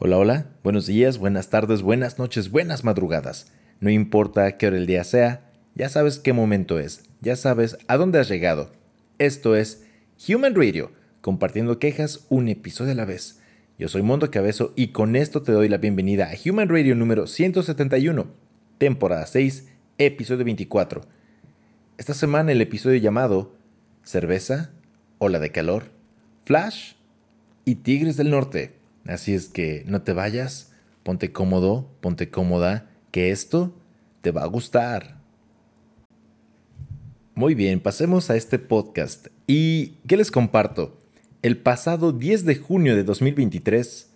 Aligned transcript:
Hola, 0.00 0.18
hola, 0.18 0.46
buenos 0.64 0.86
días, 0.86 1.18
buenas 1.18 1.50
tardes, 1.50 1.80
buenas 1.80 2.18
noches, 2.18 2.50
buenas 2.50 2.82
madrugadas. 2.82 3.52
No 3.78 3.90
importa 3.90 4.58
qué 4.58 4.66
hora 4.66 4.76
el 4.76 4.86
día 4.86 5.04
sea, 5.04 5.52
ya 5.76 5.88
sabes 5.88 6.18
qué 6.18 6.32
momento 6.32 6.80
es, 6.80 7.04
ya 7.20 7.36
sabes 7.36 7.78
a 7.86 7.96
dónde 7.96 8.18
has 8.18 8.28
llegado. 8.28 8.72
Esto 9.18 9.54
es 9.54 9.86
Human 10.28 10.56
Radio, 10.56 10.90
compartiendo 11.20 11.78
quejas 11.78 12.26
un 12.28 12.48
episodio 12.48 12.90
a 12.90 12.96
la 12.96 13.04
vez. 13.04 13.40
Yo 13.78 13.86
soy 13.86 14.02
Mondo 14.02 14.32
Cabezo 14.32 14.72
y 14.74 14.88
con 14.88 15.14
esto 15.14 15.42
te 15.42 15.52
doy 15.52 15.68
la 15.68 15.78
bienvenida 15.78 16.28
a 16.28 16.50
Human 16.50 16.68
Radio 16.68 16.96
número 16.96 17.28
171, 17.28 18.26
temporada 18.78 19.24
6, 19.26 19.68
episodio 19.98 20.44
24. 20.44 21.02
Esta 21.98 22.14
semana 22.14 22.50
el 22.50 22.60
episodio 22.60 22.98
llamado 22.98 23.54
Cerveza, 24.02 24.72
Ola 25.18 25.38
de 25.38 25.52
Calor, 25.52 25.84
Flash 26.44 26.94
y 27.64 27.76
Tigres 27.76 28.16
del 28.16 28.30
Norte. 28.30 28.83
Así 29.06 29.34
es 29.34 29.48
que 29.48 29.84
no 29.86 30.02
te 30.02 30.12
vayas, 30.12 30.72
ponte 31.02 31.32
cómodo, 31.32 31.90
ponte 32.00 32.30
cómoda, 32.30 32.90
que 33.10 33.30
esto 33.30 33.74
te 34.22 34.30
va 34.30 34.42
a 34.42 34.46
gustar. 34.46 35.18
Muy 37.34 37.54
bien, 37.54 37.80
pasemos 37.80 38.30
a 38.30 38.36
este 38.36 38.58
podcast. 38.58 39.26
¿Y 39.46 39.98
qué 40.06 40.16
les 40.16 40.30
comparto? 40.30 40.98
El 41.42 41.58
pasado 41.58 42.12
10 42.12 42.44
de 42.44 42.56
junio 42.56 42.96
de 42.96 43.04
2023 43.04 44.08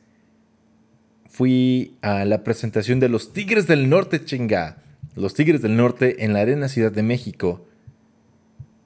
fui 1.28 1.98
a 2.00 2.24
la 2.24 2.42
presentación 2.42 3.00
de 3.00 3.08
los 3.08 3.32
Tigres 3.32 3.66
del 3.66 3.88
Norte, 3.90 4.24
chinga. 4.24 4.82
Los 5.14 5.34
Tigres 5.34 5.62
del 5.62 5.76
Norte 5.76 6.24
en 6.24 6.32
la 6.32 6.40
Arena 6.40 6.68
Ciudad 6.68 6.92
de 6.92 7.02
México. 7.02 7.66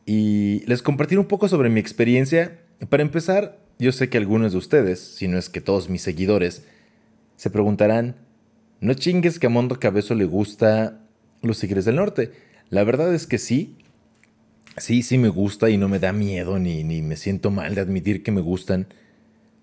Y 0.06 0.64
les 0.66 0.82
compartí 0.82 1.16
un 1.16 1.26
poco 1.26 1.46
sobre 1.46 1.68
mi 1.68 1.78
experiencia. 1.78 2.58
Para 2.88 3.02
empezar, 3.02 3.58
yo 3.82 3.90
sé 3.90 4.08
que 4.08 4.16
algunos 4.16 4.52
de 4.52 4.58
ustedes, 4.58 5.00
si 5.00 5.26
no 5.26 5.38
es 5.38 5.48
que 5.48 5.60
todos 5.60 5.88
mis 5.88 6.02
seguidores, 6.02 6.62
se 7.36 7.50
preguntarán, 7.50 8.14
no 8.80 8.94
chingues 8.94 9.40
que 9.40 9.48
a 9.48 9.50
Mondo 9.50 9.80
Cabezo 9.80 10.14
le 10.14 10.24
gusta 10.24 11.00
los 11.42 11.58
Tigres 11.58 11.84
del 11.84 11.96
Norte. 11.96 12.30
La 12.70 12.84
verdad 12.84 13.12
es 13.12 13.26
que 13.26 13.38
sí, 13.38 13.76
sí, 14.76 15.02
sí 15.02 15.18
me 15.18 15.28
gusta 15.28 15.68
y 15.68 15.78
no 15.78 15.88
me 15.88 15.98
da 15.98 16.12
miedo 16.12 16.60
ni, 16.60 16.84
ni 16.84 17.02
me 17.02 17.16
siento 17.16 17.50
mal 17.50 17.74
de 17.74 17.80
admitir 17.80 18.22
que 18.22 18.30
me 18.30 18.40
gustan. 18.40 18.86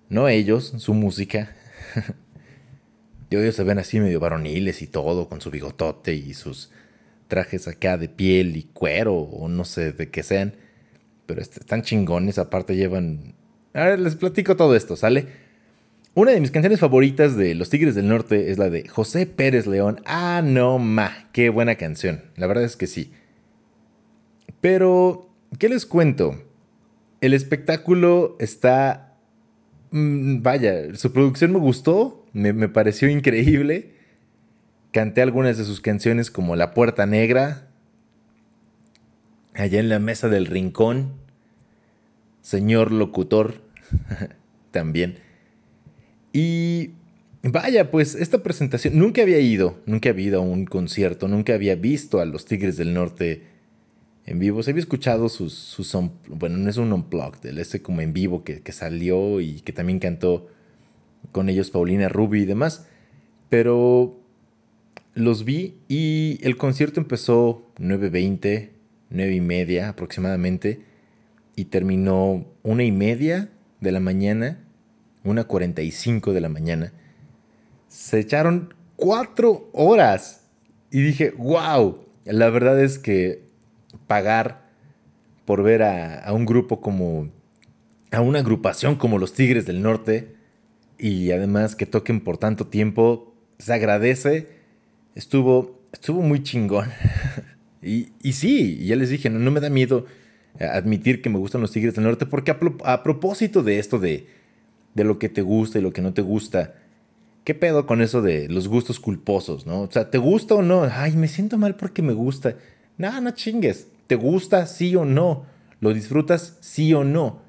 No 0.10 0.28
ellos, 0.28 0.74
su 0.78 0.94
música. 0.94 1.56
y 3.30 3.38
ellos 3.38 3.56
se 3.56 3.64
ven 3.64 3.80
así 3.80 4.02
medio 4.02 4.20
varoniles 4.20 4.82
y 4.82 4.88
todo, 4.88 5.30
con 5.30 5.40
su 5.40 5.50
bigotote 5.50 6.14
y 6.14 6.34
sus 6.34 6.72
trajes 7.30 7.70
acá 7.70 7.98
de 7.98 8.10
piel 8.10 8.58
y 8.58 8.64
cuero 8.64 9.16
o 9.16 9.48
no 9.48 9.64
sé 9.64 9.94
de 9.94 10.10
qué 10.10 10.24
sean. 10.24 10.56
Pero 11.26 11.42
están 11.42 11.84
chingones, 11.84 12.38
aparte 12.38 12.76
llevan 12.76 13.39
a 13.80 13.86
ver, 13.86 14.00
les 14.00 14.16
platico 14.16 14.56
todo 14.56 14.76
esto, 14.76 14.96
¿sale? 14.96 15.28
Una 16.16 16.32
de 16.32 16.42
mis 16.42 16.52
canciones 16.52 16.80
favoritas 16.80 17.38
de 17.38 17.56
Los 17.56 17.70
Tigres 17.70 17.96
del 17.96 18.10
Norte 18.10 18.52
es 18.52 18.58
la 18.58 18.70
de 18.70 18.88
José 18.88 19.26
Pérez 19.26 19.68
León. 19.68 20.02
Ah, 20.06 20.42
no, 20.44 20.80
ma, 20.80 21.30
qué 21.32 21.50
buena 21.50 21.76
canción. 21.76 22.24
La 22.36 22.48
verdad 22.48 22.66
es 22.66 22.76
que 22.76 22.88
sí. 22.88 23.14
Pero, 24.60 25.30
¿qué 25.60 25.70
les 25.70 25.86
cuento? 25.86 26.44
El 27.22 27.34
espectáculo 27.34 28.36
está... 28.40 29.16
Mm, 29.92 30.42
vaya, 30.42 30.96
su 30.96 31.14
producción 31.14 31.54
me 31.54 31.60
gustó, 31.60 32.26
me, 32.34 32.52
me 32.52 32.68
pareció 32.68 33.08
increíble. 33.08 33.94
Canté 34.92 35.22
algunas 35.22 35.58
de 35.58 35.64
sus 35.64 35.80
canciones 35.80 36.32
como 36.32 36.56
La 36.56 36.74
Puerta 36.74 37.06
Negra, 37.06 37.70
allá 39.54 39.80
en 39.80 39.88
la 39.88 40.00
mesa 40.00 40.28
del 40.28 40.48
rincón, 40.48 41.14
señor 42.42 42.92
locutor 42.92 43.69
también. 44.72 45.20
Y 46.34 46.92
vaya, 47.44 47.92
pues 47.92 48.16
esta 48.16 48.44
presentación, 48.44 48.98
nunca 48.98 49.22
había 49.22 49.40
ido, 49.40 49.80
nunca 49.86 50.10
había 50.10 50.28
ido 50.28 50.40
a 50.40 50.44
un 50.44 50.66
concierto, 50.66 51.28
nunca 51.28 51.54
había 51.54 51.76
visto 51.76 52.20
a 52.20 52.26
los 52.26 52.46
Tigres 52.46 52.78
del 52.78 52.94
Norte 52.94 53.44
en 54.26 54.40
vivo. 54.40 54.62
Había 54.62 54.80
escuchado 54.80 55.30
sus, 55.30 55.54
sus 55.54 55.96
bueno, 56.28 56.58
no 56.58 56.70
es 56.70 56.78
un 56.78 56.94
unplugged, 56.94 57.46
el 57.46 57.58
este 57.58 57.82
como 57.82 58.02
en 58.02 58.14
vivo 58.14 58.44
que, 58.44 58.62
que 58.62 58.72
salió 58.72 59.42
y 59.42 59.62
que 59.62 59.74
también 59.74 60.00
cantó 60.00 60.48
con 61.32 61.50
ellos 61.50 61.72
Paulina 61.72 62.10
Ruby 62.10 62.42
y 62.42 62.46
demás. 62.46 62.88
Pero 63.50 64.20
los 65.16 65.44
vi 65.44 65.76
y 65.88 66.40
el 66.44 66.58
concierto 66.58 67.00
empezó 67.00 67.72
9.20, 67.78 68.70
9 69.10 69.36
y 69.36 69.42
media 69.42 69.90
aproximadamente 69.90 70.84
y 71.56 71.66
terminó 71.66 72.46
una 72.64 72.84
y 72.84 72.92
media 72.92 73.50
de 73.82 73.92
la 73.92 74.00
mañana, 74.00 74.60
una 75.24 75.44
cuarenta 75.46 75.82
y 75.82 75.92
cinco 75.92 76.34
de 76.34 76.42
la 76.42 76.50
mañana. 76.50 76.94
Se 77.88 78.20
echaron 78.20 78.74
cuatro 78.96 79.70
horas 79.74 80.42
y 80.92 81.02
dije, 81.02 81.32
wow, 81.38 82.00
la 82.26 82.50
verdad 82.50 82.82
es 82.82 83.00
que 83.00 83.44
pagar 84.08 84.70
por 85.46 85.64
ver 85.64 85.84
a, 85.84 86.20
a 86.20 86.34
un 86.34 86.46
grupo 86.46 86.82
como, 86.82 87.30
a 88.12 88.22
una 88.22 88.40
agrupación 88.40 88.96
como 88.96 89.18
los 89.18 89.34
Tigres 89.34 89.66
del 89.66 89.82
Norte 89.82 90.36
y 90.98 91.32
además 91.32 91.76
que 91.76 91.86
toquen 91.86 92.22
por 92.22 92.38
tanto 92.38 92.68
tiempo, 92.68 93.34
se 93.58 93.74
agradece. 93.74 94.48
Estuvo, 95.16 95.82
estuvo 95.92 96.22
muy 96.22 96.44
chingón. 96.44 96.90
y, 97.82 98.10
y 98.22 98.34
sí, 98.34 98.86
ya 98.86 98.96
les 98.96 99.10
dije, 99.10 99.30
no, 99.30 99.40
no 99.40 99.50
me 99.50 99.62
da 99.62 99.70
miedo 99.70 100.06
admitir 100.60 101.22
que 101.22 101.30
me 101.30 101.38
gustan 101.38 101.62
los 101.62 101.72
Tigres 101.72 101.96
del 101.96 102.04
Norte, 102.04 102.26
porque 102.26 102.52
a, 102.84 103.04
propósito 103.04 103.64
de 103.64 103.80
esto 103.80 104.00
de, 104.00 104.28
de 104.94 105.04
lo 105.04 105.20
que 105.20 105.30
te 105.30 105.42
gusta 105.42 105.80
y 105.80 105.82
lo 105.82 105.94
que 105.94 106.02
no 106.02 106.14
te 106.14 106.22
gusta, 106.22 106.76
¿qué 107.44 107.54
pedo 107.56 107.86
con 107.86 108.02
eso 108.02 108.22
de 108.22 108.50
los 108.50 108.68
gustos 108.68 109.00
culposos, 109.00 109.66
no? 109.66 109.82
O 109.82 109.92
sea, 109.92 110.10
¿te 110.10 110.18
gusta 110.18 110.56
o 110.56 110.62
no? 110.62 110.84
Ay, 110.84 111.16
me 111.16 111.28
siento 111.28 111.58
mal 111.58 111.76
porque 111.76 112.02
me 112.02 112.14
gusta. 112.14 112.56
No, 112.98 113.22
no 113.22 113.32
chingues. 113.32 113.88
¿Te 114.08 114.16
gusta 114.16 114.66
sí 114.66 114.96
o 114.96 115.06
no? 115.06 115.46
¿Lo 115.80 115.94
disfrutas 115.94 116.58
sí 116.62 116.94
o 116.94 117.04
no? 117.04 117.42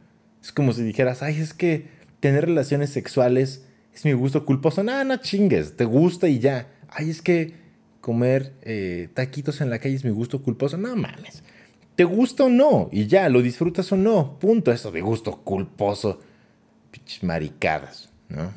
Es 0.42 0.52
como 0.52 0.72
si 0.72 0.82
dijeras, 0.82 1.22
ay, 1.22 1.40
es 1.40 1.54
que 1.54 1.88
tener 2.20 2.44
relaciones 2.46 2.90
sexuales 2.90 3.66
es 3.92 4.04
mi 4.04 4.12
gusto 4.12 4.44
culposo. 4.44 4.82
No, 4.82 5.02
no 5.04 5.16
chingues. 5.16 5.76
¿Te 5.76 5.84
gusta 5.84 6.28
y 6.28 6.38
ya? 6.38 6.68
Ay, 6.88 7.10
es 7.10 7.22
que 7.22 7.54
comer 8.00 8.52
eh, 8.62 9.08
taquitos 9.14 9.60
en 9.60 9.70
la 9.70 9.78
calle 9.78 9.96
es 9.96 10.04
mi 10.04 10.10
gusto 10.10 10.42
culposo. 10.42 10.76
No 10.76 10.94
mames 10.94 11.42
te 12.00 12.04
gusta 12.04 12.44
o 12.44 12.48
no, 12.48 12.88
y 12.90 13.08
ya, 13.08 13.28
lo 13.28 13.42
disfrutas 13.42 13.92
o 13.92 13.96
no, 13.98 14.38
punto, 14.38 14.72
eso 14.72 14.90
de 14.90 15.02
gusto 15.02 15.36
culposo, 15.44 16.18
pinches 16.90 17.22
maricadas, 17.22 18.08
¿no? 18.30 18.54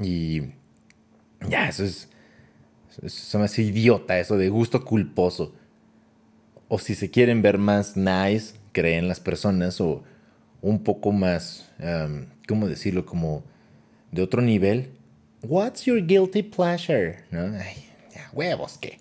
Y 0.00 0.40
ya, 1.46 1.68
eso 1.68 1.84
es, 1.84 2.08
eso 3.02 3.38
me 3.38 3.44
hace 3.44 3.60
idiota, 3.60 4.18
eso 4.18 4.38
de 4.38 4.48
gusto 4.48 4.82
culposo. 4.82 5.52
O 6.68 6.78
si 6.78 6.94
se 6.94 7.10
quieren 7.10 7.42
ver 7.42 7.58
más 7.58 7.98
nice, 7.98 8.54
creen 8.72 9.08
las 9.08 9.20
personas, 9.20 9.78
o 9.82 10.02
un 10.62 10.82
poco 10.82 11.12
más, 11.12 11.70
¿cómo 12.48 12.66
decirlo? 12.66 13.04
Como 13.04 13.44
de 14.10 14.22
otro 14.22 14.40
nivel. 14.40 14.88
What's 15.42 15.84
your 15.84 16.00
guilty 16.00 16.42
pleasure? 16.42 17.24
¿No? 17.30 17.42
Ay, 17.58 17.90
huevos, 18.32 18.78
¿qué? 18.78 19.00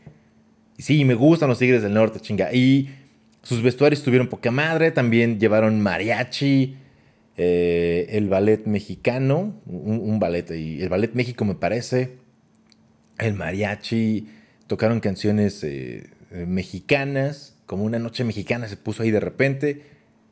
Sí, 0.77 1.05
me 1.05 1.13
gustan 1.13 1.47
los 1.47 1.59
Tigres 1.59 1.81
del 1.81 1.93
Norte, 1.93 2.19
chinga. 2.19 2.53
Y 2.53 2.89
sus 3.45 3.61
vestuarios 3.61 4.01
tuvieron 4.01 4.28
poca 4.28 4.50
madre, 4.50 4.89
también 4.89 5.39
llevaron 5.39 5.79
mariachi, 5.79 6.78
eh, 7.38 8.07
el 8.09 8.28
ballet 8.28 8.66
mexicano, 8.66 9.61
un, 9.67 10.19
ballet, 10.19 10.50
y 10.50 10.81
el 10.81 10.89
ballet 10.89 11.13
México 11.13 11.45
me 11.45 11.53
parece, 11.53 12.13
el 13.19 13.35
mariachi, 13.35 14.28
tocaron 14.66 15.00
canciones 15.00 15.63
eh, 15.63 16.09
mexicanas, 16.31 17.56
como 17.67 17.83
una 17.83 18.00
noche 18.00 18.23
mexicana 18.23 18.67
se 18.67 18.78
puso 18.78 19.03
ahí 19.03 19.11
de 19.11 19.19
repente, 19.19 19.83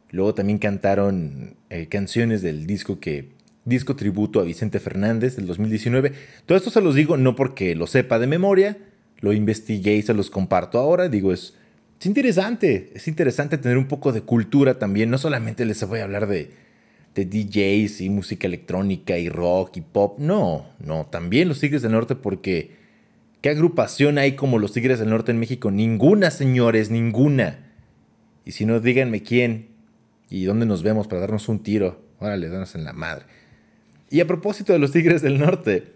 luego 0.10 0.34
también 0.34 0.58
cantaron 0.58 1.56
eh, 1.70 1.88
canciones 1.90 2.42
del 2.42 2.66
disco 2.66 3.00
que 3.00 3.30
disco 3.64 3.96
tributo 3.96 4.40
a 4.40 4.44
Vicente 4.44 4.80
Fernández 4.80 5.36
del 5.36 5.46
2019. 5.46 6.14
Todo 6.48 6.58
esto 6.58 6.72
se 6.72 6.82
los 6.82 6.96
digo 6.96 7.16
no 7.16 7.36
porque 7.36 7.76
lo 7.76 7.86
sepa 7.86 8.18
de 8.18 8.26
memoria, 8.26 8.78
lo 9.20 9.34
investigué 9.34 9.98
y 9.98 10.02
se 10.02 10.16
los 10.16 10.32
comparto 10.32 10.80
ahora, 10.80 11.10
digo 11.10 11.32
es 11.32 11.54
es 12.04 12.08
interesante, 12.08 12.92
es 12.94 13.08
interesante 13.08 13.58
tener 13.58 13.78
un 13.78 13.88
poco 13.88 14.12
de 14.12 14.24
cultura 14.24 14.78
también. 14.78 15.10
No 15.10 15.18
solamente 15.18 15.64
les 15.64 15.88
voy 15.88 16.00
a 16.00 16.04
hablar 16.04 16.28
de, 16.28 16.52
de 17.16 17.26
DJs 17.26 18.02
y 18.02 18.10
música 18.10 18.46
electrónica 18.46 19.18
y 19.18 19.30
rock 19.30 19.78
y 19.78 19.82
pop. 19.82 20.20
No, 20.20 20.66
no, 20.86 21.06
también 21.06 21.48
los 21.48 21.62
Tigres 21.62 21.82
del 21.82 21.94
Norte 21.94 22.16
porque 22.16 22.72
¿qué 23.40 23.52
agrupación 23.52 24.18
hay 24.18 24.34
como 24.34 24.60
los 24.60 24.74
Tigres 24.74 25.00
del 25.00 25.12
Norte 25.12 25.32
en 25.32 25.40
México? 25.40 25.72
Ninguna, 25.72 26.30
señores, 26.30 26.92
ninguna. 26.92 27.72
Y 28.44 28.52
si 28.52 28.66
no, 28.66 28.82
díganme 28.82 29.24
quién 29.24 29.70
y 30.30 30.44
dónde 30.44 30.66
nos 30.66 30.84
vemos 30.84 31.08
para 31.08 31.22
darnos 31.22 31.48
un 31.48 31.64
tiro. 31.64 32.02
Órale, 32.20 32.50
danos 32.50 32.76
en 32.76 32.84
la 32.84 32.92
madre. 32.92 33.24
Y 34.10 34.20
a 34.20 34.28
propósito 34.28 34.74
de 34.74 34.80
los 34.80 34.92
Tigres 34.92 35.22
del 35.22 35.40
Norte, 35.40 35.94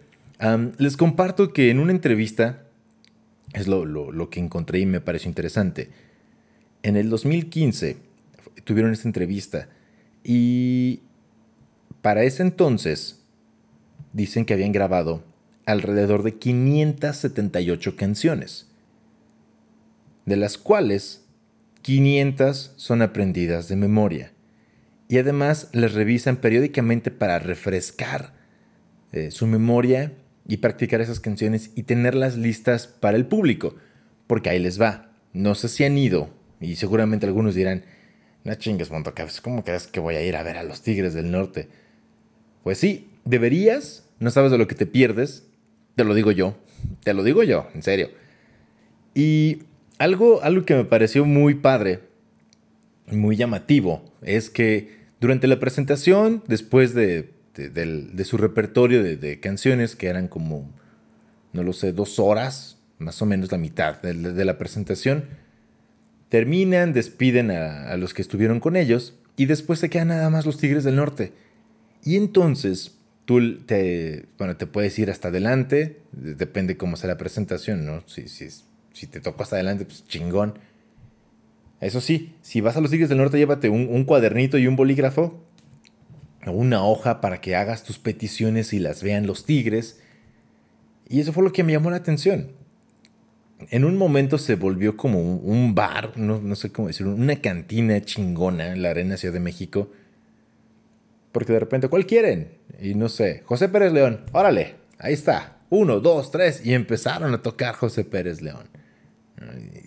les 0.77 0.95
comparto 0.95 1.51
que 1.51 1.69
en 1.69 1.79
una 1.79 1.91
entrevista 1.91 2.63
es 3.57 3.67
lo, 3.67 4.29
que 4.29 4.39
encontré 4.39 4.79
y 4.79 4.85
me 4.85 5.01
pareció 5.01 5.29
interesante. 5.29 5.89
En 6.83 6.95
el 6.95 7.09
2015 7.09 7.97
tuvieron 8.63 8.91
esta 8.91 9.07
entrevista 9.07 9.69
y 10.23 11.01
para 12.01 12.23
ese 12.23 12.43
entonces 12.43 13.21
dicen 14.13 14.45
que 14.45 14.53
habían 14.53 14.71
grabado 14.71 15.23
alrededor 15.65 16.23
de 16.23 16.35
578 16.35 17.95
canciones, 17.95 18.67
de 20.25 20.37
las 20.37 20.57
cuales 20.57 21.25
500 21.81 22.73
son 22.75 23.01
aprendidas 23.01 23.67
de 23.67 23.75
memoria. 23.75 24.31
Y 25.09 25.17
además 25.17 25.69
les 25.73 25.93
revisan 25.93 26.37
periódicamente 26.37 27.11
para 27.11 27.39
refrescar 27.39 28.33
eh, 29.13 29.31
su 29.31 29.47
memoria 29.47 30.13
y 30.47 30.57
practicar 30.57 31.01
esas 31.01 31.19
canciones 31.19 31.71
y 31.75 31.83
tenerlas 31.83 32.37
listas 32.37 32.87
para 32.87 33.17
el 33.17 33.25
público. 33.25 33.75
Porque 34.27 34.49
ahí 34.49 34.59
les 34.59 34.81
va. 34.81 35.11
No 35.33 35.55
sé 35.55 35.67
si 35.67 35.83
han 35.83 35.97
ido, 35.97 36.29
y 36.59 36.75
seguramente 36.77 37.25
algunos 37.25 37.53
dirán, 37.53 37.83
no 38.43 38.55
chingues, 38.55 38.89
Montocabs, 38.89 39.41
¿cómo 39.41 39.63
crees 39.63 39.87
que 39.87 39.99
voy 39.99 40.15
a 40.15 40.23
ir 40.23 40.35
a 40.35 40.43
ver 40.43 40.57
a 40.57 40.63
los 40.63 40.81
Tigres 40.81 41.13
del 41.13 41.31
Norte? 41.31 41.67
Pues 42.63 42.77
sí, 42.77 43.09
deberías, 43.25 44.07
no 44.19 44.31
sabes 44.31 44.51
de 44.51 44.57
lo 44.57 44.67
que 44.67 44.75
te 44.75 44.85
pierdes, 44.85 45.45
te 45.95 46.03
lo 46.03 46.13
digo 46.13 46.31
yo, 46.31 46.57
te 47.03 47.13
lo 47.13 47.23
digo 47.23 47.43
yo, 47.43 47.67
en 47.73 47.83
serio. 47.83 48.09
Y 49.13 49.63
algo, 49.97 50.41
algo 50.43 50.65
que 50.65 50.75
me 50.75 50.85
pareció 50.85 51.25
muy 51.25 51.55
padre, 51.55 52.01
muy 53.07 53.35
llamativo, 53.35 54.03
es 54.21 54.49
que 54.49 54.97
durante 55.19 55.47
la 55.47 55.59
presentación, 55.59 56.43
después 56.47 56.93
de, 56.93 57.33
su 58.23 58.37
repertorio 58.37 59.03
de, 59.03 59.39
canciones, 59.39 59.95
que 59.95 60.07
eran 60.07 60.27
como, 60.27 60.69
no 61.53 61.63
lo 61.63 61.73
sé, 61.73 61.91
dos 61.91 62.19
horas, 62.19 62.77
más 62.99 63.21
o 63.21 63.25
menos 63.25 63.51
la 63.51 63.57
mitad 63.57 64.01
de, 64.01 64.45
la 64.45 64.57
presentación, 64.57 65.25
terminan, 66.29 66.93
despiden 66.93 67.51
a, 67.51 67.95
los 67.97 68.13
que 68.13 68.21
estuvieron 68.21 68.59
con 68.59 68.75
ellos, 68.75 69.15
y 69.35 69.45
después 69.45 69.79
se 69.79 69.89
quedan 69.89 70.09
nada 70.09 70.29
más 70.29 70.45
los 70.45 70.57
Tigres 70.57 70.83
del 70.83 70.95
Norte. 70.95 71.33
Y 72.03 72.15
entonces 72.15 72.97
tú 73.25 73.59
te, 73.59 74.25
bueno, 74.37 74.57
te 74.57 74.67
puedes 74.67 74.97
ir 74.97 75.11
hasta 75.11 75.27
adelante, 75.27 76.01
depende 76.11 76.77
cómo 76.77 76.95
sea 76.95 77.09
la 77.09 77.17
presentación, 77.17 77.85
¿no? 77.85 78.03
Si, 78.07 78.27
si, 78.27 78.47
si 78.93 79.07
te 79.07 79.19
toco 79.19 79.43
hasta 79.43 79.57
adelante, 79.57 79.85
pues 79.85 80.05
chingón. 80.07 80.59
Eso 81.79 82.01
sí, 82.01 82.33
si 82.41 82.61
vas 82.61 82.75
a 82.75 82.81
los 82.81 82.89
Tigres 82.89 83.09
del 83.09 83.19
Norte, 83.19 83.37
llévate 83.37 83.69
un, 83.69 84.03
cuadernito 84.05 84.57
y 84.57 84.65
un 84.65 84.75
bolígrafo, 84.75 85.43
una 86.51 86.83
hoja 86.83 87.21
para 87.21 87.41
que 87.41 87.55
hagas 87.55 87.83
tus 87.83 87.99
peticiones 87.99 88.73
y 88.73 88.79
las 88.79 89.03
vean 89.03 89.27
los 89.27 89.45
Tigres. 89.45 89.99
Y 91.09 91.19
eso 91.19 91.33
fue 91.33 91.43
lo 91.43 91.51
que 91.51 91.63
me 91.63 91.73
llamó 91.73 91.89
la 91.89 91.97
atención. 91.97 92.51
En 93.69 93.85
un 93.85 93.97
momento 93.97 94.37
se 94.37 94.55
volvió 94.55 94.97
como 94.97 95.19
un, 95.19 95.73
bar, 95.73 96.13
no, 96.15 96.39
no, 96.39 96.55
sé 96.55 96.71
cómo 96.71 96.89
decirlo, 96.89 97.15
una 97.15 97.37
cantina 97.41 97.99
chingona 98.01 98.67
en 98.71 98.83
la 98.83 98.91
Arena 98.91 99.17
Ciudad 99.17 99.33
de 99.33 99.39
México. 99.39 99.91
Porque 101.31 101.53
de 101.53 101.59
repente, 101.59 101.87
¿cuál 101.87 102.05
quieren? 102.05 102.49
Y 102.79 102.93
no 102.93 103.09
sé, 103.09 103.41
José 103.45 103.69
Pérez 103.69 103.93
León, 103.93 104.25
órale, 104.31 104.75
ahí 104.99 105.13
está. 105.13 105.57
Uno, 105.69 105.99
dos, 105.99 106.31
tres. 106.31 106.65
Y 106.65 106.73
empezaron 106.73 107.33
a 107.33 107.41
tocar 107.41 107.75
José 107.75 108.05
Pérez 108.05 108.41
León. 108.41 108.69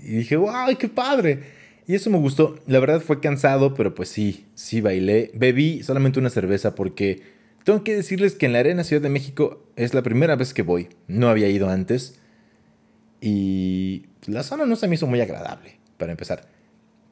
Y 0.03 0.19
dije, 0.19 0.37
wow, 0.37 0.77
qué 0.79 0.89
padre. 0.89 1.60
Y 1.87 1.95
eso 1.95 2.11
me 2.11 2.19
gustó. 2.19 2.57
La 2.67 2.79
verdad 2.81 3.01
fue 3.01 3.21
cansado, 3.21 3.75
pero 3.75 3.95
pues 3.95 4.09
sí, 4.09 4.47
sí 4.55 4.81
bailé. 4.81 5.31
Bebí 5.35 5.83
solamente 5.83 6.19
una 6.19 6.31
cerveza 6.31 6.75
porque 6.75 7.23
tengo 7.65 7.85
que 7.85 7.95
decirles 7.95 8.35
que 8.35 8.47
en 8.47 8.53
la 8.53 8.61
Arena 8.61 8.85
Ciudad 8.85 9.03
de 9.03 9.11
México 9.11 9.65
es 9.77 9.95
la 9.95 10.03
primera 10.03 10.37
vez 10.37 10.55
que 10.55 10.63
voy. 10.63 10.89
No 11.09 11.29
había 11.29 11.49
ido 11.49 11.69
antes. 11.69 12.21
Y 13.21 14.07
la 14.27 14.43
zona 14.43 14.67
no 14.67 14.77
se 14.77 14.89
me 14.89 14.95
hizo 14.95 15.07
muy 15.07 15.21
agradable, 15.21 15.79
para 15.99 16.13
empezar. 16.13 16.49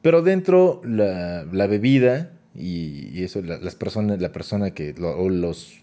Pero 0.01 0.21
dentro 0.21 0.81
la, 0.83 1.45
bebida 1.67 2.31
y, 2.55 3.23
eso, 3.23 3.41
las 3.41 3.75
personas, 3.75 4.21
la 4.21 4.31
persona 4.31 4.71
que, 4.71 4.95
o 4.99 5.29
los, 5.29 5.81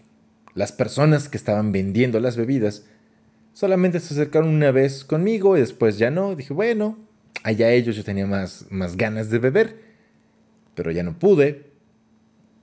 las 0.53 0.71
personas 0.71 1.29
que 1.29 1.37
estaban 1.37 1.71
vendiendo 1.71 2.19
las 2.19 2.35
bebidas, 2.35 2.85
solamente 3.53 3.99
se 3.99 4.13
acercaron 4.13 4.49
una 4.49 4.71
vez 4.71 5.05
conmigo 5.05 5.55
y 5.55 5.61
después 5.61 5.97
ya 5.97 6.11
no. 6.11 6.35
Dije, 6.35 6.53
bueno, 6.53 6.97
allá 7.43 7.71
ellos 7.71 7.95
yo 7.95 8.03
tenía 8.03 8.25
más, 8.25 8.65
más 8.69 8.97
ganas 8.97 9.29
de 9.29 9.39
beber, 9.39 9.77
pero 10.75 10.91
ya 10.91 11.03
no 11.03 11.17
pude. 11.17 11.67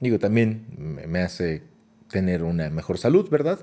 Digo, 0.00 0.18
también 0.18 0.66
me 1.08 1.20
hace 1.20 1.62
tener 2.10 2.42
una 2.42 2.70
mejor 2.70 2.98
salud, 2.98 3.28
¿verdad? 3.30 3.60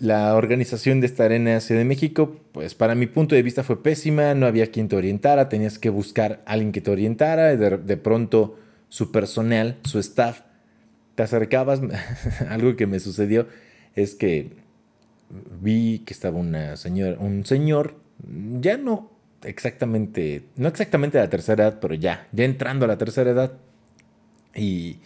La 0.00 0.34
organización 0.34 1.00
de 1.00 1.06
esta 1.06 1.24
arena 1.24 1.60
Ciudad 1.60 1.80
de 1.80 1.84
México, 1.84 2.40
pues 2.52 2.74
para 2.74 2.94
mi 2.94 3.06
punto 3.06 3.34
de 3.34 3.42
vista 3.42 3.62
fue 3.62 3.82
pésima, 3.82 4.34
no 4.34 4.46
había 4.46 4.68
quien 4.68 4.88
te 4.88 4.96
orientara, 4.96 5.48
tenías 5.48 5.78
que 5.78 5.90
buscar 5.90 6.42
a 6.46 6.52
alguien 6.52 6.72
que 6.72 6.80
te 6.80 6.90
orientara, 6.90 7.56
de, 7.56 7.78
de 7.78 7.96
pronto 7.96 8.58
su 8.88 9.12
personal, 9.12 9.78
su 9.84 10.00
staff, 10.00 10.40
te 11.14 11.22
acercabas, 11.22 11.80
algo 12.48 12.74
que 12.74 12.86
me 12.86 12.98
sucedió 12.98 13.46
es 13.94 14.14
que 14.16 14.50
vi 15.60 16.00
que 16.00 16.12
estaba 16.12 16.38
una 16.38 16.76
señora, 16.76 17.16
un 17.20 17.46
señor, 17.46 17.94
ya 18.60 18.76
no 18.76 19.13
exactamente, 19.44 20.44
no 20.56 20.68
exactamente 20.68 21.18
de 21.18 21.24
la 21.24 21.30
tercera 21.30 21.64
edad, 21.64 21.78
pero 21.80 21.94
ya, 21.94 22.28
ya 22.32 22.44
entrando 22.44 22.84
a 22.84 22.88
la 22.88 22.98
tercera 22.98 23.30
edad, 23.30 23.52
y 24.54 24.98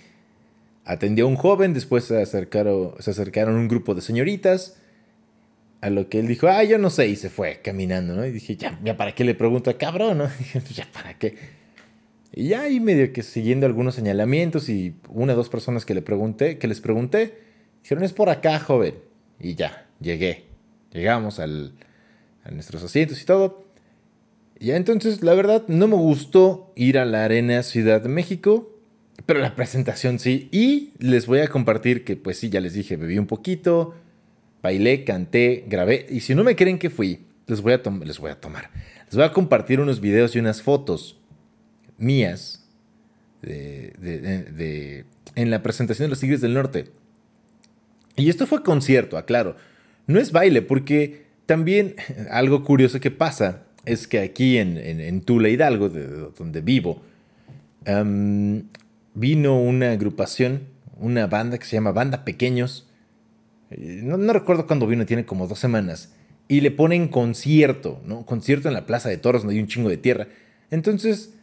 atendió 0.85 1.25
a 1.25 1.29
un 1.29 1.37
joven, 1.37 1.75
después 1.75 2.05
se 2.05 2.21
acercaron, 2.21 2.93
se 2.99 3.11
acercaron 3.11 3.57
un 3.57 3.69
grupo 3.69 3.95
de 3.95 4.01
señoritas, 4.01 4.77
a 5.81 5.91
lo 5.91 6.09
que 6.09 6.19
él 6.19 6.27
dijo, 6.27 6.49
ah, 6.49 6.65
yo 6.65 6.79
no 6.79 6.91
sé, 6.91 7.09
y 7.09 7.17
se 7.17 7.31
fue 7.31 7.61
caminando, 7.63 8.15
¿no? 8.15 8.27
Y 8.27 8.33
dije, 8.33 8.57
ya, 8.57 8.79
ya 8.83 8.97
para 8.97 9.15
qué 9.15 9.25
le 9.25 9.35
pregunto 9.35 9.71
a 9.71 9.79
cabrón, 9.79 10.19
¿no? 10.19 10.29
dije, 10.39 10.61
ya 10.75 10.89
para 10.93 11.17
qué. 11.19 11.37
Y 12.33 12.49
ya 12.49 12.63
ahí 12.63 12.81
medio 12.81 13.13
que 13.13 13.23
siguiendo 13.23 13.67
algunos 13.67 13.95
señalamientos 13.95 14.69
y 14.69 14.97
una 15.09 15.33
o 15.35 15.37
dos 15.37 15.49
personas 15.49 15.85
que 15.85 15.95
le 15.95 16.03
pregunté, 16.03 16.59
que 16.59 16.67
les 16.67 16.81
pregunté, 16.81 17.39
dijeron, 17.83 18.05
es 18.05 18.13
por 18.13 18.29
acá, 18.29 18.59
joven. 18.59 18.95
Y 19.41 19.55
ya, 19.55 19.87
llegué. 20.01 20.47
Llegamos 20.93 21.39
al, 21.39 21.75
a 22.45 22.51
nuestros 22.51 22.83
asientos 22.83 23.23
y 23.23 23.25
todo. 23.25 23.65
Ya 24.61 24.77
entonces, 24.77 25.23
la 25.23 25.35
verdad, 25.35 25.65
no 25.69 25.87
me 25.87 25.95
gustó 25.95 26.73
ir 26.75 26.99
a 26.99 27.05
la 27.05 27.25
Arena 27.25 27.63
Ciudad 27.63 28.01
de 28.01 28.09
México, 28.09 28.77
pero 29.25 29.41
la 29.41 29.55
presentación 29.55 30.19
sí. 30.19 30.49
Y 30.51 30.93
les 30.99 31.27
voy 31.27 31.41
a 31.41 31.49
compartir 31.49 32.05
que, 32.05 32.17
pues 32.17 32.39
sí, 32.39 32.51
ya 32.51 32.61
les 32.61 32.75
dije, 32.75 32.97
bebí 32.97 33.19
un 33.19 33.27
poquito, 33.27 33.95
bailé, 34.63 35.05
canté, 35.05 35.65
grabé. 35.69 36.07
Y 36.11 36.21
si 36.21 36.35
no 36.35 36.43
me 36.43 36.57
creen 36.57 36.79
que 36.79 36.91
fui, 36.91 37.27
les 37.47 37.61
voy 37.61 37.73
a, 37.73 37.83
les 38.05 38.19
voy 38.19 38.31
a 38.33 38.41
tomar. 38.41 38.71
Les 39.07 39.15
voy 39.15 39.25
a 39.25 39.33
compartir 39.33 39.81
unos 39.81 40.01
videos 40.01 40.35
y 40.35 40.41
unas 40.41 40.61
fotos 40.61 41.19
mías 41.97 42.65
de, 43.43 45.05
en 45.37 45.51
la 45.51 45.63
presentación 45.63 46.07
de 46.07 46.11
los 46.11 46.21
Tigres 46.21 46.41
del 46.41 46.55
Norte. 46.55 46.91
Y 48.17 48.29
esto 48.29 48.47
fue 48.47 48.65
concierto, 48.65 49.17
aclaro. 49.17 49.57
No 50.09 50.19
es 50.19 50.33
baile, 50.33 50.63
porque 50.63 51.27
también 51.47 51.95
algo 52.31 52.65
curioso 52.65 52.99
que 52.99 53.13
pasa 53.13 53.68
es 53.89 54.07
que 54.07 54.21
aquí 54.21 54.59
en, 54.59 54.77
en, 54.79 55.21
Tula 55.23 55.49
Hidalgo, 55.49 55.89
de, 55.89 56.07
donde 56.37 56.61
vivo, 56.61 57.03
vino 59.15 59.61
una 59.61 59.93
agrupación, 59.93 60.63
una 60.99 61.27
banda 61.27 61.59
que 61.59 61.65
se 61.65 61.77
llama 61.77 61.93
Banda 61.93 62.25
Pequeños. 62.25 62.87
Eh, 63.71 64.01
no, 64.03 64.17
no 64.17 64.33
recuerdo 64.33 64.67
cuándo 64.67 64.87
vino, 64.87 65.07
tiene 65.07 65.25
como 65.25 65.47
dos 65.47 65.59
semanas. 65.59 66.13
Y 66.49 66.61
le 66.61 66.71
ponen 66.71 67.09
concierto, 67.09 68.01
¿no? 68.07 68.25
Concierto 68.25 68.69
en 68.69 68.75
la 68.75 68.87
Plaza 68.87 69.09
de 69.09 69.19
Toros, 69.19 69.43
donde 69.43 69.57
hay 69.57 69.61
un 69.61 69.69
chingo 69.69 69.89
de 69.89 69.99
tierra. 69.99 70.29
Entonces, 70.71 71.35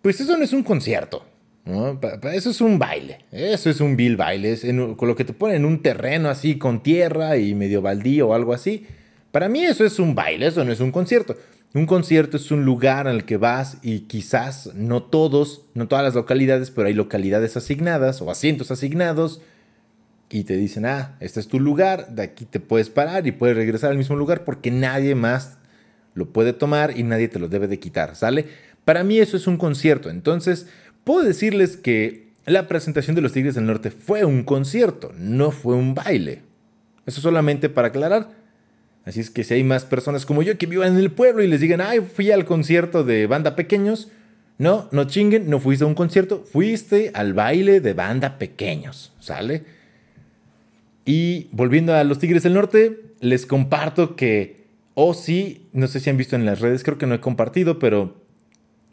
pues 0.00 0.20
eso 0.20 0.36
no 0.36 0.44
es 0.44 0.52
un 0.52 0.62
concierto. 0.62 1.26
¿no? 1.64 2.00
Eso 2.32 2.50
es 2.50 2.60
un 2.60 2.78
baile. 2.78 3.18
Eso 3.30 3.70
es 3.70 3.80
un 3.80 3.96
vil 3.96 4.16
baile. 4.16 4.52
Es 4.52 4.64
con 4.96 5.08
lo 5.08 5.14
que 5.14 5.24
te 5.24 5.32
ponen 5.32 5.56
en 5.56 5.64
un 5.64 5.82
terreno 5.82 6.28
así 6.28 6.58
con 6.58 6.82
tierra 6.82 7.36
y 7.36 7.54
medio 7.54 7.82
baldío 7.82 8.28
o 8.28 8.34
algo 8.34 8.52
así. 8.52 8.86
Para 9.30 9.48
mí 9.48 9.64
eso 9.64 9.84
es 9.84 9.98
un 9.98 10.14
baile, 10.14 10.48
eso 10.48 10.64
no 10.64 10.72
es 10.72 10.80
un 10.80 10.92
concierto. 10.92 11.36
Un 11.74 11.86
concierto 11.86 12.36
es 12.36 12.50
un 12.50 12.66
lugar 12.66 13.08
al 13.08 13.24
que 13.24 13.38
vas 13.38 13.78
y 13.82 14.00
quizás 14.00 14.74
no 14.74 15.02
todos, 15.02 15.62
no 15.72 15.88
todas 15.88 16.04
las 16.04 16.14
localidades, 16.14 16.70
pero 16.70 16.88
hay 16.88 16.92
localidades 16.92 17.56
asignadas 17.56 18.20
o 18.20 18.30
asientos 18.30 18.70
asignados 18.70 19.40
y 20.28 20.44
te 20.44 20.56
dicen, 20.56 20.84
ah, 20.84 21.16
este 21.20 21.40
es 21.40 21.48
tu 21.48 21.60
lugar, 21.60 22.08
de 22.14 22.22
aquí 22.22 22.44
te 22.44 22.60
puedes 22.60 22.90
parar 22.90 23.26
y 23.26 23.32
puedes 23.32 23.56
regresar 23.56 23.90
al 23.90 23.96
mismo 23.96 24.16
lugar 24.16 24.44
porque 24.44 24.70
nadie 24.70 25.14
más 25.14 25.58
lo 26.14 26.30
puede 26.30 26.52
tomar 26.52 26.98
y 26.98 27.04
nadie 27.04 27.28
te 27.28 27.38
lo 27.38 27.48
debe 27.48 27.68
de 27.68 27.78
quitar, 27.78 28.16
¿sale? 28.16 28.46
Para 28.84 29.02
mí 29.02 29.18
eso 29.18 29.38
es 29.38 29.46
un 29.46 29.56
concierto. 29.56 30.10
Entonces, 30.10 30.66
puedo 31.04 31.22
decirles 31.22 31.78
que 31.78 32.32
la 32.44 32.68
presentación 32.68 33.16
de 33.16 33.22
los 33.22 33.32
Tigres 33.32 33.54
del 33.54 33.66
Norte 33.66 33.90
fue 33.90 34.26
un 34.26 34.42
concierto, 34.42 35.12
no 35.16 35.52
fue 35.52 35.74
un 35.74 35.94
baile. 35.94 36.42
Eso 37.06 37.22
solamente 37.22 37.68
para 37.68 37.88
aclarar. 37.88 38.41
Así 39.04 39.20
es 39.20 39.30
que 39.30 39.44
si 39.44 39.54
hay 39.54 39.64
más 39.64 39.84
personas 39.84 40.26
como 40.26 40.42
yo 40.42 40.56
que 40.58 40.66
vivan 40.66 40.92
en 40.92 40.98
el 40.98 41.10
pueblo 41.10 41.42
y 41.42 41.48
les 41.48 41.60
digan, 41.60 41.80
ay, 41.80 42.00
fui 42.00 42.30
al 42.30 42.44
concierto 42.44 43.02
de 43.04 43.26
banda 43.26 43.56
pequeños, 43.56 44.10
no, 44.58 44.88
no 44.92 45.04
chinguen, 45.04 45.50
no 45.50 45.58
fuiste 45.58 45.84
a 45.84 45.88
un 45.88 45.94
concierto, 45.94 46.44
fuiste 46.44 47.10
al 47.14 47.34
baile 47.34 47.80
de 47.80 47.94
banda 47.94 48.38
pequeños, 48.38 49.12
¿sale? 49.18 49.64
Y 51.04 51.48
volviendo 51.50 51.94
a 51.94 52.04
los 52.04 52.18
Tigres 52.18 52.44
del 52.44 52.54
Norte, 52.54 53.00
les 53.20 53.46
comparto 53.46 54.14
que, 54.14 54.66
oh 54.94 55.14
sí, 55.14 55.66
no 55.72 55.88
sé 55.88 55.98
si 55.98 56.10
han 56.10 56.16
visto 56.16 56.36
en 56.36 56.44
las 56.44 56.60
redes, 56.60 56.84
creo 56.84 56.98
que 56.98 57.06
no 57.06 57.14
he 57.14 57.20
compartido, 57.20 57.78
pero 57.78 58.22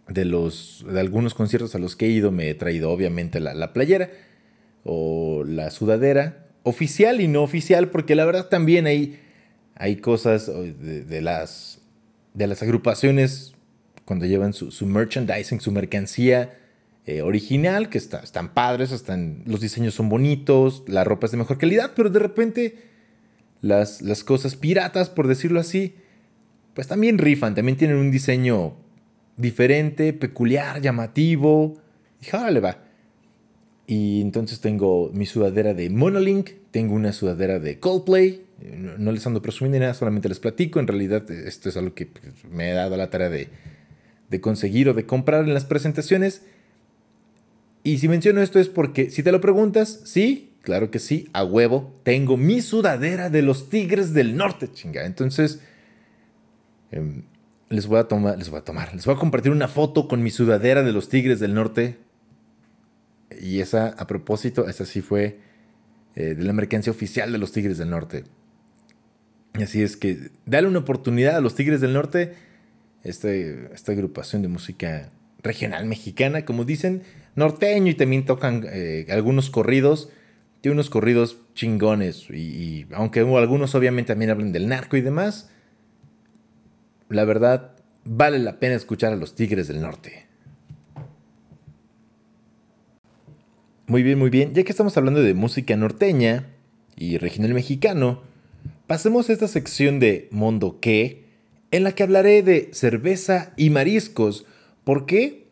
de, 0.08 0.26
los, 0.26 0.86
de 0.92 1.00
algunos 1.00 1.34
conciertos 1.34 1.76
a 1.76 1.80
los 1.80 1.96
que 1.96 2.08
he 2.08 2.10
ido 2.10 2.32
me 2.32 2.50
he 2.50 2.56
traído 2.56 2.90
obviamente 2.90 3.40
la, 3.40 3.74
playera 3.74 4.10
o 4.84 5.44
la 5.46 5.70
sudadera 5.70 6.48
oficial 6.64 7.22
y 7.22 7.28
no 7.28 7.44
oficial, 7.44 7.90
porque 7.90 8.16
la 8.16 8.26
verdad 8.26 8.48
también 8.48 8.88
hay, 8.88 9.20
hay 9.80 9.96
cosas 9.96 10.48
de, 10.48 11.22
las, 11.22 11.80
de 12.34 12.48
las 12.48 12.62
agrupaciones 12.62 13.54
cuando 14.04 14.26
llevan 14.26 14.54
su, 14.54 14.86
merchandising, 14.86 15.62
su 15.62 15.72
mercancía 15.72 16.58
eh, 17.06 17.22
original, 17.22 17.90
que 17.90 17.98
está, 17.98 18.20
están 18.20 18.54
padres, 18.54 18.92
están, 18.92 19.42
los 19.46 19.62
diseños 19.62 19.94
son 19.94 20.10
bonitos, 20.10 20.84
la 20.88 21.06
ropa 21.06 21.26
es 21.26 21.32
de 21.32 21.38
mejor 21.38 21.58
calidad, 21.58 21.94
pero 21.96 22.10
de 22.10 22.20
repente 22.20 22.76
las, 23.62 24.02
las 24.02 24.26
cosas 24.26 24.58
piratas, 24.58 25.10
por 25.10 25.28
decirlo 25.28 25.62
así, 25.62 25.96
pues 26.74 26.88
también 26.88 27.18
rifan, 27.18 27.56
también 27.56 27.78
tienen 27.78 27.98
un 27.98 28.12
diseño 28.12 28.74
diferente, 29.38 30.12
peculiar, 30.12 30.82
llamativo, 30.82 31.80
y 32.22 32.36
ahora 32.36 32.52
le 32.52 32.60
va. 32.60 32.84
Y 33.88 34.20
entonces 34.20 34.60
tengo 34.60 35.10
mi 35.14 35.26
sudadera 35.26 35.74
de 35.74 35.90
Monolink, 35.90 36.50
tengo 36.72 36.96
una 36.96 37.14
sudadera 37.14 37.60
de 37.60 37.80
Coldplay. 37.80 38.49
No, 38.80 39.12
les 39.12 39.26
ando 39.28 39.42
presumiendo 39.42 39.80
nada, 39.80 39.94
solamente 39.94 40.30
les 40.30 40.40
platico. 40.40 40.80
En 40.80 40.88
realidad, 40.88 41.30
esto 41.30 41.70
es 41.70 41.78
algo 41.78 41.94
que 41.94 42.06
pues, 42.06 42.46
me 42.50 42.72
he 42.72 42.74
dado 42.74 42.98
la 42.98 43.10
tarea 43.10 43.30
de, 43.30 43.50
de 44.30 44.42
conseguir 44.42 44.90
o 44.90 44.94
de 44.94 45.06
comprar 45.06 45.44
en 45.44 45.54
las 45.54 45.66
presentaciones. 45.66 46.44
Y 47.84 47.98
si 48.00 48.08
menciono 48.08 48.42
esto 48.42 48.60
es 48.60 48.70
porque, 48.70 49.10
si 49.10 49.24
te 49.24 49.32
lo 49.32 49.42
preguntas, 49.42 50.02
sí, 50.06 50.54
claro 50.62 50.92
que 50.92 51.00
sí, 51.00 51.30
a 51.34 51.44
huevo, 51.44 52.00
tengo 52.04 52.38
mi 52.38 52.62
sudadera 52.62 53.30
de 53.30 53.42
los 53.42 53.70
Tigres 53.70 54.14
del 54.14 54.36
Norte, 54.36 54.72
chinga. 54.72 55.06
Entonces, 55.06 55.62
em, 56.92 57.24
les 57.70 57.88
voy 57.88 58.00
a 58.00 58.06
tomar, 58.06 58.38
les 58.38 58.50
voy 58.50 58.60
a 58.60 58.64
tomar, 58.64 58.94
les 58.94 59.06
voy 59.06 59.16
a 59.16 59.18
compartir 59.18 59.52
una 59.52 59.68
foto 59.68 60.08
con 60.08 60.24
mi 60.24 60.30
sudadera 60.30 60.84
de 60.84 60.92
los 60.92 61.10
Tigres 61.10 61.40
del 61.40 61.54
Norte 61.54 61.98
y 63.40 63.60
esa, 63.60 63.90
a 63.90 64.08
propósito, 64.08 64.68
esa 64.68 64.86
sí 64.86 65.02
fue 65.02 65.40
eh, 66.16 66.36
de 66.36 66.44
la 66.44 66.54
mercancía 66.54 66.92
oficial 66.92 67.32
de 67.32 67.38
los 67.38 67.52
Tigres 67.52 67.78
del 67.78 67.90
Norte. 67.90 68.24
Así 69.54 69.82
es 69.82 69.98
que 69.98 70.32
dale 70.46 70.68
una 70.68 70.80
oportunidad 70.80 71.36
a 71.36 71.42
los 71.42 71.56
Tigres 71.56 71.82
del 71.82 71.94
Norte, 71.94 72.34
este, 73.04 73.70
esta 73.74 73.92
agrupación 73.92 74.42
de 74.42 74.48
música 74.48 75.10
regional 75.42 75.86
mexicana, 75.86 76.46
como 76.46 76.66
dicen, 76.66 77.04
norteño 77.36 77.92
y 77.92 77.96
también 77.96 78.26
tocan 78.26 78.66
eh, 78.72 79.08
algunos 79.10 79.50
corridos. 79.50 80.10
Tiene 80.62 80.74
unos 80.74 80.90
corridos 80.90 81.38
chingones 81.56 82.30
y, 82.30 82.86
aunque 82.92 83.22
algunos 83.22 83.76
obviamente 83.76 84.10
también 84.10 84.32
hablan 84.32 84.52
del 84.52 84.68
narco 84.68 84.98
y 84.98 85.02
demás, 85.02 85.50
la 87.08 87.24
verdad 87.24 87.78
vale 88.04 88.40
la 88.40 88.60
pena 88.60 88.76
escuchar 88.76 89.14
a 89.14 89.16
los 89.16 89.36
Tigres 89.36 89.70
del 89.70 89.82
Norte. 89.82 90.28
Muy 93.88 94.04
bien, 94.04 94.20
muy 94.20 94.30
bien. 94.30 94.54
Ya 94.54 94.64
que 94.64 94.72
estamos 94.72 94.98
hablando 94.98 95.22
de 95.22 95.34
música 95.34 95.76
norteña 95.76 96.48
y 96.96 97.18
regional 97.18 97.54
mexicano, 97.54 98.22
pasemos 98.90 99.30
a 99.30 99.34
esta 99.34 99.48
sección 99.48 100.00
de 100.00 100.28
Mondo 100.32 100.80
qué, 100.82 101.26
en 101.70 101.84
la 101.84 101.92
que 101.92 102.02
hablaré 102.02 102.42
de 102.42 102.70
cerveza 102.74 103.54
y 103.56 103.70
mariscos. 103.70 104.48
¿Por 104.84 105.06
qué? 105.06 105.46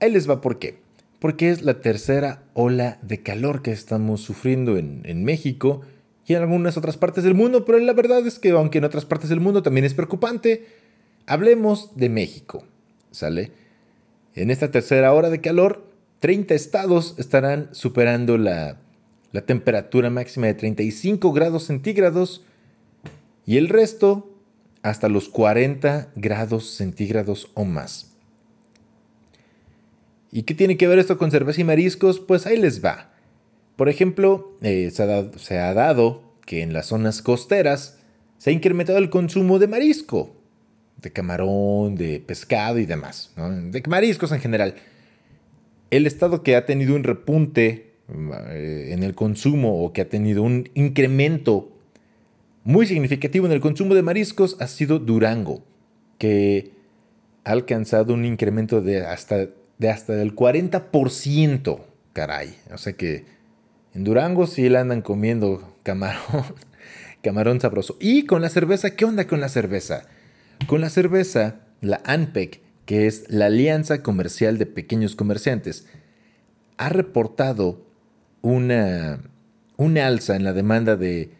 Ahí 0.00 0.10
les 0.10 0.26
va 0.26 0.40
por 0.40 0.58
qué. 0.58 0.78
Porque 1.18 1.50
es 1.50 1.60
la 1.60 1.82
tercera 1.82 2.44
ola 2.54 2.98
de 3.02 3.22
calor 3.22 3.60
que 3.60 3.72
estamos 3.72 4.22
sufriendo 4.22 4.78
en, 4.78 5.02
en 5.04 5.22
México 5.22 5.82
y 6.26 6.32
en 6.32 6.40
algunas 6.40 6.78
otras 6.78 6.96
partes 6.96 7.24
del 7.24 7.34
mundo, 7.34 7.66
pero 7.66 7.76
la 7.76 7.92
verdad 7.92 8.26
es 8.26 8.38
que 8.38 8.52
aunque 8.52 8.78
en 8.78 8.84
otras 8.84 9.04
partes 9.04 9.28
del 9.28 9.40
mundo 9.40 9.62
también 9.62 9.84
es 9.84 9.92
preocupante, 9.92 10.64
hablemos 11.26 11.94
de 11.94 12.08
México, 12.08 12.64
¿sale? 13.10 13.52
En 14.34 14.50
esta 14.50 14.70
tercera 14.70 15.12
hora 15.12 15.28
de 15.28 15.42
calor 15.42 15.84
30 16.20 16.54
estados 16.54 17.16
estarán 17.18 17.68
superando 17.72 18.38
la, 18.38 18.78
temperatura 19.44 20.08
máxima 20.08 20.46
de 20.46 20.54
35 20.54 21.34
grados 21.34 21.64
centígrados 21.64 22.46
y 23.48 23.56
el 23.56 23.70
resto 23.70 24.30
hasta 24.82 25.08
los 25.08 25.30
40 25.30 26.12
grados 26.16 26.68
centígrados 26.68 27.50
o 27.54 27.64
más. 27.64 28.12
¿Y 30.30 30.42
qué 30.42 30.52
tiene 30.52 30.76
que 30.76 30.86
ver 30.86 30.98
esto 30.98 31.16
con 31.16 31.30
cerveza 31.30 31.62
y 31.62 31.64
mariscos? 31.64 32.20
Pues 32.20 32.46
ahí 32.46 32.58
les 32.58 32.84
va. 32.84 33.10
Por 33.76 33.88
ejemplo, 33.88 34.54
eh, 34.60 34.90
se, 34.90 35.58
ha 35.58 35.72
dado, 35.72 36.34
que 36.44 36.60
en 36.60 36.74
las 36.74 36.88
zonas 36.88 37.22
costeras 37.22 37.98
se 38.36 38.50
ha 38.50 38.52
incrementado 38.52 38.98
el 38.98 39.08
consumo 39.08 39.58
de 39.58 39.66
marisco, 39.66 40.36
de 41.00 41.10
camarón, 41.10 41.94
de 41.94 42.20
pescado 42.20 42.78
y 42.78 42.84
demás, 42.84 43.32
de 43.36 43.82
mariscos 43.88 44.30
en 44.32 44.40
general 44.40 44.74
el 45.90 46.06
estado 46.06 46.42
que 46.42 46.54
ha 46.54 46.66
tenido 46.66 46.94
un 46.94 47.02
repunte 47.02 47.94
eh, 48.50 48.90
en 48.90 49.02
el 49.02 49.14
consumo 49.14 49.82
o 49.82 49.94
que 49.94 50.02
ha 50.02 50.08
tenido 50.10 50.42
un 50.42 50.68
incremento 50.74 51.77
muy 52.64 52.86
significativo 52.86 53.46
en 53.46 53.52
el 53.52 53.60
consumo 53.60 53.94
de 53.94 54.02
mariscos 54.02 54.56
ha 54.60 54.66
sido 54.66 54.98
Durango, 54.98 55.62
que 56.18 56.72
ha 57.44 57.52
alcanzado 57.52 58.14
un 58.14 58.24
incremento 58.24 58.80
de 58.80 59.04
hasta, 59.04 59.46
de 59.78 59.90
hasta 59.90 60.14
del 60.14 60.34
40%, 60.34 61.80
caray. 62.12 62.54
O 62.72 62.78
sea 62.78 62.92
que 62.92 63.24
en 63.94 64.04
Durango 64.04 64.46
sí 64.46 64.68
le 64.68 64.78
andan 64.78 65.02
comiendo 65.02 65.76
camarón, 65.82 66.44
camarón 67.22 67.60
sabroso. 67.60 67.96
Y 68.00 68.26
con 68.26 68.42
la 68.42 68.48
cerveza, 68.48 68.96
¿qué 68.96 69.04
onda 69.04 69.26
con 69.26 69.40
la 69.40 69.48
cerveza? 69.48 70.06
Con 70.66 70.80
la 70.80 70.90
cerveza, 70.90 71.60
la 71.80 72.00
ANPEC 72.04 72.60
que 72.88 73.06
es 73.06 73.26
la 73.28 73.46
Alianza 73.46 74.02
Comercial 74.02 74.56
de 74.56 74.64
Pequeños 74.64 75.14
Comerciantes, 75.14 75.86
ha 76.78 76.88
reportado 76.88 77.84
una, 78.40 79.20
una 79.76 80.06
alza 80.06 80.36
en 80.36 80.44
la 80.44 80.54
demanda 80.54 80.96
de, 80.96 81.32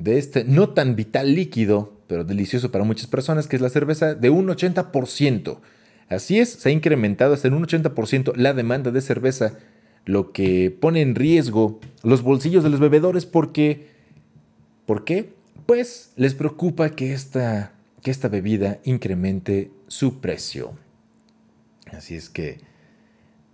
de 0.00 0.18
este 0.18 0.44
no 0.44 0.70
tan 0.70 0.96
vital 0.96 1.34
líquido, 1.34 1.92
pero 2.08 2.24
delicioso 2.24 2.72
para 2.72 2.82
muchas 2.82 3.06
personas, 3.06 3.46
que 3.46 3.54
es 3.54 3.62
la 3.62 3.68
cerveza, 3.68 4.14
de 4.14 4.30
un 4.30 4.48
80%. 4.48 5.58
Así 6.08 6.40
es, 6.40 6.48
se 6.48 6.70
ha 6.70 6.72
incrementado 6.72 7.34
hasta 7.34 7.46
un 7.48 7.64
80% 7.64 8.34
la 8.34 8.52
demanda 8.52 8.90
de 8.90 9.00
cerveza, 9.00 9.58
lo 10.06 10.32
que 10.32 10.76
pone 10.80 11.02
en 11.02 11.14
riesgo 11.14 11.78
los 12.02 12.22
bolsillos 12.22 12.64
de 12.64 12.70
los 12.70 12.80
bebedores 12.80 13.26
porque... 13.26 13.88
¿Por 14.86 15.04
qué? 15.04 15.34
Pues 15.66 16.10
les 16.16 16.34
preocupa 16.34 16.90
que 16.90 17.12
esta 17.12 17.74
que 18.02 18.10
esta 18.10 18.28
bebida 18.28 18.78
incremente 18.84 19.70
su 19.88 20.20
precio. 20.20 20.72
Así 21.92 22.14
es 22.14 22.28
que 22.28 22.60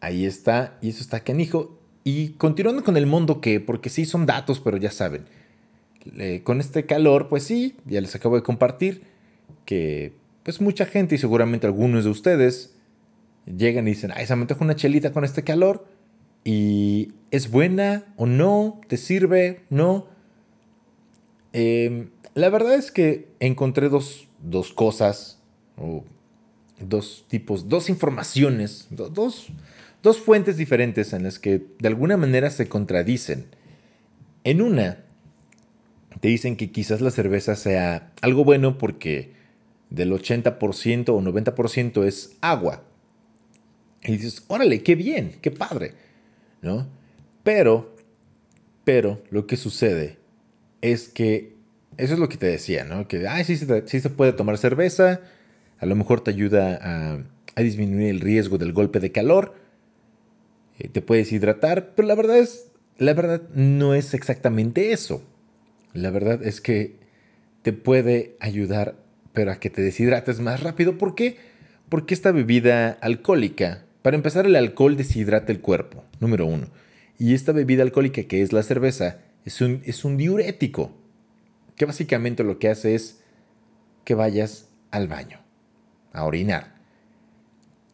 ahí 0.00 0.25
está, 0.25 0.79
y 0.81 0.91
eso 0.91 1.00
está 1.00 1.21
canijo. 1.21 1.79
Y 2.05 2.31
continuando 2.31 2.85
con 2.85 2.97
el 2.97 3.07
mundo 3.07 3.41
que, 3.41 3.61
porque 3.61 3.91
sí 3.91 4.05
son 4.05 4.26
datos, 4.26 4.61
pero 4.61 4.76
ya 4.76 4.91
saben, 4.91 5.26
con 6.45 6.61
este 6.61 6.87
calor, 6.87 7.29
pues 7.29 7.45
sí, 7.45 7.77
ya 7.85 8.01
les 8.01 8.15
acabo 8.15 8.37
de 8.37 8.43
compartir 8.43 9.03
que 9.65 10.13
pues 10.43 10.61
mucha 10.61 10.87
gente 10.87 11.17
y 11.17 11.19
seguramente 11.19 11.67
algunos 11.67 12.05
de 12.05 12.11
ustedes 12.11 12.75
llegan 13.47 13.87
y 13.87 13.93
dicen, 13.93 14.13
ay, 14.15 14.27
se 14.27 14.37
me 14.37 14.43
antoja 14.43 14.65
una 14.65 14.77
chelita 14.77 15.13
con 15.13 15.25
este 15.25 15.43
calor 15.43 15.87
y 16.45 17.13
es 17.31 17.51
buena 17.51 18.05
o 18.17 18.27
no, 18.27 18.81
te 18.89 18.97
sirve, 18.97 19.63
no. 19.71 20.07
Em, 21.53 22.11
la 22.35 22.49
verdad 22.51 22.75
es 22.75 22.93
que 22.93 23.29
encontré 23.41 23.89
dos 23.89 24.27
dos 24.43 24.73
cosas, 24.73 25.39
o 25.77 26.05
dos 26.81 27.25
tipos, 27.29 27.69
dos 27.69 27.89
informaciones, 27.89 28.87
dos, 28.91 29.49
dos 30.03 30.21
fuentes 30.21 30.57
diferentes 30.57 31.13
en 31.13 31.25
las 31.25 31.39
que 31.39 31.67
de 31.79 31.89
alguna 31.89 32.17
manera 32.17 32.51
se 32.51 32.69
contradicen. 32.69 33.47
En 34.45 34.63
una, 34.63 35.05
te 36.20 36.28
dicen 36.28 36.56
que 36.56 36.70
quizás 36.70 37.00
la 37.00 37.11
cerveza 37.11 37.56
sea 37.56 38.12
algo 38.23 38.44
bueno 38.44 38.78
porque 38.78 39.32
del 39.90 40.12
80% 40.12 41.08
o 41.11 41.20
90% 41.20 42.04
es 42.04 42.37
agua. 42.40 42.82
Y 44.02 44.12
dices, 44.12 44.44
órale, 44.49 44.82
qué 44.82 44.94
bien, 44.94 45.37
qué 45.40 45.50
padre, 45.50 45.92
¿no? 46.62 46.87
Pero, 47.42 47.94
pero 48.85 49.23
lo 49.30 49.46
que 49.46 49.56
sucede 49.56 50.18
es 50.80 51.08
que 51.08 51.54
eso 51.96 52.14
es 52.14 52.20
lo 52.20 52.28
que 52.28 52.37
te 52.37 52.46
decía, 52.46 52.85
¿no? 52.85 53.08
Que, 53.08 53.26
ay, 53.26 53.44
sí, 53.44 53.56
sí, 53.56 54.00
se 54.00 54.11
puede 54.11 54.32
tomar 54.32 54.58
cerveza, 54.58 55.20
a 55.78 55.87
lo 55.87 55.96
mejor 55.96 56.20
te 56.20 56.30
ayuda 56.30 56.78
a, 56.82 57.62
disminuir 57.62 58.11
el 58.11 58.20
riesgo 58.20 58.58
del 58.58 58.75
golpe 58.75 59.00
de 59.00 59.12
calor, 59.12 59.54
eh, 60.78 60.88
te 60.88 61.00
puedes 61.00 61.32
hidratar, 61.32 61.94
pero 61.96 62.06
la 62.06 62.14
verdad 62.14 62.38
es, 62.38 62.66
la 62.99 63.14
verdad 63.14 63.42
no 63.54 63.94
es 63.94 64.12
exactamente 64.12 64.92
eso. 64.92 65.23
La 65.97 66.11
verdad 66.11 66.45
es 66.45 66.61
que 66.61 66.97
te 67.62 67.73
puede 67.73 68.37
ayudar, 68.41 68.97
pero 69.33 69.50
a 69.50 69.57
que 69.57 69.71
te 69.71 69.83
deshidrates 69.83 70.41
más 70.41 70.62
rápido. 70.62 70.99
¿Por 70.99 71.15
qué? 71.15 71.37
Porque 71.88 72.15
esta 72.15 72.33
bebida 72.33 72.91
alcohólica, 73.00 73.85
para 74.03 74.17
empezar, 74.17 74.47
el 74.47 74.57
alcohol 74.57 74.97
deshidrata 74.97 75.53
el 75.53 75.61
cuerpo, 75.61 76.05
número 76.21 76.47
uno. 76.47 76.69
Y 77.19 77.35
esta 77.35 77.53
bebida 77.53 77.83
alcohólica, 77.83 78.23
que 78.25 78.43
es 78.43 78.53
la 78.53 78.62
cerveza, 78.62 79.19
es 79.45 79.61
un, 79.61 79.83
es 79.85 80.05
un 80.05 80.17
diurético 80.17 80.93
que 81.76 81.87
básicamente 81.87 82.45
lo 82.45 82.59
que 82.59 82.69
hace 82.69 82.95
es 82.95 83.21
que 84.05 84.15
vayas 84.15 84.69
al 84.91 85.09
baño, 85.09 85.41
a 86.12 86.25
orinar. 86.25 86.76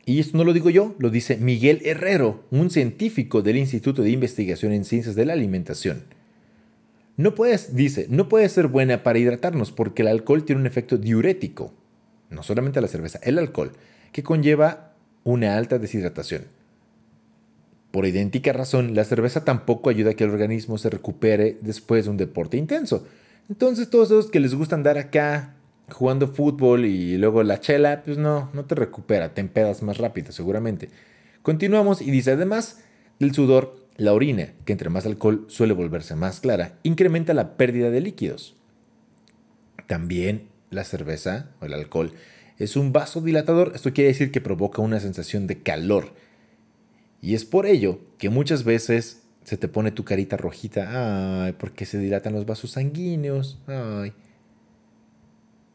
Y 0.04 0.18
esto 0.18 0.36
no 0.36 0.44
lo 0.44 0.52
digo 0.52 0.70
yo, 0.70 0.94
lo 0.98 1.10
dice 1.10 1.36
Miguel 1.36 1.80
Herrero, 1.84 2.44
un 2.50 2.70
científico 2.70 3.42
del 3.42 3.56
Instituto 3.56 4.02
de 4.02 4.10
Investigación 4.10 4.72
en 4.72 4.84
Ciencias 4.84 5.14
de 5.14 5.26
la 5.26 5.32
Alimentación. 5.32 6.04
No 7.16 7.34
puedes, 7.34 7.74
dice, 7.74 8.06
no 8.08 8.28
puede 8.28 8.48
ser 8.48 8.68
buena 8.68 9.02
para 9.02 9.18
hidratarnos 9.18 9.72
porque 9.72 10.02
el 10.02 10.08
alcohol 10.08 10.44
tiene 10.44 10.60
un 10.60 10.66
efecto 10.66 10.96
diurético, 10.96 11.72
no 12.30 12.42
solamente 12.42 12.80
la 12.80 12.88
cerveza, 12.88 13.20
el 13.22 13.38
alcohol, 13.38 13.72
que 14.12 14.22
conlleva 14.22 14.94
una 15.24 15.56
alta 15.56 15.78
deshidratación. 15.78 16.44
Por 17.90 18.06
idéntica 18.06 18.54
razón, 18.54 18.94
la 18.94 19.04
cerveza 19.04 19.44
tampoco 19.44 19.90
ayuda 19.90 20.12
a 20.12 20.14
que 20.14 20.24
el 20.24 20.30
organismo 20.30 20.78
se 20.78 20.88
recupere 20.88 21.58
después 21.60 22.04
de 22.04 22.10
un 22.10 22.16
deporte 22.16 22.56
intenso. 22.56 23.06
Entonces, 23.50 23.90
todos 23.90 24.10
esos 24.10 24.30
que 24.30 24.40
les 24.40 24.54
gusta 24.54 24.74
andar 24.74 24.96
acá 24.96 25.54
jugando 25.90 26.28
fútbol 26.28 26.86
y 26.86 27.18
luego 27.18 27.42
la 27.42 27.60
chela, 27.60 28.02
pues 28.02 28.16
no, 28.16 28.48
no 28.54 28.64
te 28.64 28.74
recupera, 28.74 29.34
te 29.34 29.42
empedas 29.42 29.82
más 29.82 29.98
rápido, 29.98 30.32
seguramente. 30.32 30.88
Continuamos 31.42 32.00
y 32.00 32.10
dice 32.10 32.32
además 32.32 32.82
del 33.18 33.34
sudor, 33.34 33.76
la 34.02 34.12
orina, 34.12 34.52
que 34.64 34.72
entre 34.72 34.90
más 34.90 35.06
alcohol 35.06 35.46
suele 35.48 35.74
volverse 35.74 36.16
más 36.16 36.40
clara, 36.40 36.78
incrementa 36.82 37.34
la 37.34 37.56
pérdida 37.56 37.90
de 37.90 38.00
líquidos. 38.00 38.56
También 39.86 40.48
la 40.70 40.82
cerveza 40.82 41.50
o 41.60 41.66
el 41.66 41.74
alcohol 41.74 42.12
es 42.58 42.74
un 42.76 42.92
vasodilatador, 42.92 43.72
esto 43.74 43.92
quiere 43.92 44.08
decir 44.08 44.32
que 44.32 44.40
provoca 44.40 44.82
una 44.82 44.98
sensación 44.98 45.46
de 45.46 45.62
calor. 45.62 46.14
Y 47.20 47.34
es 47.34 47.44
por 47.44 47.64
ello 47.64 48.00
que 48.18 48.28
muchas 48.28 48.64
veces 48.64 49.22
se 49.44 49.56
te 49.56 49.68
pone 49.68 49.92
tu 49.92 50.04
carita 50.04 50.36
rojita, 50.36 51.44
ay, 51.44 51.52
porque 51.52 51.86
se 51.86 51.98
dilatan 51.98 52.32
los 52.32 52.44
vasos 52.44 52.72
sanguíneos. 52.72 53.60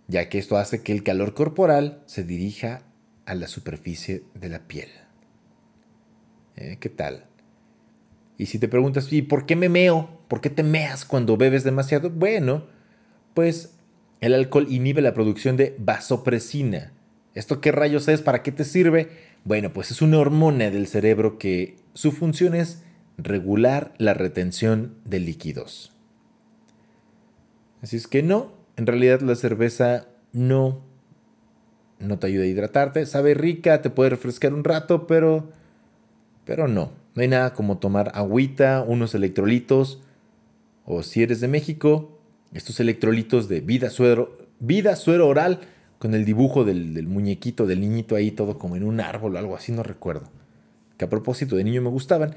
Ya 0.10 0.28
que 0.28 0.38
esto 0.38 0.58
hace 0.58 0.84
que 0.84 0.92
el 0.92 1.04
calor 1.04 1.34
corporal 1.34 2.04
se 2.06 2.26
dirija 2.26 2.82
a 3.26 3.36
la 3.36 3.48
superficie 3.48 4.24
de 4.34 4.50
la 4.50 4.68
piel. 4.68 4.90
¿Eh? 6.58 6.78
¿Qué 6.82 6.90
tal? 6.90 7.26
Y 8.38 8.46
si 8.48 8.60
te 8.60 8.68
preguntas, 8.68 9.12
¿y 9.12 9.24
por 9.24 9.46
qué 9.46 9.56
me 9.56 9.70
meo? 9.70 10.10
¿Por 10.28 10.42
qué 10.42 10.50
te 10.50 10.64
meas 10.64 11.06
cuando 11.06 11.38
bebes 11.38 11.64
demasiado? 11.64 12.10
Bueno, 12.10 12.66
pues 13.34 13.74
el 14.22 14.34
alcohol 14.34 14.68
inhibe 14.70 15.02
la 15.02 15.14
producción 15.14 15.58
de 15.58 15.76
vasopresina. 15.80 16.92
¿Esto 17.34 17.62
qué 17.62 17.72
rayos 17.72 18.08
es? 18.08 18.22
¿Para 18.22 18.44
qué 18.44 18.52
te 18.52 18.64
sirve? 18.64 19.10
Bueno, 19.44 19.72
pues 19.74 19.92
es 19.92 20.02
una 20.02 20.20
hormona 20.20 20.70
del 20.70 20.88
cerebro 20.88 21.38
que 21.38 21.78
su 21.94 22.12
función 22.12 22.56
es 22.56 22.84
regular 23.18 23.94
la 23.98 24.14
retención 24.14 24.96
de 25.06 25.20
líquidos. 25.20 25.94
Así 27.82 27.98
es 27.98 28.08
que 28.08 28.24
no, 28.24 28.54
en 28.76 28.88
realidad 28.88 29.22
la 29.22 29.36
cerveza 29.36 30.08
no, 30.34 30.82
no 32.00 32.20
te 32.20 32.28
ayuda 32.28 32.44
a 32.44 32.48
hidratarte. 32.48 33.06
Sabe 33.06 33.34
rica, 33.34 33.82
te 33.82 33.90
puede 33.90 34.12
refrescar 34.12 34.54
un 34.54 34.64
rato, 34.64 35.08
pero, 35.08 35.52
pero 36.46 36.68
no. 36.68 36.92
No 37.18 37.24
hay 37.24 37.30
nada 37.30 37.56
como 37.56 37.80
tomar 37.80 38.12
agüita, 38.14 38.86
unos 38.88 39.16
electrolitos, 39.16 40.04
o 40.86 41.02
si 41.02 41.24
eres 41.24 41.42
de 41.42 41.48
México, 41.48 42.20
estos 42.54 42.80
electrolitos 42.80 43.50
de 43.50 43.60
vida 43.60 43.90
suero, 43.90 44.38
vida 44.60 44.96
suero 44.96 45.28
oral 45.28 45.62
con 45.98 46.14
el 46.14 46.26
dibujo 46.26 46.64
del, 46.64 47.08
muñequito, 47.08 47.66
del 47.66 47.82
niñito 47.82 48.16
ahí, 48.16 48.30
todo 48.30 48.60
como 48.60 48.76
en 48.76 48.84
un 48.84 49.00
árbol 49.00 49.36
o 49.36 49.40
algo 49.40 49.56
así, 49.56 49.72
no 49.72 49.82
recuerdo. 49.82 50.30
Que 50.98 51.06
a 51.06 51.10
propósito 51.10 51.56
de 51.56 51.64
niño 51.64 51.82
me 51.82 51.90
gustaban. 51.90 52.36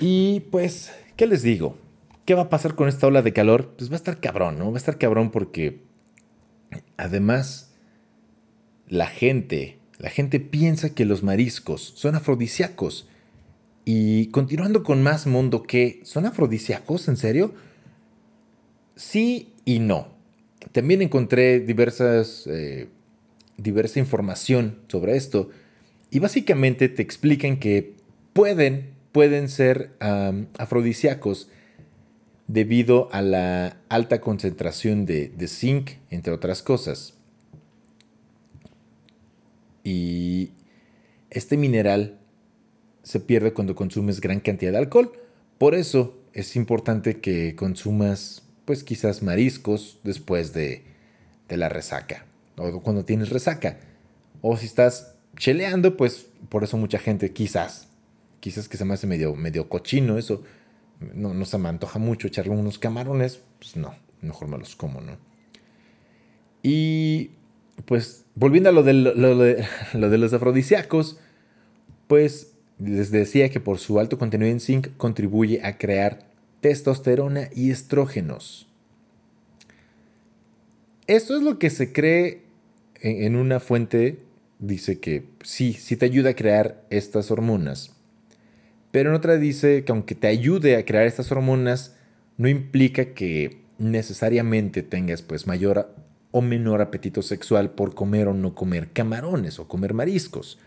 Y 0.00 0.40
pues, 0.50 0.90
¿qué 1.14 1.28
les 1.28 1.42
digo? 1.42 1.76
¿Qué 2.24 2.34
va 2.34 2.42
a 2.42 2.48
pasar 2.48 2.74
con 2.74 2.88
esta 2.88 3.06
ola 3.06 3.22
de 3.22 3.32
calor? 3.32 3.74
Pues 3.78 3.90
va 3.90 3.94
a 3.94 3.98
estar 3.98 4.18
cabrón, 4.18 4.58
¿no? 4.58 4.72
Va 4.72 4.74
a 4.74 4.78
estar 4.78 4.98
cabrón 4.98 5.30
porque 5.30 5.82
además 6.96 7.76
la 8.88 9.06
gente 9.06 9.78
la 9.98 10.10
gente 10.10 10.40
piensa 10.40 10.94
que 10.94 11.04
los 11.04 11.22
mariscos 11.22 11.92
son 11.96 12.14
afrodisíacos. 12.14 13.08
Y 13.84 14.26
continuando 14.28 14.82
con 14.82 15.02
más 15.02 15.26
mundo 15.26 15.62
que, 15.62 16.00
¿son 16.04 16.26
afrodisíacos? 16.26 17.06
¿En 17.08 17.16
serio? 17.16 17.54
Sí 18.96 19.52
y 19.64 19.78
no. 19.78 20.08
También 20.72 21.02
encontré 21.02 21.60
diversas, 21.60 22.46
eh, 22.46 22.88
diversa 23.56 23.98
información 23.98 24.78
sobre 24.88 25.16
esto. 25.16 25.50
Y 26.10 26.18
básicamente 26.18 26.88
te 26.88 27.02
explican 27.02 27.58
que 27.58 27.94
pueden, 28.32 28.90
pueden 29.12 29.48
ser 29.48 29.92
afrodisíacos 30.58 31.48
debido 32.46 33.08
a 33.12 33.22
la 33.22 33.76
alta 33.88 34.20
concentración 34.20 35.06
de 35.06 35.48
zinc, 35.48 35.92
entre 36.10 36.32
otras 36.32 36.62
cosas. 36.62 37.13
Y 39.84 40.50
este 41.30 41.56
mineral 41.56 42.18
se 43.02 43.20
pierde 43.20 43.52
cuando 43.52 43.76
consumes 43.76 44.20
gran 44.20 44.40
cantidad 44.40 44.72
de 44.72 44.78
alcohol. 44.78 45.12
Por 45.58 45.74
eso 45.74 46.18
es 46.32 46.56
importante 46.56 47.20
que 47.20 47.54
consumas, 47.54 48.42
pues 48.64 48.82
quizás 48.82 49.22
mariscos 49.22 50.00
después 50.02 50.52
de, 50.52 50.82
la 51.48 51.68
resaca. 51.68 52.26
O 52.56 52.80
cuando 52.80 53.04
tienes 53.04 53.30
resaca. 53.30 53.78
O 54.40 54.56
si 54.56 54.66
estás 54.66 55.14
cheleando, 55.36 55.96
pues 55.96 56.26
por 56.48 56.64
eso 56.64 56.76
mucha 56.76 56.98
gente 56.98 57.32
quizás, 57.32 57.88
quizás 58.40 58.68
que 58.68 58.76
se 58.76 58.84
me 58.84 58.94
hace 58.94 59.06
medio, 59.06 59.36
medio 59.36 59.68
cochino 59.68 60.18
eso. 60.18 60.42
No, 61.14 61.34
no 61.34 61.44
se 61.44 61.58
me 61.58 61.68
antoja 61.68 61.98
mucho 61.98 62.26
echarle 62.26 62.52
unos 62.52 62.78
camarones. 62.78 63.40
Pues 63.58 63.76
no, 63.76 63.94
mejor 64.20 64.48
me 64.48 64.58
los 64.58 64.74
como, 64.74 65.00
¿no? 65.00 65.16
Y 66.62 67.30
pues 67.84 68.23
volviendo 68.34 68.68
a 68.68 68.72
lo 68.72 68.82
de, 68.82 68.92
lo, 69.94 70.10
de, 70.10 70.18
los 70.18 70.32
afrodisíacos, 70.32 71.18
pues 72.06 72.52
les 72.78 73.10
decía 73.10 73.48
que 73.50 73.60
por 73.60 73.78
su 73.78 74.00
alto 74.00 74.18
contenido 74.18 74.50
en 74.50 74.60
zinc 74.60 74.88
contribuye 74.96 75.60
a 75.64 75.78
crear 75.78 76.26
testosterona 76.60 77.48
y 77.54 77.70
estrógenos. 77.70 78.68
Esto 81.06 81.36
es 81.36 81.42
lo 81.42 81.58
que 81.58 81.70
se 81.70 81.92
cree 81.92 82.42
en, 83.00 83.36
una 83.36 83.60
fuente, 83.60 84.20
dice 84.58 84.98
que 84.98 85.24
sí, 85.42 85.74
sí 85.74 85.96
te 85.96 86.06
ayuda 86.06 86.30
a 86.30 86.34
crear 86.34 86.82
estas 86.88 87.30
hormonas. 87.30 87.94
Pero 88.90 89.10
en 89.10 89.16
otra 89.16 89.36
dice 89.36 89.84
que 89.84 89.92
aunque 89.92 90.14
te 90.14 90.28
ayude 90.28 90.76
a 90.76 90.84
crear 90.86 91.06
estas 91.06 91.30
hormonas, 91.30 91.96
no 92.38 92.48
implica 92.48 93.12
que 93.12 93.58
necesariamente 93.78 94.82
tengas 94.82 95.20
pues 95.20 95.46
mayor 95.46 95.94
o 96.36 96.42
menor 96.42 96.82
apetito 96.82 97.22
sexual 97.22 97.70
por 97.70 97.94
comer 97.94 98.26
o 98.26 98.34
no 98.34 98.56
comer 98.56 98.90
camarones 98.90 99.60
o 99.60 99.68
comer 99.68 99.94
mariscos. 99.94 100.58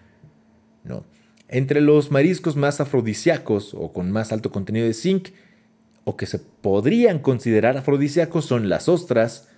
No. 0.85 1.03
Entre 1.49 1.81
los 1.81 2.09
mariscos 2.09 2.55
más 2.55 2.79
afrodisíacos 2.79 3.73
o 3.73 3.91
con 3.91 4.09
más 4.09 4.31
alto 4.31 4.49
contenido 4.49 4.87
de 4.87 4.93
zinc 4.93 5.31
o 6.05 6.15
que 6.15 6.25
se 6.25 6.39
podrían 6.39 7.19
considerar 7.19 7.75
afrodisíacos 7.75 8.45
son 8.45 8.69
las 8.69 8.87
ostras, 8.87 9.49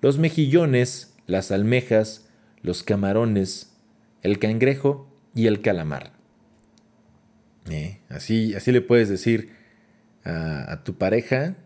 los 0.00 0.16
mejillones, 0.16 1.14
las 1.26 1.52
almejas, 1.52 2.30
los 2.62 2.82
camarones, 2.82 3.74
el 4.22 4.38
cangrejo 4.38 5.06
y 5.34 5.48
el 5.48 5.60
calamar. 5.60 6.12
Eh, 7.68 8.00
así, 8.08 8.54
así 8.54 8.72
le 8.72 8.80
puedes 8.80 9.10
decir 9.10 9.50
a, 10.24 10.82
tu 10.82 10.94
pareja, 10.94 11.56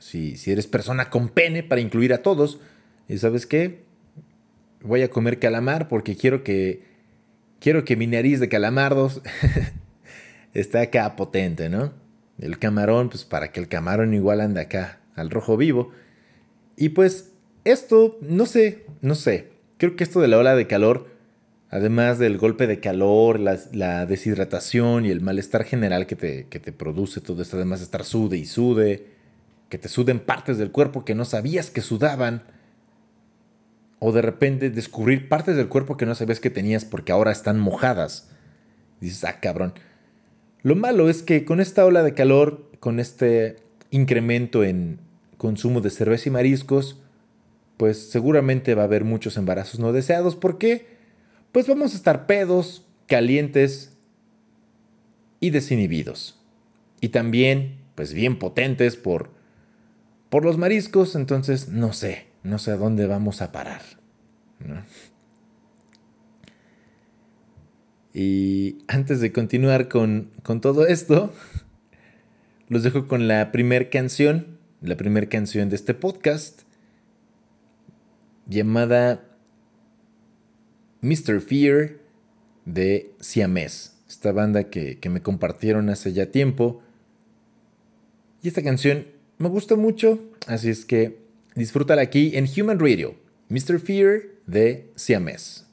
si, 0.00 0.36
si 0.36 0.50
eres 0.50 0.66
persona 0.66 1.10
con 1.10 1.28
pene, 1.28 1.62
para 1.62 1.80
incluir 1.80 2.12
a 2.12 2.22
todos, 2.22 2.58
y 3.08 3.18
sabes 3.18 3.46
qué? 3.46 3.84
Voy 4.82 5.02
a 5.02 5.10
comer 5.10 5.38
calamar 5.38 5.88
porque 5.88 6.16
quiero 6.16 6.44
que 6.44 6.84
quiero 7.60 7.84
que 7.84 7.96
mi 7.96 8.06
nariz 8.06 8.40
de 8.40 8.48
calamardos 8.48 9.22
esté 10.54 10.78
acá 10.78 11.16
potente, 11.16 11.68
¿no? 11.68 11.92
El 12.38 12.58
camarón, 12.58 13.08
pues 13.08 13.24
para 13.24 13.50
que 13.52 13.60
el 13.60 13.68
camarón 13.68 14.14
igual 14.14 14.40
ande 14.40 14.60
acá 14.60 15.00
al 15.14 15.30
rojo 15.30 15.56
vivo. 15.56 15.90
Y 16.76 16.90
pues 16.90 17.32
esto, 17.64 18.18
no 18.20 18.46
sé, 18.46 18.84
no 19.00 19.14
sé. 19.14 19.48
Creo 19.78 19.96
que 19.96 20.04
esto 20.04 20.20
de 20.20 20.28
la 20.28 20.38
ola 20.38 20.54
de 20.54 20.66
calor, 20.66 21.08
además 21.70 22.18
del 22.18 22.38
golpe 22.38 22.66
de 22.66 22.80
calor, 22.80 23.40
la, 23.40 24.06
deshidratación 24.06 25.06
y 25.06 25.10
el 25.10 25.20
malestar 25.20 25.64
general 25.64 26.06
que 26.06 26.16
te, 26.16 26.46
que 26.48 26.60
te 26.60 26.72
produce 26.72 27.20
todo 27.20 27.42
esto, 27.42 27.56
además 27.56 27.80
de 27.80 27.86
estar 27.86 28.04
sude 28.04 28.36
y 28.36 28.44
sude, 28.44 29.06
que 29.68 29.78
te 29.78 29.88
suden 29.88 30.20
partes 30.20 30.58
del 30.58 30.70
cuerpo 30.70 31.04
que 31.04 31.14
no 31.14 31.24
sabías 31.24 31.70
que 31.70 31.80
sudaban, 31.80 32.42
o 33.98 34.12
de 34.12 34.22
repente 34.22 34.70
descubrir 34.70 35.28
partes 35.28 35.56
del 35.56 35.68
cuerpo 35.68 35.96
que 35.96 36.06
no 36.06 36.14
sabías 36.14 36.40
que 36.40 36.50
tenías 36.50 36.84
porque 36.84 37.12
ahora 37.12 37.32
están 37.32 37.58
mojadas. 37.58 38.30
dices, 39.00 39.24
ah, 39.24 39.40
cabrón. 39.40 39.74
Lo 40.62 40.76
malo 40.76 41.08
es 41.08 41.22
que 41.22 41.44
con 41.44 41.60
esta 41.60 41.84
ola 41.84 42.02
de 42.02 42.14
calor, 42.14 42.70
con 42.80 43.00
este 43.00 43.56
incremento 43.90 44.64
en 44.64 44.98
consumo 45.38 45.80
de 45.80 45.90
cerveza 45.90 46.28
y 46.28 46.32
mariscos, 46.32 47.00
pues 47.76 48.10
seguramente 48.10 48.74
va 48.74 48.82
a 48.82 48.86
haber 48.86 49.04
muchos 49.04 49.36
embarazos 49.36 49.80
no 49.80 49.92
deseados. 49.92 50.36
¿Por 50.36 50.58
qué? 50.58 50.86
Pues 51.52 51.66
vamos 51.66 51.92
a 51.92 51.96
estar 51.96 52.26
pedos, 52.26 52.84
calientes 53.06 53.96
y 55.40 55.50
desinhibidos. 55.50 56.38
Y 57.00 57.10
también, 57.10 57.78
pues 57.94 58.12
bien 58.12 58.38
potentes 58.38 58.96
por, 58.96 59.30
por 60.30 60.44
los 60.44 60.58
mariscos, 60.58 61.14
entonces 61.14 61.68
no 61.68 61.92
sé 61.92 62.25
no 62.46 62.58
sé 62.58 62.70
a 62.70 62.76
dónde 62.76 63.06
vamos 63.06 63.42
a 63.42 63.52
parar. 63.52 63.82
Y 68.14 68.78
antes 68.88 69.20
de 69.20 69.32
continuar 69.32 69.88
con, 69.88 70.30
todo 70.62 70.86
esto, 70.86 71.32
los 72.68 72.82
dejo 72.82 73.08
con 73.08 73.28
la 73.28 73.52
primera 73.52 73.90
canción, 73.90 74.58
la 74.80 74.96
primera 74.96 75.28
canción 75.28 75.68
de 75.68 75.76
este 75.76 75.92
podcast, 75.92 76.62
llamada 78.46 79.24
Mr. 81.02 81.40
Fear 81.40 81.98
de 82.64 83.12
Siamés, 83.20 83.98
esta 84.08 84.32
banda 84.32 84.70
que, 84.70 84.98
que 84.98 85.10
me 85.10 85.20
compartieron 85.20 85.90
hace 85.90 86.12
ya 86.12 86.30
tiempo. 86.30 86.80
Y 88.42 88.48
esta 88.48 88.62
canción 88.62 89.08
me 89.38 89.48
gusta 89.48 89.74
mucho, 89.76 90.20
así 90.46 90.70
es 90.70 90.84
que 90.84 91.25
disfrútala 91.56 92.02
aquí 92.02 92.32
en 92.34 92.46
Human 92.46 92.78
Radio, 92.78 93.16
Mr. 93.48 93.80
Fear 93.80 94.22
de 94.46 94.92
Siamés. 94.94 95.65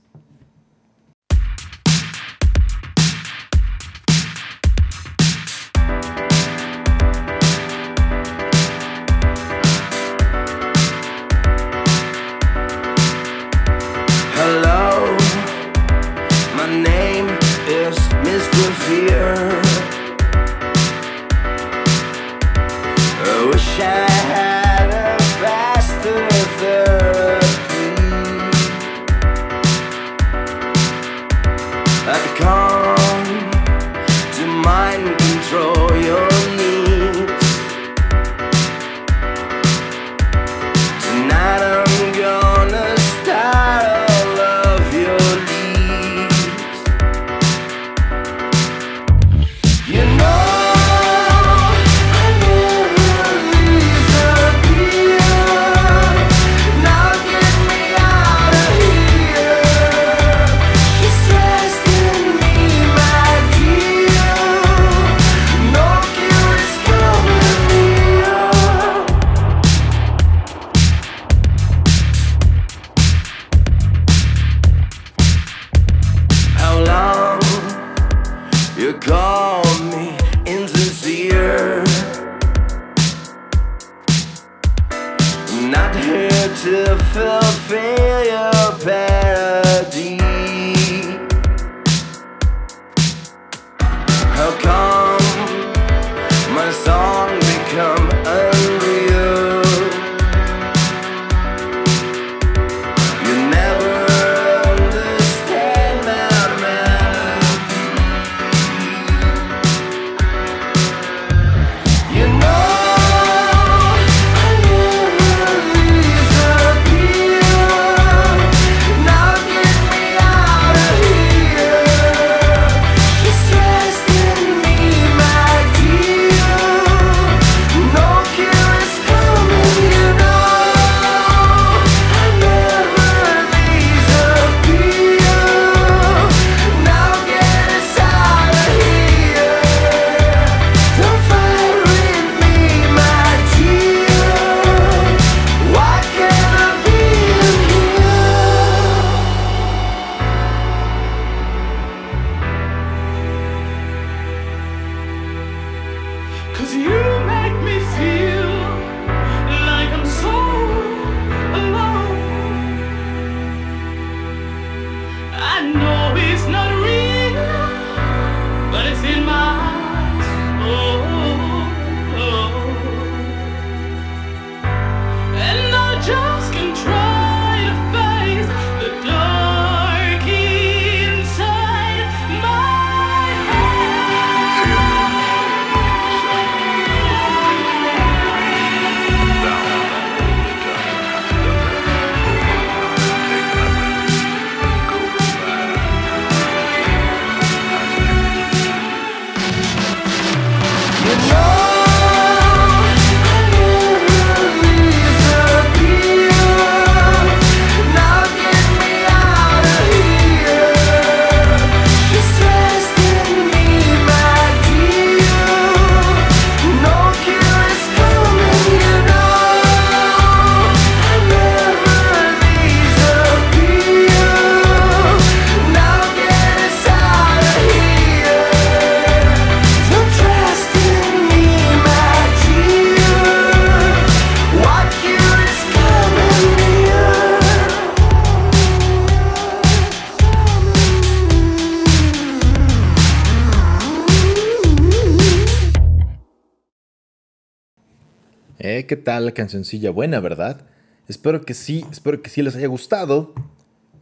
Cancioncilla 249.34 249.92
buena, 249.92 250.20
¿verdad? 250.20 250.66
Espero 251.08 251.44
que 251.44 251.54
sí, 251.54 251.86
espero 251.92 252.22
que 252.22 252.30
sí 252.30 252.42
les 252.42 252.56
haya 252.56 252.68
gustado. 252.68 253.34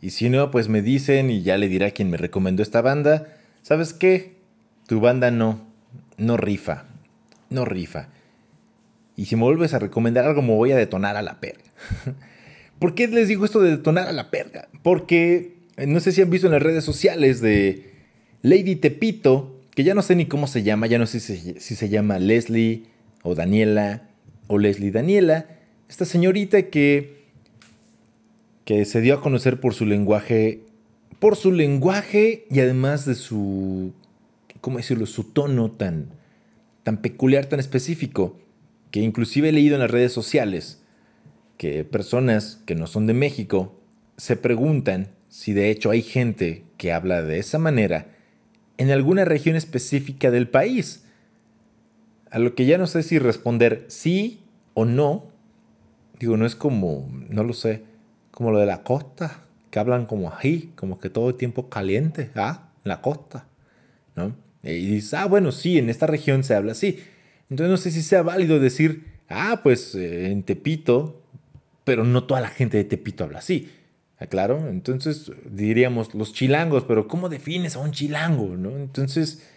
Y 0.01 0.11
si 0.11 0.29
no, 0.29 0.51
pues 0.51 0.67
me 0.67 0.81
dicen 0.81 1.29
y 1.29 1.41
ya 1.41 1.57
le 1.57 1.67
dirá 1.67 1.87
a 1.87 1.91
quien 1.91 2.09
me 2.09 2.17
recomendó 2.17 2.63
esta 2.63 2.81
banda. 2.81 3.27
¿Sabes 3.61 3.93
qué? 3.93 4.37
Tu 4.87 4.99
banda 4.99 5.31
no, 5.31 5.61
no 6.17 6.37
rifa, 6.37 6.85
no 7.49 7.65
rifa. 7.65 8.09
Y 9.15 9.25
si 9.25 9.35
me 9.35 9.43
vuelves 9.43 9.73
a 9.73 9.79
recomendar 9.79 10.25
algo, 10.25 10.41
me 10.41 10.55
voy 10.55 10.71
a 10.71 10.77
detonar 10.77 11.17
a 11.17 11.21
la 11.21 11.39
perga. 11.39 11.71
¿Por 12.79 12.95
qué 12.95 13.07
les 13.07 13.27
digo 13.27 13.45
esto 13.45 13.59
de 13.59 13.71
detonar 13.71 14.07
a 14.07 14.11
la 14.11 14.31
perga? 14.31 14.67
Porque 14.81 15.57
eh, 15.77 15.85
no 15.85 15.99
sé 15.99 16.11
si 16.11 16.21
han 16.21 16.29
visto 16.29 16.47
en 16.47 16.53
las 16.53 16.63
redes 16.63 16.83
sociales 16.83 17.41
de 17.41 17.91
Lady 18.41 18.75
Tepito, 18.75 19.59
que 19.75 19.83
ya 19.83 19.93
no 19.93 20.01
sé 20.01 20.15
ni 20.15 20.25
cómo 20.25 20.47
se 20.47 20.63
llama, 20.63 20.87
ya 20.87 20.97
no 20.97 21.05
sé 21.05 21.19
si 21.19 21.75
se 21.75 21.89
llama 21.89 22.19
Leslie 22.19 22.85
o 23.23 23.35
Daniela 23.35 24.10
o 24.51 24.57
Leslie 24.57 24.91
Daniela, 24.91 25.45
esta 25.87 26.03
señorita 26.03 26.63
que, 26.63 27.23
que 28.65 28.83
se 28.83 28.99
dio 28.99 29.15
a 29.15 29.21
conocer 29.21 29.61
por 29.61 29.73
su 29.73 29.85
lenguaje, 29.85 30.59
por 31.19 31.37
su 31.37 31.53
lenguaje 31.53 32.45
y 32.51 32.59
además 32.59 33.05
de 33.05 33.15
su, 33.15 33.93
¿cómo 34.59 34.77
decirlo?, 34.77 35.05
su 35.05 35.23
tono 35.23 35.71
tan, 35.71 36.09
tan 36.83 36.97
peculiar, 36.97 37.45
tan 37.45 37.61
específico, 37.61 38.39
que 38.91 38.99
inclusive 38.99 39.49
he 39.49 39.53
leído 39.53 39.75
en 39.75 39.81
las 39.81 39.91
redes 39.91 40.11
sociales 40.11 40.81
que 41.57 41.85
personas 41.85 42.59
que 42.65 42.75
no 42.75 42.87
son 42.87 43.07
de 43.07 43.13
México 43.13 43.79
se 44.17 44.35
preguntan 44.35 45.07
si 45.29 45.53
de 45.53 45.69
hecho 45.69 45.91
hay 45.91 46.01
gente 46.01 46.65
que 46.77 46.91
habla 46.91 47.21
de 47.21 47.39
esa 47.39 47.57
manera 47.57 48.07
en 48.77 48.91
alguna 48.91 49.23
región 49.23 49.55
específica 49.55 50.29
del 50.29 50.49
país. 50.49 51.05
A 52.31 52.39
lo 52.39 52.55
que 52.55 52.65
ya 52.65 52.77
no 52.77 52.87
sé 52.87 53.03
si 53.03 53.19
responder 53.19 53.85
sí 53.87 54.40
o 54.73 54.85
no. 54.85 55.25
Digo, 56.19 56.37
no 56.37 56.45
es 56.45 56.55
como, 56.55 57.09
no 57.29 57.43
lo 57.43 57.53
sé, 57.53 57.83
como 58.31 58.51
lo 58.51 58.59
de 58.59 58.65
la 58.65 58.83
costa, 58.83 59.43
que 59.71 59.79
hablan 59.79 60.05
como 60.05 60.33
ahí, 60.33 60.71
como 60.75 60.99
que 60.99 61.09
todo 61.09 61.29
el 61.29 61.35
tiempo 61.35 61.69
caliente, 61.69 62.29
¿ah? 62.35 62.69
En 62.83 62.89
la 62.89 63.01
costa, 63.01 63.47
¿no? 64.15 64.35
Y 64.63 64.85
dices, 64.85 65.13
ah, 65.15 65.25
bueno, 65.25 65.51
sí, 65.51 65.79
en 65.79 65.89
esta 65.89 66.05
región 66.05 66.43
se 66.43 66.53
habla 66.53 66.73
así. 66.73 66.99
Entonces 67.49 67.71
no 67.71 67.77
sé 67.77 67.91
si 67.91 68.01
sea 68.01 68.21
válido 68.21 68.59
decir, 68.59 69.05
ah, 69.29 69.61
pues 69.63 69.95
eh, 69.95 70.31
en 70.31 70.43
Tepito, 70.43 71.21
pero 71.83 72.03
no 72.03 72.25
toda 72.25 72.41
la 72.41 72.49
gente 72.49 72.77
de 72.77 72.83
Tepito 72.83 73.23
habla 73.23 73.39
así. 73.39 73.69
¿Ah, 74.19 74.27
claro, 74.27 74.69
entonces 74.69 75.31
diríamos 75.49 76.13
los 76.13 76.31
chilangos, 76.31 76.83
pero 76.83 77.07
¿cómo 77.07 77.27
defines 77.27 77.75
a 77.75 77.79
un 77.79 77.91
chilango? 77.91 78.55
¿no? 78.55 78.69
Entonces, 78.77 79.47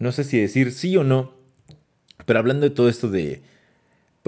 no 0.00 0.10
sé 0.10 0.24
si 0.24 0.40
decir 0.40 0.72
sí 0.72 0.96
o 0.96 1.04
no. 1.04 1.34
Pero 2.26 2.40
hablando 2.40 2.68
de 2.68 2.74
todo 2.74 2.88
esto 2.88 3.08
de, 3.08 3.42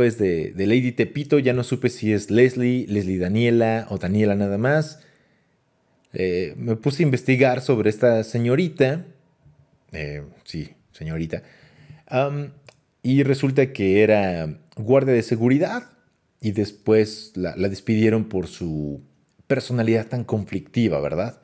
pues 0.01 0.17
de, 0.17 0.55
Lady 0.57 0.93
Tepito, 0.93 1.39
ya 1.39 1.53
no 1.53 1.63
supe 1.63 1.91
si 1.91 2.11
es 2.11 2.31
Leslie, 2.31 2.87
Leslie 2.89 3.19
Daniela 3.19 3.87
o 3.91 3.99
Daniela 3.99 4.35
nada 4.35 4.57
más. 4.57 5.01
Eh, 6.15 6.55
me 6.57 6.75
puse 6.77 7.03
a 7.03 7.05
investigar 7.05 7.61
sobre 7.61 7.91
esta 7.91 8.25
señorita. 8.25 9.05
Eh, 9.93 10.23
sí, 10.45 10.71
señorita. 10.93 11.43
y 13.03 13.23
resulta 13.25 13.75
que 13.75 14.03
era 14.03 14.59
guardia 14.75 15.13
de 15.13 15.23
seguridad 15.23 15.91
y 16.41 16.53
después 16.53 17.33
la 17.35 17.69
despidieron 17.69 18.25
por 18.25 18.47
su 18.47 19.03
personalidad 19.49 20.07
tan 20.07 20.25
conflictiva, 20.25 20.99
¿verdad? 21.03 21.43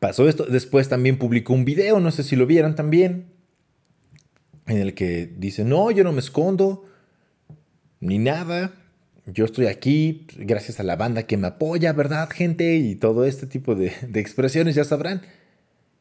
Pasó 0.00 0.28
esto. 0.28 0.46
Después 0.46 0.88
también 0.88 1.16
publicó 1.16 1.52
un 1.52 1.64
video, 1.64 2.00
no 2.00 2.10
sé 2.10 2.24
si 2.24 2.34
lo 2.34 2.44
vieron 2.44 2.74
también, 2.74 3.33
en 4.66 4.78
el 4.78 4.94
que 4.94 5.30
dice, 5.36 5.64
no, 5.64 5.90
yo 5.90 6.04
no 6.04 6.12
me 6.12 6.20
escondo, 6.20 6.84
ni 8.00 8.18
nada. 8.18 8.72
Yo 9.26 9.44
estoy 9.46 9.66
aquí 9.66 10.26
gracias 10.36 10.80
a 10.80 10.82
la 10.82 10.96
banda 10.96 11.24
que 11.24 11.36
me 11.36 11.46
apoya, 11.46 11.92
¿verdad, 11.92 12.28
gente? 12.30 12.76
Y 12.76 12.94
todo 12.94 13.24
este 13.24 13.46
tipo 13.46 13.74
de, 13.74 13.92
expresiones, 14.14 14.74
ya 14.74 14.84
sabrán. 14.84 15.22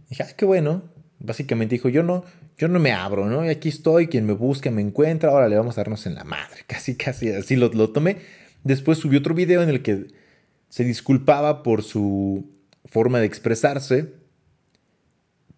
Y 0.08 0.10
dije, 0.10 0.26
qué 0.38 0.46
bueno. 0.46 0.84
Básicamente 1.20 1.76
dijo, 1.76 1.88
yo 1.88 2.04
no, 2.04 2.26
yo 2.58 2.68
no 2.68 2.80
me 2.80 2.92
abro, 2.92 3.30
¿no? 3.30 3.46
Y 3.46 3.50
aquí 3.50 3.70
estoy, 3.70 4.08
quien 4.08 4.26
me 4.26 4.34
busca 4.34 4.72
me 4.72 4.82
encuentra, 4.82 5.30
ahora 5.30 5.48
le 5.48 5.56
vamos 5.56 5.78
a 5.78 5.82
darnos 5.82 6.06
en 6.06 6.16
la 6.16 6.26
madre. 6.26 6.62
Casi, 6.68 6.96
casi 6.96 7.30
así 7.30 7.56
lo, 7.56 7.70
lo 7.70 7.92
tomé. 7.92 8.18
Después 8.64 8.98
subió 8.98 9.20
otro 9.20 9.34
video 9.34 9.62
en 9.62 9.70
el 9.70 9.82
que 9.82 10.08
se 10.70 10.84
disculpaba 10.84 11.64
por 11.64 11.84
su 11.84 12.50
forma 12.86 13.20
de 13.20 13.26
expresarse, 13.26 14.14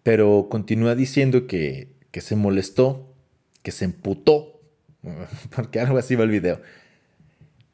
pero 0.02 0.48
continúa 0.48 0.94
diciendo 0.94 1.46
que, 1.46 1.95
se 2.20 2.36
molestó, 2.36 3.14
que 3.62 3.72
se 3.72 3.84
emputó, 3.84 4.60
porque 5.54 5.80
algo 5.80 5.98
así 5.98 6.14
va 6.14 6.24
el 6.24 6.30
video, 6.30 6.60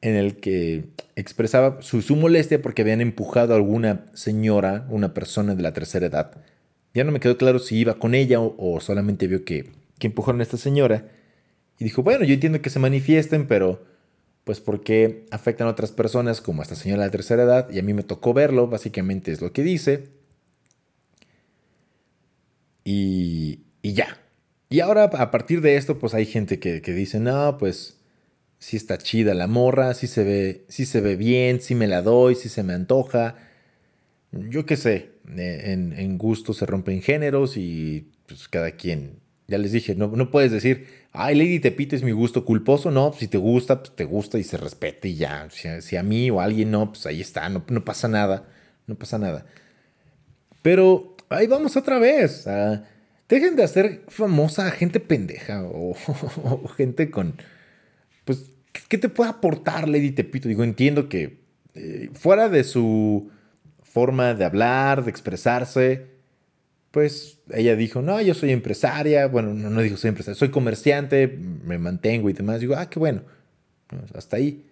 en 0.00 0.16
el 0.16 0.36
que 0.36 0.84
expresaba 1.16 1.80
su, 1.82 2.02
su, 2.02 2.16
molestia 2.16 2.60
porque 2.60 2.82
habían 2.82 3.00
empujado 3.00 3.52
a 3.52 3.56
alguna 3.56 4.06
señora, 4.14 4.86
una 4.90 5.14
persona 5.14 5.54
de 5.54 5.62
la 5.62 5.72
tercera 5.72 6.06
edad. 6.06 6.32
Ya 6.94 7.04
no 7.04 7.12
me 7.12 7.20
quedó 7.20 7.38
claro 7.38 7.58
si 7.58 7.76
iba 7.76 7.94
con 7.94 8.14
ella 8.14 8.40
o, 8.40 8.80
solamente 8.80 9.26
vio 9.26 9.44
que, 9.44 9.70
que 9.98 10.08
empujaron 10.08 10.40
a 10.40 10.42
esta 10.42 10.56
señora. 10.56 11.08
Y 11.78 11.84
dijo, 11.84 12.02
bueno, 12.02 12.24
yo 12.24 12.34
entiendo 12.34 12.60
que 12.60 12.70
se 12.70 12.78
manifiesten, 12.78 13.46
pero 13.46 13.84
pues 14.44 14.60
porque 14.60 15.26
afectan 15.30 15.68
a 15.68 15.70
otras 15.70 15.92
personas 15.92 16.40
como 16.40 16.62
a 16.62 16.64
esta 16.64 16.74
señora 16.74 17.02
de 17.02 17.08
la 17.08 17.12
tercera 17.12 17.44
edad 17.44 17.70
y 17.70 17.78
a 17.78 17.82
mí 17.82 17.94
me 17.94 18.02
tocó 18.02 18.34
verlo, 18.34 18.66
básicamente 18.66 19.32
es 19.32 19.40
lo 19.40 19.52
que 19.52 19.62
dice. 19.62 20.08
Y, 22.84 23.60
y 23.82 23.92
ya. 23.94 24.21
Y 24.72 24.80
ahora 24.80 25.04
a 25.04 25.30
partir 25.30 25.60
de 25.60 25.76
esto 25.76 25.98
pues 25.98 26.14
hay 26.14 26.24
gente 26.24 26.58
que, 26.58 26.80
dice, 26.80 27.20
no, 27.20 27.58
pues 27.58 27.98
sí 28.58 28.78
está 28.78 28.96
chida 28.96 29.34
la 29.34 29.46
morra, 29.46 29.92
sí 29.92 30.06
se 30.06 30.24
ve, 30.24 30.64
sí 30.68 30.86
se 30.86 31.02
ve 31.02 31.14
bien, 31.16 31.60
sí 31.60 31.74
me 31.74 31.86
la 31.86 32.00
doy, 32.00 32.34
sí 32.36 32.48
se 32.48 32.62
me 32.62 32.72
antoja. 32.72 33.36
Yo 34.30 34.64
qué 34.64 34.78
sé, 34.78 35.10
eh, 35.36 35.92
en, 35.98 36.16
gusto 36.16 36.54
se 36.54 36.64
rompen 36.64 37.02
géneros 37.02 37.58
y 37.58 38.12
pues 38.26 38.48
cada 38.48 38.70
quien, 38.70 39.18
ya 39.46 39.58
les 39.58 39.72
dije, 39.72 39.94
no, 39.94 40.08
no 40.08 40.30
puedes 40.30 40.50
decir, 40.50 40.86
ay, 41.12 41.34
Lady 41.34 41.60
Tepito 41.60 41.94
es 41.94 42.02
mi 42.02 42.12
gusto 42.12 42.46
culposo. 42.46 42.90
No, 42.90 43.12
si 43.12 43.28
te 43.28 43.36
gusta, 43.36 43.80
pues 43.82 43.94
te 43.94 44.06
gusta 44.06 44.38
y 44.38 44.42
se 44.42 44.56
respete 44.56 45.08
y 45.08 45.16
ya. 45.16 45.50
Si, 45.50 45.96
a 45.98 46.02
mí 46.02 46.30
o 46.30 46.40
a 46.40 46.44
alguien 46.44 46.70
no, 46.70 46.92
pues 46.92 47.04
ahí 47.04 47.20
está, 47.20 47.46
no, 47.50 47.84
pasa 47.84 48.08
nada, 48.08 48.48
no 48.86 48.94
pasa 48.94 49.18
nada. 49.18 49.44
Pero 50.62 51.14
ahí 51.28 51.46
vamos 51.46 51.76
otra 51.76 51.98
vez. 51.98 52.46
Dejen 53.28 53.56
de 53.56 53.62
hacer 53.62 54.02
famosa 54.08 54.66
a 54.66 54.70
gente 54.70 55.00
pendeja 55.00 55.64
o, 55.64 55.94
gente 56.76 57.10
con, 57.10 57.34
pues, 58.24 58.50
¿qué 58.88 58.98
te 58.98 59.08
puede 59.08 59.30
aportar 59.30 59.88
Lady 59.88 60.12
Tepito? 60.12 60.48
Digo, 60.48 60.64
entiendo 60.64 61.08
que 61.08 61.40
eh, 61.74 62.10
fuera 62.14 62.48
de 62.48 62.64
su 62.64 63.30
forma 63.82 64.34
de 64.34 64.44
hablar, 64.44 65.04
de 65.04 65.10
expresarse, 65.10 66.06
pues 66.90 67.38
ella 67.50 67.74
dijo, 67.74 68.02
no, 68.02 68.20
yo 68.20 68.34
soy 68.34 68.50
empresaria, 68.50 69.26
bueno, 69.26 69.54
no, 69.54 69.70
no 69.70 69.80
dijo 69.80 69.96
soy 69.96 70.08
empresaria, 70.08 70.38
soy 70.38 70.50
comerciante, 70.50 71.26
me 71.28 71.78
mantengo 71.78 72.28
y 72.28 72.34
demás. 72.34 72.60
Digo, 72.60 72.74
ah, 72.76 72.88
qué 72.90 72.98
bueno, 72.98 73.22
hasta 74.14 74.36
ahí. 74.36 74.66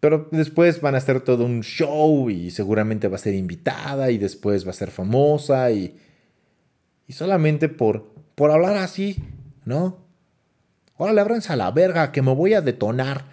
Pero 0.00 0.28
después 0.32 0.80
van 0.80 0.94
a 0.94 0.98
hacer 0.98 1.20
todo 1.20 1.44
un 1.44 1.62
show 1.62 2.28
y 2.30 2.50
seguramente 2.50 3.06
va 3.08 3.16
a 3.16 3.18
ser 3.18 3.34
invitada 3.34 4.10
y 4.10 4.18
después 4.18 4.66
va 4.66 4.70
a 4.70 4.74
ser 4.74 4.90
famosa 4.90 5.70
y, 5.70 5.94
y 7.12 7.14
solamente 7.14 7.68
por, 7.68 8.10
por 8.34 8.50
hablar 8.50 8.78
así, 8.78 9.18
¿no? 9.66 9.98
Ahora 10.96 11.12
le 11.12 11.20
abranse 11.20 11.52
a 11.52 11.56
la 11.56 11.70
verga 11.70 12.10
que 12.10 12.22
me 12.22 12.34
voy 12.34 12.54
a 12.54 12.62
detonar. 12.62 13.26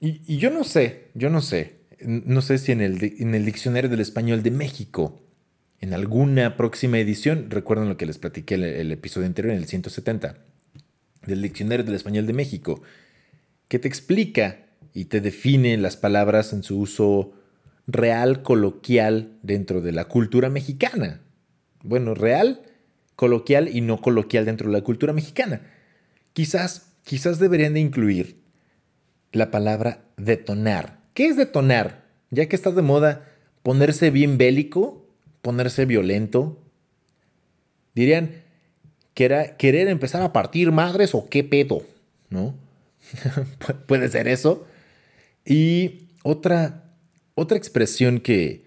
Y, 0.00 0.20
y, 0.26 0.36
yo 0.36 0.50
no 0.50 0.64
sé, 0.64 1.08
yo 1.14 1.30
no 1.30 1.40
sé, 1.40 1.76
no 2.02 2.42
sé 2.42 2.58
si 2.58 2.72
en 2.72 2.82
el, 2.82 3.02
en 3.18 3.34
el 3.34 3.46
diccionario 3.46 3.88
del 3.88 4.00
español 4.00 4.42
de 4.42 4.50
México 4.50 5.18
en 5.80 5.94
alguna 5.94 6.58
próxima 6.58 6.98
edición, 6.98 7.46
recuerden 7.48 7.88
lo 7.88 7.96
que 7.96 8.04
les 8.04 8.18
platiqué 8.18 8.56
el, 8.56 8.64
el 8.64 8.92
episodio 8.92 9.26
anterior, 9.26 9.54
en 9.54 9.60
el 9.60 9.66
170, 9.66 10.36
del 11.24 11.40
Diccionario 11.40 11.86
del 11.86 11.94
Español 11.94 12.26
de 12.26 12.34
México, 12.34 12.82
que 13.68 13.78
te 13.78 13.88
explica 13.88 14.66
y 14.92 15.06
te 15.06 15.22
define 15.22 15.78
las 15.78 15.96
palabras 15.96 16.52
en 16.52 16.62
su 16.62 16.78
uso 16.78 17.32
real, 17.86 18.42
coloquial 18.42 19.38
dentro 19.42 19.80
de 19.80 19.92
la 19.92 20.04
cultura 20.04 20.50
mexicana. 20.50 21.22
Bueno, 21.82 22.14
real, 22.14 22.60
coloquial 23.20 23.68
y 23.68 23.82
no 23.82 24.00
coloquial 24.00 24.46
dentro 24.46 24.68
de 24.68 24.72
la 24.72 24.82
cultura 24.82 25.12
mexicana. 25.12 25.60
Quizás, 26.32 26.92
quizás 27.04 27.38
deberían 27.38 27.74
de 27.74 27.80
incluir 27.80 28.40
la 29.30 29.50
palabra 29.50 30.00
detonar. 30.16 31.00
¿Qué 31.12 31.26
es 31.26 31.36
detonar? 31.36 32.06
Ya 32.30 32.46
que 32.46 32.56
está 32.56 32.70
de 32.70 32.80
moda 32.80 33.28
ponerse 33.62 34.08
bien 34.08 34.38
bélico, 34.38 35.06
ponerse 35.42 35.84
violento. 35.84 36.64
Dirían 37.94 38.42
que 39.12 39.26
era 39.26 39.58
querer 39.58 39.88
empezar 39.88 40.22
a 40.22 40.32
partir 40.32 40.72
madres 40.72 41.14
o 41.14 41.28
qué 41.28 41.44
pedo, 41.44 41.82
¿no? 42.30 42.54
Puede 43.86 44.08
ser 44.08 44.28
eso. 44.28 44.66
Y 45.44 46.08
otra, 46.22 46.94
otra 47.34 47.58
expresión 47.58 48.20
que, 48.20 48.64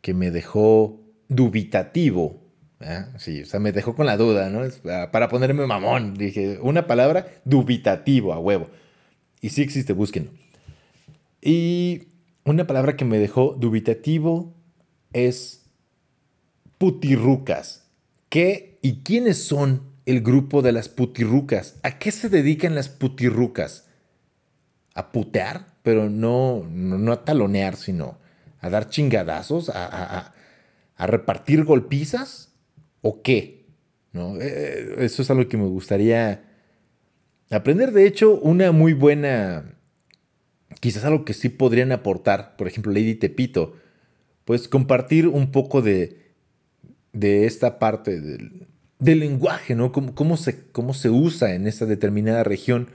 que 0.00 0.12
me 0.12 0.32
dejó 0.32 1.00
dubitativo, 1.28 2.45
¿eh? 2.80 3.04
sí, 3.18 3.42
o 3.42 3.46
sea, 3.46 3.60
me 3.60 3.72
dejó 3.72 3.94
con 3.94 4.06
la 4.06 4.16
duda, 4.16 4.50
¿no? 4.50 4.62
Ah, 4.90 5.10
para 5.12 5.28
ponerme 5.28 5.66
mamón, 5.66 6.14
dije, 6.14 6.58
una 6.60 6.86
palabra 6.86 7.26
dubitativo 7.44 8.32
a 8.32 8.38
huevo. 8.38 8.68
Y 9.40 9.50
sí 9.50 9.62
existe, 9.62 9.92
búsquenlo. 9.92 10.30
Y 11.40 12.08
una 12.44 12.66
palabra 12.66 12.96
que 12.96 13.04
me 13.04 13.18
dejó 13.18 13.56
dubitativo 13.58 14.54
es 15.12 15.66
putirrucas. 16.78 17.84
¿Qué 18.28 18.78
y 18.82 19.02
quiénes 19.02 19.42
son 19.42 19.82
el 20.04 20.22
grupo 20.22 20.62
de 20.62 20.72
las 20.72 20.88
putirrucas? 20.88 21.76
¿A 21.82 21.98
qué 21.98 22.12
se 22.12 22.28
dedican 22.28 22.74
las 22.74 22.88
putirrucas? 22.88 23.88
¿A 24.94 25.12
putear? 25.12 25.66
Pero 25.82 26.10
no, 26.10 26.64
no, 26.70 27.12
a 27.12 27.24
talonear, 27.24 27.76
sino 27.76 28.18
a 28.60 28.70
dar 28.70 28.88
chingadazos, 28.88 29.70
a, 29.70 30.32
repartir 30.98 31.64
golpizas. 31.64 32.52
O 33.06 33.22
qué? 33.22 33.66
¿No? 34.12 34.40
Eh, 34.40 34.96
eso 34.98 35.22
es 35.22 35.30
algo 35.30 35.48
que 35.48 35.56
me 35.56 35.66
gustaría 35.66 36.44
aprender. 37.50 37.92
De 37.92 38.06
hecho, 38.06 38.34
una 38.40 38.72
muy 38.72 38.94
buena, 38.94 39.78
quizás 40.80 41.04
algo 41.04 41.24
que 41.24 41.32
sí 41.32 41.48
podrían 41.48 41.92
aportar, 41.92 42.56
por 42.56 42.66
ejemplo, 42.66 42.92
Lady 42.92 43.14
Tepito, 43.14 43.76
pues 44.44 44.66
compartir 44.66 45.28
un 45.28 45.52
poco 45.52 45.82
de, 45.82 46.32
de 47.12 47.46
esta 47.46 47.78
parte 47.78 48.20
del, 48.20 48.66
lenguaje, 48.98 49.76
¿no? 49.76 49.92
Cómo, 49.92 50.36
se, 50.36 50.66
cómo 50.72 50.92
se 50.92 51.10
usa 51.10 51.54
en 51.54 51.68
esa 51.68 51.86
determinada 51.86 52.42
región 52.42 52.88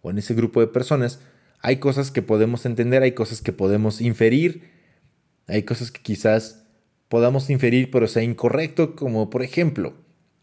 o 0.00 0.10
en 0.10 0.18
ese 0.18 0.34
grupo 0.34 0.60
de 0.60 0.66
personas. 0.66 1.20
Hay 1.60 1.76
cosas 1.76 2.10
que 2.10 2.22
podemos 2.22 2.66
entender, 2.66 3.04
hay 3.04 3.12
cosas 3.12 3.42
que 3.42 3.52
podemos 3.52 4.00
inferir, 4.00 4.62
hay 5.46 5.62
cosas 5.62 5.92
que 5.92 6.00
quizás 6.00 6.61
podamos 7.12 7.50
inferir 7.50 7.90
pero 7.90 8.08
sea 8.08 8.22
incorrecto, 8.22 8.96
como 8.96 9.28
por 9.28 9.42
ejemplo, 9.42 9.92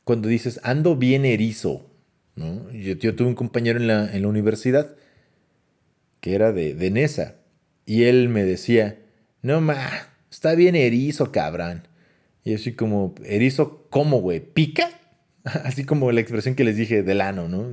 cuando 0.03 0.27
dices 0.27 0.60
ando 0.62 0.95
bien 0.95 1.25
erizo. 1.25 1.89
¿no? 2.36 2.71
Yo, 2.71 3.15
tuve 3.15 3.27
un 3.27 3.34
compañero 3.34 3.79
en 3.79 3.88
la, 3.88 4.15
en 4.15 4.21
la, 4.21 4.27
universidad 4.27 4.95
que 6.19 6.36
era 6.36 6.51
de, 6.51 6.75
de 6.75 6.91
Nesa 6.91 7.38
y 7.88 8.03
él 8.03 8.29
me 8.29 8.43
decía, 8.43 8.99
no 9.41 9.62
ma, 9.62 9.79
está 10.29 10.53
bien 10.53 10.75
erizo, 10.75 11.32
cabrón. 11.32 11.88
Y 12.43 12.53
así 12.53 12.73
como, 12.73 13.15
erizo, 13.25 13.88
¿cómo, 13.89 14.21
güey? 14.21 14.39
¿Pica? 14.39 14.91
Así 15.43 15.86
como 15.86 16.12
la 16.12 16.21
expresión 16.21 16.53
que 16.53 16.63
les 16.63 16.77
dije 16.77 17.01
del 17.01 17.21
ano, 17.21 17.47
¿no? 17.47 17.65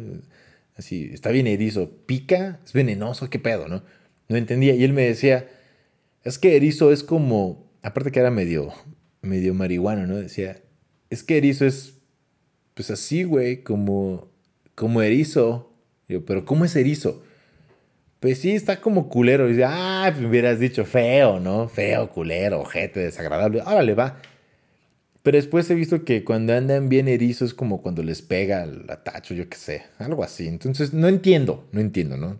Así, 0.74 1.10
está 1.12 1.32
bien 1.32 1.46
erizo, 1.46 1.90
¿pica? 2.06 2.60
¿Es 2.64 2.72
venenoso? 2.72 3.28
¿Qué 3.28 3.38
pedo, 3.38 3.68
no? 3.68 3.82
No 4.30 4.36
entendía. 4.38 4.74
Y 4.74 4.84
él 4.84 4.94
me 4.94 5.02
decía, 5.02 5.50
es 6.24 6.38
que 6.38 6.56
erizo 6.56 6.92
es 6.92 7.02
como, 7.02 7.65
aparte 7.86 8.10
que 8.10 8.18
era 8.18 8.30
medio, 8.30 8.72
medio 9.22 9.54
marihuana, 9.54 10.06
¿no? 10.06 10.16
Decía, 10.16 10.60
es 11.08 11.22
que 11.22 11.38
erizo 11.38 11.64
es, 11.64 11.94
pues 12.74 12.90
así, 12.90 13.22
güey, 13.22 13.62
como, 13.62 14.28
como 14.74 15.02
erizo. 15.02 15.72
Yo, 16.08 16.24
pero 16.24 16.44
¿cómo 16.44 16.64
es 16.64 16.74
erizo? 16.74 17.22
Pues 18.18 18.38
sí, 18.40 18.50
está 18.50 18.80
como 18.80 19.08
culero. 19.08 19.46
Dice, 19.46 19.64
ah, 19.64 20.06
pues 20.08 20.20
me 20.20 20.28
hubieras 20.28 20.58
dicho 20.58 20.84
feo, 20.84 21.38
¿no? 21.38 21.68
Feo, 21.68 22.10
culero, 22.10 22.60
ojete, 22.60 23.00
desagradable. 23.00 23.62
Órale, 23.62 23.94
va. 23.94 24.20
Pero 25.22 25.36
después 25.36 25.70
he 25.70 25.74
visto 25.74 26.04
que 26.04 26.24
cuando 26.24 26.54
andan 26.54 26.88
bien 26.88 27.06
erizos 27.08 27.50
es 27.50 27.54
como 27.54 27.82
cuando 27.82 28.02
les 28.02 28.22
pega 28.22 28.64
el 28.64 28.88
atacho, 28.90 29.34
yo 29.34 29.48
qué 29.48 29.56
sé, 29.56 29.82
algo 29.98 30.24
así. 30.24 30.48
Entonces, 30.48 30.92
no 30.92 31.08
entiendo, 31.08 31.68
no 31.72 31.80
entiendo, 31.80 32.16
¿no? 32.16 32.38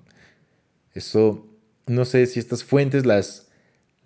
Eso, 0.94 1.46
no 1.86 2.04
sé 2.04 2.26
si 2.26 2.40
estas 2.40 2.64
fuentes 2.64 3.06
las, 3.06 3.45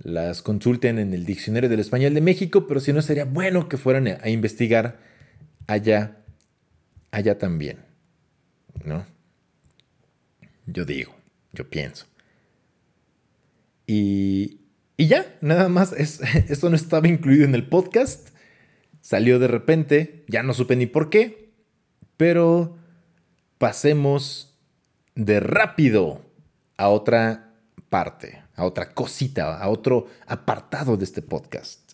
las 0.02 0.42
consulten 0.42 0.98
en 0.98 1.12
el 1.12 1.26
Diccionario 1.26 1.68
del 1.68 1.80
Español 1.80 2.14
de 2.14 2.20
México, 2.20 2.66
pero 2.66 2.80
si 2.80 2.92
no, 2.92 3.02
sería 3.02 3.24
bueno 3.24 3.68
que 3.68 3.76
fueran 3.76 4.08
a, 4.08 4.28
investigar 4.28 4.98
allá, 5.66 6.16
allá 7.10 7.38
también, 7.38 7.78
¿no? 8.84 9.06
Yo 10.66 10.84
digo, 10.84 11.14
yo 11.52 11.68
pienso. 11.68 12.06
Y, 13.86 14.60
y 14.96 15.06
ya, 15.08 15.36
nada 15.40 15.68
más, 15.68 15.92
es, 15.92 16.20
esto 16.48 16.70
no 16.70 16.76
estaba 16.76 17.08
incluido 17.08 17.44
en 17.44 17.54
el 17.54 17.68
podcast. 17.68 18.30
Salió 19.02 19.38
de 19.38 19.48
repente, 19.48 20.24
ya 20.28 20.42
no 20.42 20.54
supe 20.54 20.76
ni 20.76 20.86
por 20.86 21.10
qué, 21.10 21.52
pero 22.16 22.78
pasemos 23.58 24.58
de 25.14 25.40
rápido 25.40 26.22
a 26.76 26.88
otra 26.88 27.54
parte, 27.90 28.42
a 28.60 28.64
otra 28.64 28.92
cosita, 28.92 29.58
a 29.58 29.68
otro 29.68 30.06
apartado 30.26 30.96
de 30.96 31.04
este 31.04 31.22
podcast. 31.22 31.92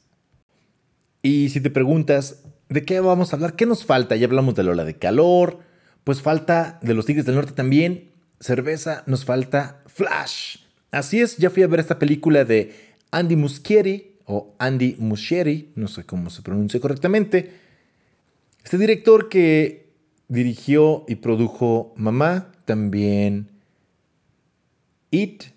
Y 1.22 1.48
si 1.50 1.60
te 1.60 1.70
preguntas, 1.70 2.42
¿de 2.68 2.84
qué 2.84 2.98
vamos 3.00 3.32
a 3.32 3.36
hablar? 3.36 3.54
¿Qué 3.54 3.66
nos 3.66 3.84
falta? 3.84 4.16
Ya 4.16 4.26
hablamos 4.26 4.56
de 4.56 4.64
la 4.64 4.72
ola 4.72 4.84
de 4.84 4.96
calor, 4.96 5.60
pues 6.02 6.22
falta 6.22 6.80
de 6.82 6.94
los 6.94 7.06
Tigres 7.06 7.24
del 7.24 7.36
Norte 7.36 7.52
también, 7.52 8.10
cerveza, 8.40 9.04
nos 9.06 9.24
falta 9.24 9.82
Flash. 9.86 10.58
Así 10.90 11.20
es, 11.20 11.36
ya 11.36 11.50
fui 11.50 11.62
a 11.62 11.68
ver 11.68 11.80
esta 11.80 11.98
película 11.98 12.44
de 12.44 12.74
Andy 13.12 13.36
Muschietti, 13.36 14.16
o 14.24 14.54
Andy 14.58 14.96
Muschietti, 14.98 15.70
no 15.76 15.86
sé 15.86 16.04
cómo 16.04 16.30
se 16.30 16.42
pronuncia 16.42 16.80
correctamente. 16.80 17.52
Este 18.64 18.76
director 18.76 19.28
que 19.28 19.92
dirigió 20.26 21.04
y 21.06 21.16
produjo 21.16 21.94
Mamá, 21.96 22.50
también 22.64 23.50
It, 25.12 25.55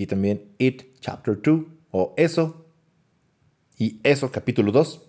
y 0.00 0.06
también 0.06 0.46
It 0.56 0.98
Chapter 1.00 1.38
2, 1.42 1.60
o 1.90 2.14
Eso, 2.16 2.66
y 3.76 4.00
Eso 4.02 4.32
capítulo 4.32 4.72
2. 4.72 5.06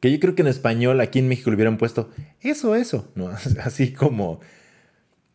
Que 0.00 0.10
yo 0.10 0.18
creo 0.18 0.34
que 0.34 0.42
en 0.42 0.48
español 0.48 1.00
aquí 1.00 1.20
en 1.20 1.28
México 1.28 1.50
le 1.50 1.54
hubieran 1.54 1.78
puesto 1.78 2.10
Eso, 2.40 2.74
Eso, 2.74 3.12
¿no? 3.14 3.28
así 3.62 3.92
como 3.92 4.40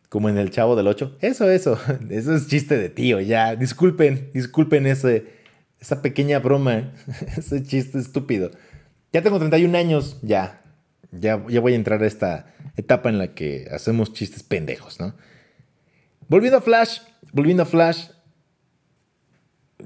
como 0.10 0.28
en 0.28 0.38
el 0.38 0.52
Chavo 0.52 0.76
del 0.76 0.88
8. 0.88 1.18
Eso, 1.22 1.50
eso. 1.50 1.80
Eso 2.10 2.36
es 2.36 2.48
chiste 2.48 2.78
de 2.78 2.90
tío, 2.90 3.22
ya. 3.22 3.56
Disculpen, 3.56 4.32
disculpen 4.34 4.86
ese, 4.86 5.28
esa 5.80 6.02
pequeña 6.02 6.40
broma, 6.40 6.94
ese 7.38 7.64
chiste 7.64 8.00
estúpido. 8.00 8.52
Ya 9.14 9.22
tengo 9.22 9.40
31 9.40 9.78
años, 9.78 10.20
ya, 10.22 10.62
ya, 11.12 11.42
ya 11.48 11.62
voy 11.62 11.74
a 11.74 11.76
entrar 11.78 12.04
a 12.04 12.08
esta 12.08 12.54
etapa 12.76 13.10
en 13.10 13.18
la 13.18 13.34
que 13.34 13.68
hacemos 13.72 14.12
chistes 14.12 14.44
pendejos, 14.44 15.00
¿no? 15.00 15.16
Volviendo 16.28 16.58
a 16.58 16.62
Flash, 16.62 17.00
volviendo 17.32 17.64
a 17.64 17.66
Flash, 17.66 18.08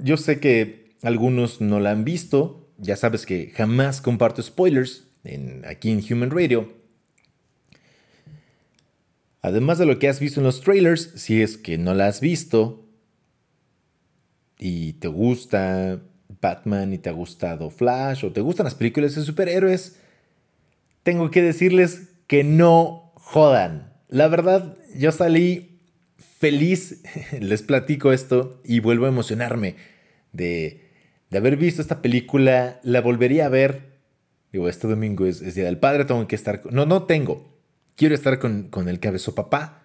yo 0.04 0.18
sé 0.18 0.40
que 0.40 0.96
algunos 1.02 1.62
no 1.62 1.80
la 1.80 1.92
han 1.92 2.04
visto, 2.04 2.70
ya 2.78 2.96
sabes 2.96 3.26
que 3.26 3.52
jamás 3.52 4.02
comparto 4.02 4.42
spoilers 4.42 5.08
en, 5.24 5.64
aquí 5.66 5.92
en 5.92 6.04
Human 6.10 6.32
Radio. 6.32 6.74
Además 9.42 9.78
de 9.78 9.86
lo 9.86 10.00
que 10.00 10.10
has 10.10 10.20
visto 10.20 10.40
en 10.40 10.46
los 10.46 10.62
trailers, 10.62 11.14
si 11.16 11.42
es 11.42 11.58
que 11.58 11.78
no 11.78 11.94
la 11.94 12.08
has 12.08 12.20
visto, 12.20 12.86
y 14.58 14.94
te 14.94 15.08
gusta 15.08 16.02
Batman 16.42 16.94
y 16.94 16.98
te 16.98 17.10
ha 17.10 17.14
gustado 17.14 17.70
Flash 17.70 18.26
o 18.26 18.32
te 18.34 18.42
gustan 18.42 18.66
las 18.66 18.76
películas 18.76 19.16
de 19.16 19.22
superhéroes, 19.22 19.98
tengo 21.04 21.32
que 21.32 21.42
decirles 21.42 22.10
que 22.28 22.44
no 22.44 23.14
jodan. 23.16 23.94
La 24.10 24.28
verdad, 24.28 24.78
yo 24.96 25.12
salí 25.12 25.69
feliz, 26.40 27.04
les 27.40 27.62
platico 27.62 28.12
esto 28.12 28.60
y 28.64 28.80
vuelvo 28.80 29.06
a 29.06 29.10
emocionarme 29.10 29.76
de, 30.32 30.82
haber 31.32 31.58
visto 31.58 31.82
esta 31.82 32.02
película. 32.02 32.80
La 32.84 33.02
volvería 33.02 33.46
a 33.46 33.50
ver. 33.50 34.00
Digo, 34.52 34.68
este 34.68 34.88
domingo 34.88 35.26
es, 35.26 35.54
Día 35.54 35.66
del 35.66 35.78
Padre, 35.78 36.06
tengo 36.06 36.28
que 36.28 36.36
estar... 36.36 36.62
No, 36.72 36.86
no 36.86 37.04
tengo. 37.04 37.60
Quiero 37.96 38.16
estar 38.16 38.40
con, 38.40 38.70
con 38.70 38.90
el 38.90 39.00
cabezo 39.00 39.36
papá. 39.36 39.84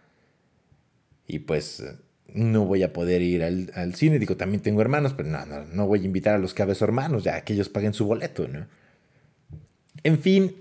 Y 1.27 1.41
pues 1.41 1.83
no 2.29 2.65
voy 2.65 2.83
a 2.83 2.93
poder 2.93 3.21
ir 3.21 3.43
al, 3.43 3.95
cine. 3.95 4.19
Digo, 4.19 4.37
también 4.37 4.63
tengo 4.63 4.81
hermanos, 4.81 5.13
pero 5.15 5.29
no, 5.29 5.45
no, 5.45 5.65
no 5.65 5.87
voy 5.87 6.01
a 6.03 6.05
invitar 6.05 6.35
a 6.35 6.39
los 6.39 6.55
cabezos 6.55 6.83
hermanos, 6.83 7.25
ya 7.25 7.43
que 7.43 7.53
ellos 7.53 7.69
paguen 7.69 7.93
su 7.93 8.07
boleto, 8.07 8.49
¿no? 8.49 8.67
En 10.03 10.19
fin, 10.19 10.57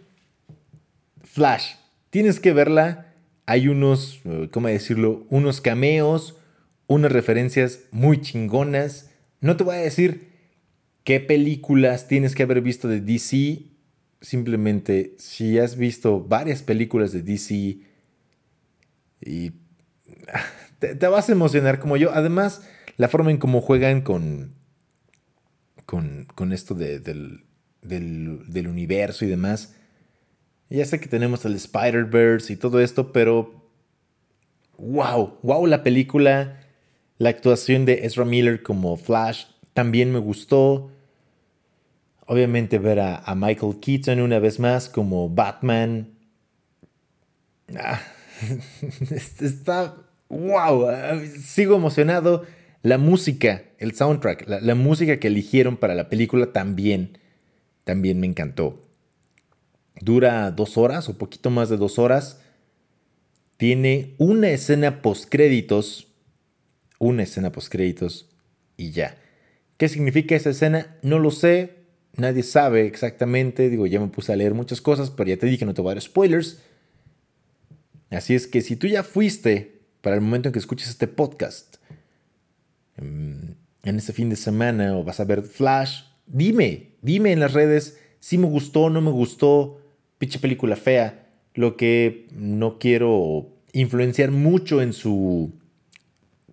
Flash, 1.23 1.75
tienes 2.09 2.39
que 2.39 2.53
verla. 2.53 3.12
Hay 3.45 3.67
unos, 3.67 4.21
eh, 4.25 4.49
¿cómo 4.51 4.67
decirlo? 4.67 5.25
Unos 5.29 5.61
cameos, 5.61 6.37
unas 6.87 7.11
referencias 7.11 7.81
muy 7.91 8.21
chingonas. 8.21 9.11
No 9.41 9.57
te 9.57 9.63
voy 9.63 9.75
a 9.75 9.79
decir 9.79 10.29
qué 11.03 11.19
películas 11.19 12.07
tienes 12.07 12.35
que 12.35 12.43
haber 12.43 12.61
visto 12.61 12.87
de 12.87 13.01
DC. 13.01 13.65
Simplemente, 14.21 15.15
si 15.17 15.59
has 15.59 15.75
visto 15.75 16.21
varias 16.21 16.63
películas 16.63 17.11
de 17.11 17.21
DC 17.21 17.79
y 19.25 19.51
te, 20.79 21.07
vas 21.07 21.29
a 21.29 21.31
emocionar 21.33 21.79
como 21.79 21.97
yo. 21.97 22.11
Además, 22.13 22.67
la 22.97 23.09
forma 23.09 23.31
en 23.31 23.37
cómo 23.37 23.61
juegan 23.61 24.01
con, 24.01 24.55
con, 25.85 26.53
esto 26.53 26.75
del, 26.75 27.43
del, 27.81 28.67
universo 28.67 29.25
y 29.25 29.27
demás. 29.27 29.75
Ya 30.73 30.85
sé 30.85 30.99
que 30.99 31.07
tenemos 31.07 31.45
el 31.45 31.53
Spider-Verse 31.53 32.51
y 32.51 32.55
todo 32.55 32.79
esto, 32.79 33.13
pero 33.13 33.53
wow, 34.79 35.37
wow 35.43 35.67
la 35.67 35.83
película. 35.83 36.61
La 37.19 37.29
actuación 37.29 37.85
de 37.85 38.05
Ezra 38.05 38.25
Miller 38.25 38.63
como 38.63 38.97
Flash 38.97 39.45
también 39.75 40.11
me 40.11 40.17
gustó. 40.17 40.89
Obviamente 42.25 42.79
ver 42.79 43.01
a, 43.01 43.35
Michael 43.35 43.79
Keaton 43.81 44.19
una 44.19 44.39
vez 44.39 44.59
más 44.59 44.89
como 44.89 45.29
Batman. 45.29 46.09
Ah, 47.77 48.01
está 49.41 49.95
wow, 50.27 50.87
sigo 51.39 51.75
emocionado. 51.75 52.47
La 52.81 52.97
música, 52.97 53.61
el 53.77 53.93
soundtrack, 53.93 54.47
la, 54.47 54.73
música 54.73 55.19
que 55.19 55.27
eligieron 55.27 55.77
para 55.77 55.93
la 55.93 56.09
película 56.09 56.51
también, 56.51 57.19
también 57.83 58.19
me 58.19 58.25
encantó. 58.25 58.82
Dura 60.01 60.51
dos 60.51 60.77
horas 60.77 61.09
o 61.09 61.17
poquito 61.17 61.49
más 61.49 61.69
de 61.69 61.77
dos 61.77 61.99
horas. 61.99 62.41
Tiene 63.57 64.15
una 64.17 64.49
escena 64.49 65.01
postcréditos, 65.01 66.07
una 66.99 67.23
escena 67.23 67.51
postcréditos 67.51 68.29
y 68.77 68.91
ya. 68.91 69.17
¿Qué 69.77 69.89
significa 69.89 70.35
esa 70.35 70.49
escena? 70.49 70.97
No 71.01 71.19
lo 71.19 71.31
sé. 71.31 71.83
nadie 72.15 72.43
sabe 72.43 72.85
exactamente. 72.85 73.69
Digo, 73.69 73.85
ya 73.87 73.99
me 73.99 74.07
puse 74.07 74.33
a 74.33 74.35
leer 74.35 74.53
muchas 74.53 74.81
cosas, 74.81 75.09
pero 75.09 75.29
ya 75.29 75.37
te 75.37 75.47
dije, 75.47 75.65
no 75.65 75.73
te 75.73 75.81
voy 75.81 75.91
a 75.91 75.95
dar 75.95 76.01
spoilers. 76.01 76.61
Así 78.09 78.35
es 78.35 78.47
que 78.47 78.61
si 78.61 78.75
tú 78.75 78.87
ya 78.87 79.03
fuiste 79.03 79.81
para 80.01 80.15
el 80.15 80.21
momento 80.21 80.49
en 80.49 80.53
que 80.53 80.59
escuches 80.59 80.89
este 80.89 81.07
podcast, 81.07 81.77
en 82.97 83.57
este 83.83 84.13
fin 84.13 84.29
de 84.29 84.35
semana 84.35 84.97
o 84.97 85.03
vas 85.03 85.19
a 85.19 85.25
ver 85.25 85.43
Flash, 85.43 86.03
dime, 86.27 86.91
dime 87.01 87.31
en 87.31 87.39
las 87.39 87.53
redes 87.53 87.97
si 88.19 88.37
me 88.37 88.47
gustó, 88.47 88.89
no 88.89 89.01
me 89.01 89.11
gustó, 89.11 89.81
pinche 90.23 90.39
película 90.39 90.77
fea. 90.77 91.27
Lo 91.53 91.75
que 91.75 92.27
no 92.31 92.79
quiero 92.79 93.49
influenciar 93.73 94.31
mucho 94.31 94.81
en 94.81 94.93
su, 94.93 95.51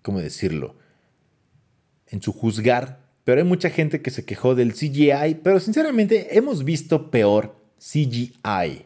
¿cómo 0.01 0.19
decirlo? 0.19 0.75
En 2.07 2.21
su 2.21 2.33
juzgar. 2.33 2.99
Pero 3.23 3.39
hay 3.39 3.47
mucha 3.47 3.69
gente 3.69 4.01
que 4.01 4.11
se 4.11 4.25
quejó 4.25 4.55
del 4.55 4.73
CGI, 4.73 5.35
pero 5.41 5.61
sinceramente 5.61 6.37
hemos 6.37 6.65
visto 6.65 7.09
peor 7.09 7.55
CGI. 7.79 8.85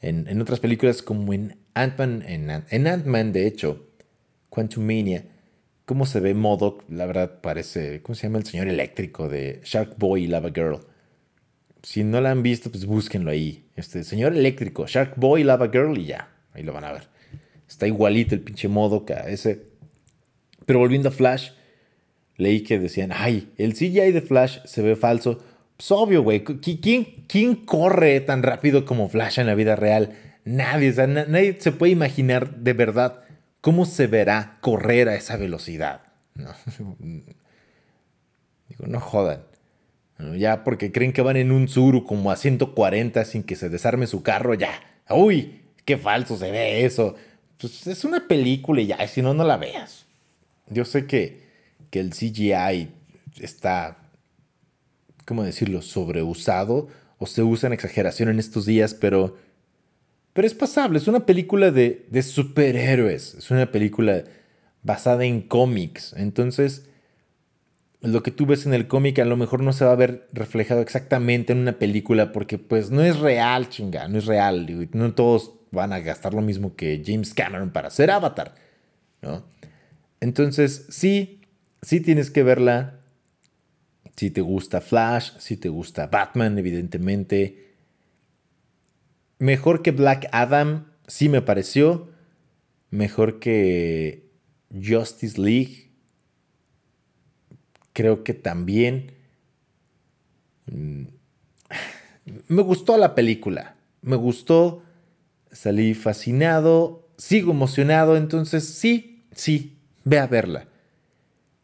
En, 0.00 0.40
otras 0.40 0.58
películas 0.60 1.02
como 1.02 1.34
en 1.34 1.58
Ant-Man, 1.74 2.24
en, 2.26 2.86
Ant-Man 2.86 3.32
de 3.32 3.46
hecho, 3.46 3.90
Quantumania, 4.48 5.26
cómo 5.84 6.06
se 6.06 6.20
ve 6.20 6.32
Modoc, 6.32 6.82
la 6.88 7.04
verdad 7.04 7.42
parece, 7.42 8.00
¿cómo 8.00 8.14
se 8.14 8.22
llama 8.22 8.38
el 8.38 8.46
señor 8.46 8.68
eléctrico 8.68 9.28
de 9.28 9.60
Shark 9.64 9.98
Boy 9.98 10.24
y 10.24 10.26
Lava 10.28 10.50
Girl? 10.54 10.80
Si 11.86 12.02
no 12.02 12.20
la 12.20 12.32
han 12.32 12.42
visto, 12.42 12.68
pues 12.68 12.84
búsquenlo 12.84 13.30
ahí. 13.30 13.64
Este 13.76 14.02
señor 14.02 14.34
eléctrico, 14.36 14.88
Shark 14.88 15.12
Boy, 15.14 15.44
Lava 15.44 15.68
Girl 15.68 15.96
y 15.96 16.06
ya, 16.06 16.30
ahí 16.52 16.64
lo 16.64 16.72
van 16.72 16.82
a 16.82 16.90
ver. 16.90 17.06
Está 17.68 17.86
igualito 17.86 18.34
el 18.34 18.40
pinche 18.40 18.66
Modoc 18.66 19.12
a 19.12 19.28
ese. 19.28 19.68
Pero 20.64 20.80
volviendo 20.80 21.10
a 21.10 21.12
Flash, 21.12 21.50
leí 22.38 22.64
que 22.64 22.80
decían, 22.80 23.12
ay, 23.14 23.52
el 23.56 23.74
CGI 23.74 24.10
de 24.10 24.20
Flash 24.20 24.64
se 24.64 24.82
ve 24.82 24.96
falso. 24.96 25.38
Pues 25.76 25.92
obvio, 25.92 26.24
güey. 26.24 26.42
¿Quién, 26.42 27.24
¿Quién 27.28 27.54
corre 27.54 28.18
tan 28.20 28.42
rápido 28.42 28.84
como 28.84 29.08
Flash 29.08 29.38
en 29.38 29.46
la 29.46 29.54
vida 29.54 29.76
real? 29.76 30.18
Nadie, 30.44 30.90
o 30.90 30.92
sea, 30.92 31.06
nadie 31.06 31.56
se 31.60 31.70
puede 31.70 31.92
imaginar 31.92 32.56
de 32.56 32.72
verdad 32.72 33.22
cómo 33.60 33.86
se 33.86 34.08
verá 34.08 34.58
correr 34.60 35.08
a 35.08 35.14
esa 35.14 35.36
velocidad. 35.36 36.00
Digo, 36.98 38.86
no 38.88 38.98
jodan. 38.98 39.42
Ya 40.18 40.64
porque 40.64 40.92
creen 40.92 41.12
que 41.12 41.22
van 41.22 41.36
en 41.36 41.52
un 41.52 41.68
Zuru 41.68 42.04
como 42.04 42.30
a 42.30 42.36
140 42.36 43.24
sin 43.24 43.42
que 43.42 43.56
se 43.56 43.68
desarme 43.68 44.06
su 44.06 44.22
carro, 44.22 44.54
ya. 44.54 44.80
Uy, 45.10 45.60
qué 45.84 45.98
falso 45.98 46.36
se 46.36 46.50
ve 46.50 46.84
eso. 46.84 47.14
Pues 47.58 47.86
es 47.86 48.04
una 48.04 48.26
película 48.26 48.80
y 48.80 48.86
ya, 48.86 49.06
si 49.08 49.22
no, 49.22 49.34
no 49.34 49.44
la 49.44 49.56
veas. 49.56 50.06
Yo 50.68 50.84
sé 50.84 51.06
que, 51.06 51.42
que 51.90 52.00
el 52.00 52.10
CGI 52.10 52.88
está, 53.40 53.98
¿cómo 55.24 55.44
decirlo?, 55.44 55.82
sobreusado 55.82 56.88
o 57.18 57.26
se 57.26 57.42
usa 57.42 57.68
en 57.68 57.72
exageración 57.72 58.28
en 58.28 58.38
estos 58.38 58.66
días, 58.66 58.94
pero, 58.94 59.36
pero 60.32 60.46
es 60.46 60.54
pasable. 60.54 60.98
Es 60.98 61.08
una 61.08 61.26
película 61.26 61.70
de, 61.70 62.06
de 62.10 62.22
superhéroes. 62.22 63.34
Es 63.34 63.50
una 63.50 63.70
película 63.70 64.24
basada 64.82 65.24
en 65.24 65.42
cómics. 65.42 66.14
Entonces, 66.16 66.86
lo 68.06 68.22
que 68.22 68.30
tú 68.30 68.46
ves 68.46 68.66
en 68.66 68.74
el 68.74 68.88
cómic 68.88 69.18
a 69.18 69.24
lo 69.24 69.36
mejor 69.36 69.62
no 69.62 69.72
se 69.72 69.84
va 69.84 69.92
a 69.92 69.96
ver 69.96 70.28
reflejado 70.32 70.80
exactamente 70.80 71.52
en 71.52 71.58
una 71.58 71.78
película 71.78 72.32
porque 72.32 72.58
pues 72.58 72.90
no 72.90 73.02
es 73.02 73.18
real, 73.18 73.68
chinga, 73.68 74.08
no 74.08 74.18
es 74.18 74.26
real. 74.26 74.88
No 74.92 75.14
todos 75.14 75.52
van 75.70 75.92
a 75.92 76.00
gastar 76.00 76.34
lo 76.34 76.42
mismo 76.42 76.76
que 76.76 77.02
James 77.04 77.34
Cameron 77.34 77.70
para 77.70 77.88
hacer 77.88 78.10
Avatar, 78.10 78.54
¿no? 79.22 79.44
Entonces, 80.20 80.86
sí, 80.88 81.42
sí 81.82 82.00
tienes 82.00 82.30
que 82.30 82.42
verla. 82.42 83.00
Si 84.16 84.30
te 84.30 84.40
gusta 84.40 84.80
Flash, 84.80 85.32
si 85.38 85.56
te 85.56 85.68
gusta 85.68 86.06
Batman, 86.06 86.58
evidentemente. 86.58 87.74
Mejor 89.38 89.82
que 89.82 89.90
Black 89.90 90.28
Adam, 90.32 90.92
sí 91.06 91.28
me 91.28 91.42
pareció. 91.42 92.10
Mejor 92.90 93.38
que 93.38 94.30
Justice 94.72 95.40
League. 95.40 95.85
Creo 97.96 98.24
que 98.24 98.34
también. 98.34 99.12
Mm, 100.66 101.04
me 102.48 102.60
gustó 102.60 102.98
la 102.98 103.14
película. 103.14 103.76
Me 104.02 104.16
gustó 104.16 104.82
salí 105.50 105.94
fascinado, 105.94 107.08
sigo 107.16 107.52
emocionado, 107.52 108.18
entonces 108.18 108.66
sí, 108.66 109.24
sí, 109.32 109.78
ve 110.04 110.18
a 110.18 110.26
verla. 110.26 110.68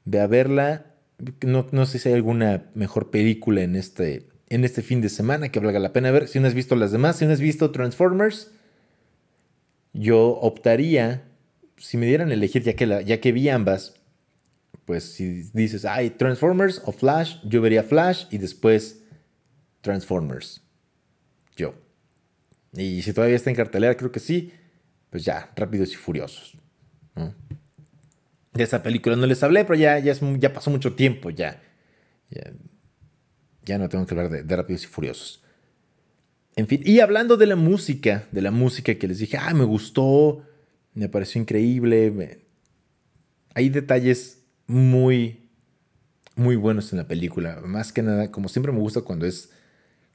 Ve 0.07 0.21
a 0.21 0.27
verla. 0.27 0.87
No, 1.43 1.67
no, 1.71 1.85
sé 1.85 1.99
si 1.99 2.09
hay 2.09 2.15
alguna 2.15 2.65
mejor 2.75 3.11
película 3.11 3.61
en 3.61 3.77
este, 3.77 4.27
en 4.49 4.65
este 4.65 4.81
fin 4.81 5.03
de 5.03 5.11
semana 5.11 5.51
que 5.51 5.61
valga 5.61 5.81
la 5.81 5.93
pena 5.93 6.13
ver. 6.13 6.29
Si 6.29 6.41
no 6.41 6.47
has 6.47 6.55
visto 6.55 6.77
las 6.77 6.93
demás, 6.93 7.17
si 7.17 7.27
no 7.27 7.33
has 7.33 7.41
visto 7.41 7.73
Transformers, 7.73 8.53
yo 9.93 10.31
optaría, 10.41 11.25
si 11.77 11.99
me 11.99 12.07
dieran 12.07 12.31
a 12.31 12.33
elegir, 12.33 12.63
ya 12.63 12.73
que, 12.73 13.05
ya 13.05 13.21
que 13.21 13.33
vi 13.33 13.51
ambas, 13.51 14.02
pues 14.85 15.05
si 15.05 15.51
dices, 15.53 15.85
ay, 15.85 16.11
Transformers 16.11 16.83
o 16.85 16.93
Flash, 16.93 17.37
yo 17.45 17.61
vería 17.61 17.83
Flash 17.83 18.27
y 18.31 18.39
después 18.39 19.05
Transformers. 19.81 20.63
Yo. 21.57 21.75
Y 22.75 23.03
si 23.03 23.13
todavía 23.13 23.37
está 23.37 23.51
en 23.51 23.57
cartelera, 23.57 23.97
creo 23.97 24.11
que 24.11 24.21
sí. 24.21 24.53
Pues 25.11 25.25
ya, 25.25 25.51
Rápidos 25.55 25.93
y 25.93 25.97
Furiosos. 25.97 26.57
De 28.53 28.63
esa 28.63 28.83
película 28.83 29.15
no 29.17 29.27
les 29.27 29.43
hablé, 29.43 29.65
pero 29.65 29.79
ya, 29.79 29.99
ya, 29.99 30.15
ya 30.39 30.53
pasó 30.53 30.71
mucho 30.71 30.95
tiempo, 30.95 31.31
ya. 31.31 31.63
ya. 33.65 33.79
no 33.79 33.89
tengo 33.89 34.07
que 34.07 34.15
hablar 34.15 34.31
de, 34.31 34.57
Rápidos 34.57 34.85
y 34.85 34.87
Furiosos. 34.87 35.45
En 36.57 36.67
fin, 36.67 36.83
y 36.85 37.01
hablando 37.01 37.37
de 37.37 37.47
la 37.47 37.57
música, 37.57 38.27
de 38.31 38.43
la 38.43 38.51
música 38.51 38.95
que 38.95 39.09
les 39.09 39.19
dije, 39.19 39.39
ah, 39.39 39.55
me 39.55 39.65
gustó, 39.65 40.43
me 40.95 41.09
pareció 41.09 41.41
increíble. 41.41 42.41
Hay 43.55 43.69
detalles 43.69 44.42
muy, 44.73 45.51
muy 46.35 46.57
buenos 46.57 46.93
en 46.93 46.99
la 46.99 47.07
película. 47.07 47.61
Más 47.65 47.93
que 47.93 48.03
nada, 48.03 48.31
como 48.31 48.49
siempre 48.49 48.73
me 48.73 48.81
gusta 48.81 49.03
cuando 49.03 49.27
es 49.27 49.51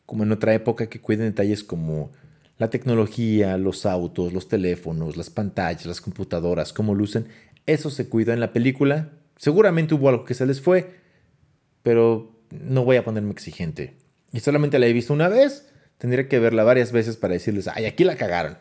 como 0.06 0.24
en 0.24 0.32
otra 0.32 0.54
época 0.54 0.88
que 0.88 1.00
cuiden 1.00 1.28
detalles 1.28 1.64
como 1.64 2.12
la 2.58 2.70
tecnología, 2.70 3.58
los 3.58 3.86
autos, 3.86 4.34
los 4.34 4.48
teléfonos, 4.48 5.16
las 5.16 5.30
pantallas, 5.30 5.86
las 5.86 6.02
computadoras, 6.02 6.74
cómo 6.74 6.96
lucen, 6.96 7.28
eso 7.68 7.92
se 7.92 8.10
cuidó 8.10 8.34
en 8.34 8.40
la 8.40 8.52
película. 8.52 9.12
Seguramente 9.38 9.94
hubo 9.94 10.10
algo 10.10 10.26
que 10.26 10.34
se 10.34 10.46
les 10.48 10.60
fue, 10.60 10.96
pero 11.84 12.42
no 12.50 12.84
voy 12.84 12.96
a 12.96 13.04
ponerme 13.04 13.32
exigente. 13.32 13.98
Y 14.34 14.40
solamente 14.40 14.80
la 14.80 14.88
he 14.88 14.94
visto 14.94 15.14
una 15.14 15.28
vez, 15.28 15.70
tendría 16.00 16.28
que 16.28 16.40
verla 16.40 16.64
varias 16.64 16.92
veces 16.92 17.16
para 17.16 17.34
decirles, 17.34 17.68
ay, 17.68 17.86
aquí 17.86 18.04
la 18.04 18.16
cagaron. 18.16 18.58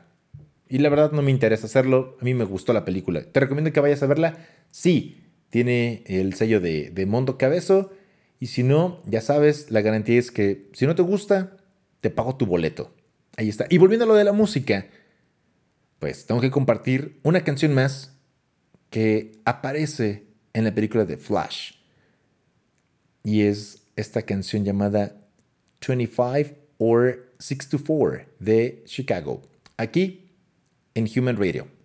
Y 0.68 0.78
la 0.78 0.90
verdad 0.90 1.12
no 1.12 1.22
me 1.22 1.30
interesa 1.30 1.66
hacerlo, 1.66 2.18
a 2.20 2.24
mí 2.24 2.34
me 2.34 2.44
gustó 2.44 2.72
la 2.72 2.84
película. 2.84 3.22
¿Te 3.22 3.40
recomiendo 3.40 3.72
que 3.72 3.80
vayas 3.80 4.03
a 4.03 4.07
verla? 4.07 4.36
Sí, 4.70 5.25
tiene 5.57 6.02
el 6.04 6.34
sello 6.34 6.61
de, 6.61 6.90
de 6.90 7.07
Mondo 7.07 7.38
Cabezo. 7.38 7.90
Y 8.38 8.48
si 8.48 8.62
no, 8.62 9.00
ya 9.07 9.22
sabes, 9.22 9.70
la 9.70 9.80
garantía 9.80 10.18
es 10.18 10.30
que 10.30 10.68
si 10.74 10.86
no 10.86 10.94
te 10.94 11.00
gusta, 11.00 11.57
te 12.02 12.11
pago 12.11 12.36
tu 12.36 12.44
boleto. 12.44 12.94
Ahí 13.38 13.48
está. 13.48 13.64
Y 13.70 13.78
volviendo 13.78 14.04
a 14.04 14.09
lo 14.09 14.14
de 14.16 14.24
la 14.24 14.34
música, 14.34 14.86
pues 15.98 16.26
tengo 16.26 16.42
que 16.42 16.50
compartir 16.50 17.20
una 17.22 17.42
canción 17.42 17.72
más 17.72 18.18
que 18.90 19.40
aparece 19.46 20.26
en 20.52 20.64
la 20.64 20.74
película 20.74 21.07
de 21.07 21.16
Flash. 21.16 21.72
Y 23.22 23.44
es 23.44 23.86
esta 23.96 24.20
canción 24.20 24.62
llamada 24.62 25.26
25 25.88 26.54
or 26.76 27.32
64 27.38 28.26
de 28.40 28.82
Chicago. 28.84 29.40
Aquí 29.78 30.32
en 30.92 31.09
Human 31.16 31.38
Radio. 31.38 31.75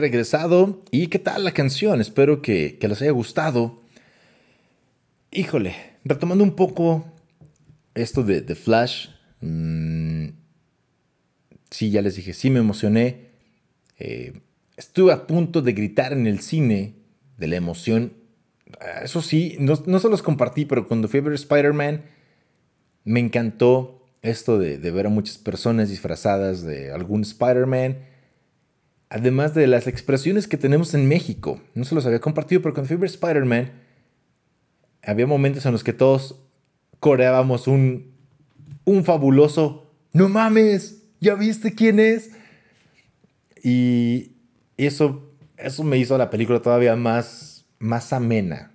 Regresado. 0.00 0.82
¿Y 0.90 1.08
qué 1.08 1.18
tal 1.18 1.44
la 1.44 1.52
canción? 1.52 2.00
Espero 2.00 2.42
que, 2.42 2.78
les 2.80 3.02
haya 3.02 3.10
gustado. 3.10 3.82
Híjole, 5.30 5.76
retomando 6.04 6.42
un 6.42 6.56
poco 6.56 7.04
esto 7.94 8.22
de, 8.22 8.42
The 8.42 8.54
Flash. 8.54 9.08
Mm, 9.40 10.28
sí, 11.70 11.90
ya 11.90 12.02
les 12.02 12.16
dije, 12.16 12.32
sí 12.32 12.50
me 12.50 12.60
emocioné. 12.60 13.28
Eh, 13.98 14.40
estuve 14.76 15.12
a 15.12 15.26
punto 15.26 15.62
de 15.62 15.72
gritar 15.72 16.12
en 16.12 16.26
el 16.26 16.40
cine 16.40 16.96
de 17.36 17.46
la 17.46 17.56
emoción. 17.56 18.14
Eso 19.02 19.22
sí, 19.22 19.56
no, 19.60 19.76
se 19.76 20.08
los 20.08 20.22
compartí, 20.22 20.64
pero 20.64 20.86
cuando 20.86 21.08
fui 21.08 21.20
a 21.20 21.22
ver 21.22 21.34
Spider-Man, 21.34 22.02
me 23.04 23.20
encantó 23.20 24.06
esto 24.22 24.58
de, 24.58 24.78
de 24.78 24.90
ver 24.90 25.06
a 25.06 25.10
muchas 25.10 25.38
personas 25.38 25.88
disfrazadas 25.88 26.62
de 26.62 26.92
algún 26.92 27.22
Spider-Man 27.22 28.09
además 29.10 29.54
de 29.54 29.66
las 29.66 29.88
expresiones 29.88 30.46
que 30.46 30.56
tenemos 30.56 30.94
en 30.94 31.08
México. 31.08 31.60
No 31.74 31.84
se 31.84 31.94
los 31.94 32.06
había 32.06 32.20
compartido, 32.20 32.62
pero 32.62 32.74
con 32.74 32.86
Fever 32.86 33.06
Spider-Man 33.06 33.72
había 35.02 35.26
momentos 35.26 35.66
en 35.66 35.72
los 35.72 35.84
que 35.84 35.92
todos 35.92 36.36
coreábamos 37.00 37.66
un, 37.66 38.12
un 38.84 39.04
fabuloso, 39.04 39.90
no 40.12 40.28
mames, 40.28 41.02
¿ya 41.20 41.34
viste 41.34 41.74
quién 41.74 41.98
es? 41.98 42.30
Y 43.62 44.32
eso, 44.76 45.32
eso 45.56 45.82
me 45.82 45.98
hizo 45.98 46.16
la 46.16 46.30
película 46.30 46.62
todavía 46.62 46.94
más, 46.94 47.64
más 47.78 48.12
amena. 48.12 48.70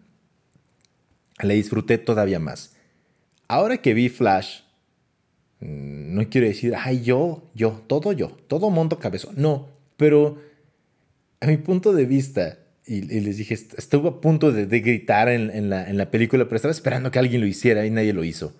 La 1.39 1.53
disfruté 1.53 1.97
todavía 1.97 2.39
más. 2.39 2.75
Ahora 3.47 3.77
que 3.77 3.93
vi 3.93 4.09
Flash, 4.09 4.61
mm, 5.59 6.15
no 6.15 6.29
quiero 6.29 6.47
decir, 6.47 6.73
ay, 6.75 7.03
yo, 7.03 7.43
yo, 7.53 7.83
todo 7.87 8.11
yo, 8.11 8.29
todo 8.47 8.69
monto 8.69 8.99
cabezón. 8.99 9.35
No, 9.37 9.74
pero 9.97 10.37
a 11.39 11.47
mi 11.47 11.57
punto 11.57 11.93
de 11.93 12.05
vista, 12.05 12.59
y, 12.85 13.01
les 13.01 13.37
dije, 13.37 13.53
estuve 13.53 14.09
a 14.09 14.21
punto 14.21 14.51
de, 14.51 14.65
gritar 14.79 15.29
en, 15.29 15.69
la, 15.69 16.11
película, 16.11 16.45
pero 16.45 16.55
estaba 16.55 16.71
esperando 16.71 17.11
que 17.11 17.19
alguien 17.19 17.41
lo 17.41 17.47
hiciera 17.47 17.85
y 17.85 17.91
nadie 17.91 18.13
lo 18.13 18.23
hizo. 18.23 18.53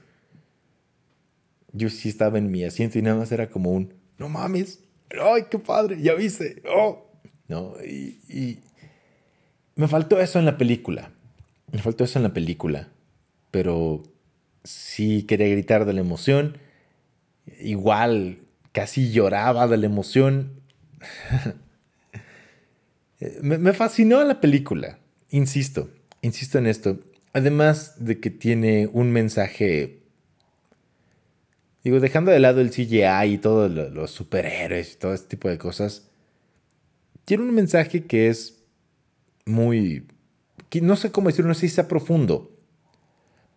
Yo 1.71 1.89
sí 1.89 2.09
estaba 2.09 2.37
en 2.37 2.51
mi 2.51 2.63
asiento 2.63 2.97
y 2.97 3.01
nada 3.01 3.17
más 3.17 3.31
era 3.31 3.49
como 3.49 3.71
un, 3.71 3.93
no 4.17 4.29
mames, 4.29 4.79
ay, 5.21 5.43
qué 5.49 5.59
padre, 5.59 6.01
ya 6.01 6.13
viste, 6.13 6.61
oh. 6.67 7.01
No, 7.47 7.75
y 7.83 8.59
me 9.75 9.89
faltó 9.89 10.21
eso 10.21 10.39
en 10.39 10.45
la 10.45 10.57
película. 10.57 11.11
Me 11.71 11.81
faltó 11.81 12.05
eso 12.05 12.17
en 12.19 12.23
la 12.23 12.33
película. 12.33 12.87
Pero 13.51 14.03
sí 14.63 15.23
quería 15.23 15.49
gritar 15.49 15.85
de 15.85 15.93
la 15.93 15.99
emoción. 15.99 16.57
Igual 17.59 18.39
casi 18.71 19.11
lloraba 19.11 19.67
de 19.67 19.77
la 19.77 19.85
emoción. 19.85 20.54
me, 23.41 23.73
fascinó 23.73 24.23
la 24.23 24.41
película, 24.41 24.99
insisto, 25.29 25.89
insisto 26.21 26.57
en 26.57 26.67
esto. 26.67 26.99
Además 27.33 28.05
de 28.05 28.19
que 28.19 28.29
tiene 28.29 28.87
un 28.91 29.11
mensaje, 29.11 30.03
digo, 31.83 31.99
dejando 31.99 32.31
de 32.31 32.39
lado 32.39 32.61
el 32.61 32.71
CGI 32.71 33.33
y 33.33 33.37
todos 33.37 33.71
los 33.71 34.11
superhéroes 34.11 34.93
y 34.93 34.97
todo 34.97 35.13
este 35.13 35.29
tipo 35.29 35.49
de 35.49 35.57
cosas, 35.57 36.09
tiene 37.25 37.43
un 37.43 37.53
mensaje 37.53 38.05
que 38.05 38.29
es 38.29 38.63
muy, 39.45 40.07
no 40.81 40.95
sé 40.95 41.11
cómo 41.11 41.27
decirlo, 41.27 41.49
no 41.49 41.55
sé 41.55 41.67
si 41.67 41.75
sea 41.75 41.87
profundo, 41.87 42.51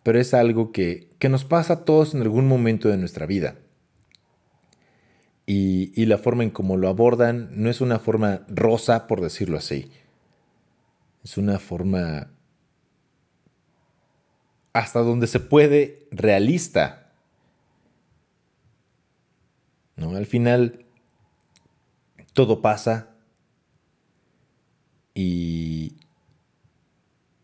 pero 0.03 0.19
es 0.19 0.33
algo 0.33 0.71
que, 0.71 1.09
que 1.19 1.29
nos 1.29 1.45
pasa 1.45 1.73
a 1.73 1.85
todos 1.85 2.13
en 2.13 2.21
algún 2.21 2.47
momento 2.47 2.89
de 2.89 2.97
nuestra 2.97 3.25
vida 3.25 3.55
y, 5.51 6.05
la 6.05 6.19
forma 6.19 6.43
en 6.43 6.51
cómo 6.51 6.77
lo 6.77 6.87
abordan 6.89 7.49
no 7.53 7.71
es 7.71 7.81
una 7.81 7.97
forma 7.97 8.45
rosa, 8.49 9.07
por 9.07 9.19
decirlo 9.19 9.57
así. 9.57 9.89
Es 11.23 11.39
una 11.39 11.57
forma 11.57 12.29
hasta 14.73 14.99
donde 14.99 15.25
se 15.25 15.39
puede 15.39 16.07
realista. 16.11 17.11
¿No? 19.95 20.15
Al 20.15 20.27
final 20.27 20.85
todo 22.33 22.61
pasa 22.61 23.09
y, 25.15 25.95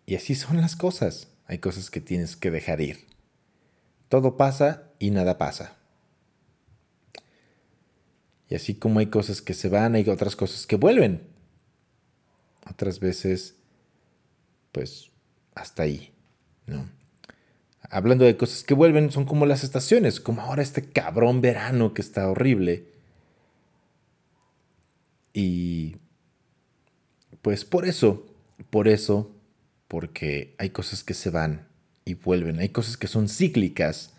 y 0.06 0.14
así 0.14 0.36
son 0.36 0.62
las 0.62 0.76
cosas. 0.76 1.32
Hay 1.47 1.58
cosas 1.58 1.89
que 1.89 2.01
tienes 2.01 2.36
que 2.36 2.51
dejar 2.51 2.82
ir. 2.82 3.08
Todo 4.10 4.38
pasa 4.38 4.91
y 4.99 5.10
nada 5.10 5.39
pasa. 5.39 5.76
Y 8.50 8.56
así 8.56 8.76
como 8.76 9.00
hay 9.00 9.08
cosas 9.08 9.41
que 9.41 9.54
se 9.54 9.70
van, 9.70 9.96
hay 9.96 10.08
otras 10.10 10.36
cosas 10.36 10.68
que 10.68 10.76
vuelven. 10.76 11.22
Otras 12.70 13.00
veces, 13.00 13.56
pues, 14.72 15.12
hasta 15.54 15.84
ahí, 15.84 16.14
¿no? 16.68 16.89
Hablando 17.89 18.26
de 18.26 18.38
cosas 18.38 18.64
que 18.64 18.74
vuelven, 18.74 19.12
son 19.12 19.26
como 19.26 19.46
las 19.46 19.64
estaciones, 19.64 20.20
como 20.20 20.41
ahora 20.41 20.64
este 20.64 20.89
cabrón 20.89 21.41
verano 21.41 21.93
que 21.93 22.02
está 22.02 22.30
horrible. 22.30 22.88
Y 25.34 25.98
pues 27.41 27.66
por 27.66 27.86
eso, 27.86 28.26
por 28.70 28.88
eso, 28.88 29.32
porque 29.88 30.56
hay 30.58 30.72
cosas 30.72 31.04
que 31.04 31.14
se 31.14 31.30
van 31.30 31.68
y 32.06 32.16
vuelven, 32.16 32.60
hay 32.60 32.70
cosas 32.70 32.98
que 32.98 33.08
son 33.08 33.28
cíclicas. 33.28 34.14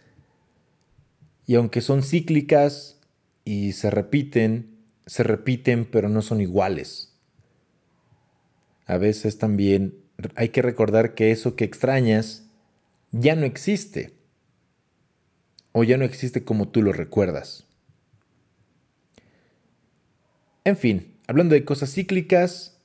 Y 1.47 1.55
aunque 1.55 1.81
son 1.81 2.03
cíclicas, 2.03 2.96
y 3.47 3.73
se 3.73 3.91
repiten, 3.91 4.77
se 5.07 5.23
repiten, 5.23 5.87
pero 5.87 6.09
no 6.11 6.21
son 6.21 6.41
iguales. 6.41 7.15
A 8.87 8.99
veces 8.99 9.39
también 9.39 9.95
hay 10.35 10.49
que 10.49 10.63
recordar 10.63 11.15
que 11.15 11.31
eso 11.31 11.55
que 11.55 11.65
extrañas 11.65 12.49
ya 13.13 13.37
no 13.37 13.47
existe. 13.47 14.15
O 15.71 15.85
ya 15.85 15.97
no 15.97 16.05
existe 16.05 16.43
como 16.43 16.69
tú 16.69 16.83
lo 16.83 16.93
recuerdas. 16.93 17.67
En 20.65 20.77
fin, 20.77 21.15
hablando 21.29 21.55
de 21.55 21.65
cosas 21.65 21.93
cíclicas 21.93 22.81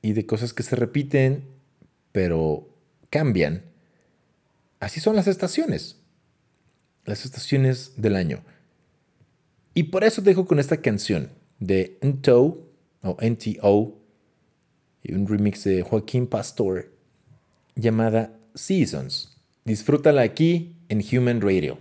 y 0.00 0.12
de 0.12 0.26
cosas 0.26 0.54
que 0.54 0.62
se 0.62 0.76
repiten, 0.76 1.44
pero 2.12 2.68
cambian, 3.10 3.64
así 4.78 5.00
son 5.00 5.16
las 5.16 5.26
estaciones. 5.26 5.96
Las 7.04 7.24
estaciones 7.24 7.94
del 7.96 8.14
año. 8.14 8.44
Y 9.78 9.84
por 9.84 10.02
eso 10.02 10.22
dejo 10.22 10.44
con 10.44 10.58
esta 10.58 10.78
canción 10.78 11.30
de 11.60 12.00
NTO 12.02 12.66
o 13.00 13.16
NTO 13.22 13.96
y 15.04 15.14
un 15.14 15.28
remix 15.28 15.62
de 15.62 15.82
Joaquín 15.82 16.26
Pastor 16.26 16.92
llamada 17.76 18.36
Seasons. 18.56 19.40
Disfrútala 19.64 20.22
aquí 20.22 20.74
en 20.88 21.00
Human 21.12 21.40
Radio. 21.40 21.78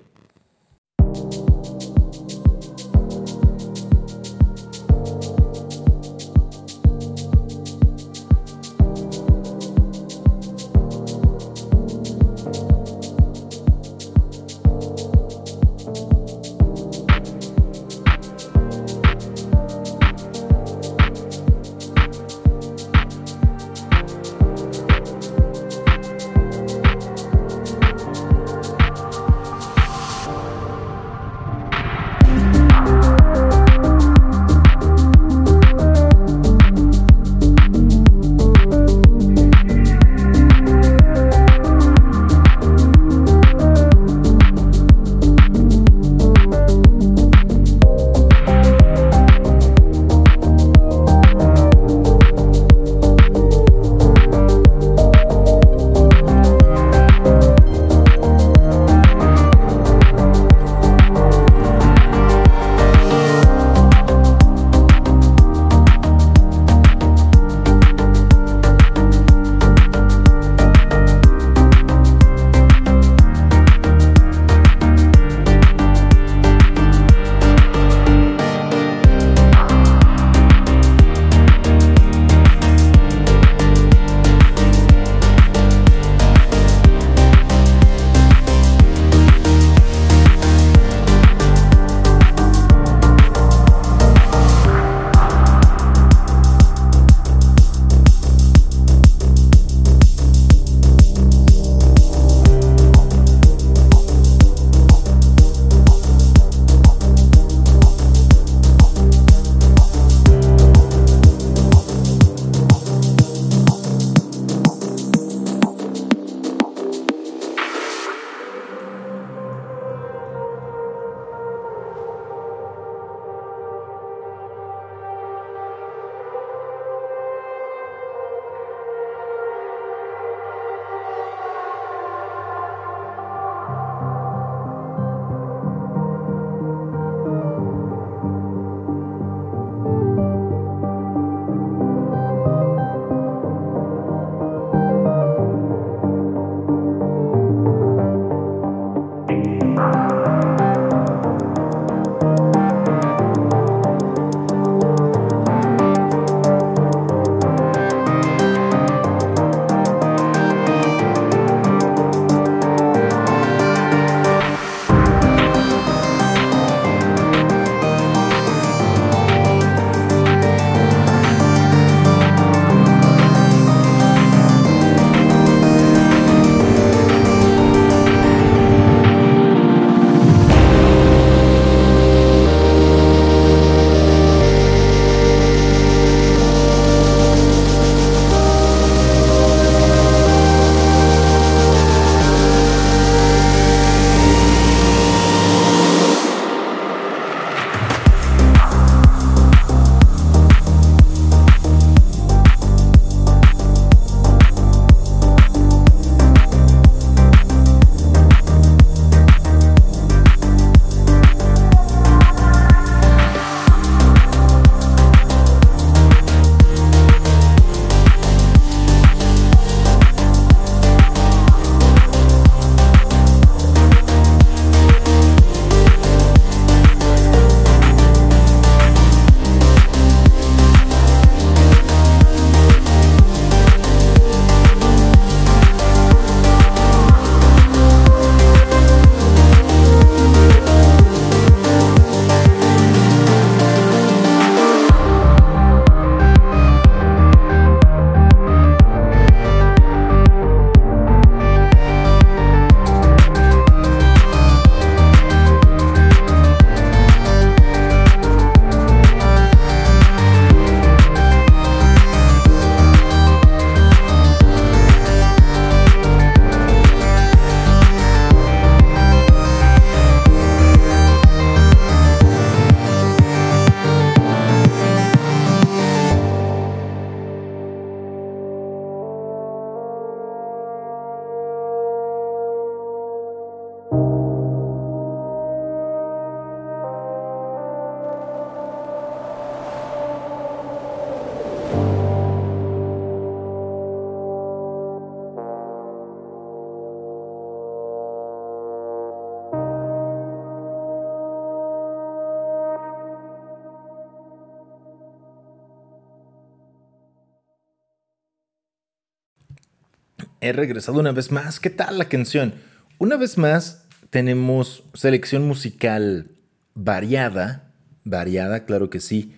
He 310.42 310.54
regresado 310.54 311.00
una 311.00 311.12
vez 311.12 311.32
más. 311.32 311.60
¿Qué 311.60 311.70
tal 311.70 311.98
la 311.98 312.10
canción? 312.10 312.54
Una 312.98 313.18
vez 313.18 313.38
más 313.38 313.86
tenemos 314.10 314.84
selección 314.94 315.48
musical 315.48 316.32
variada. 316.74 317.74
Variada, 318.04 318.66
claro 318.66 318.90
que 318.90 319.00
sí. 319.00 319.34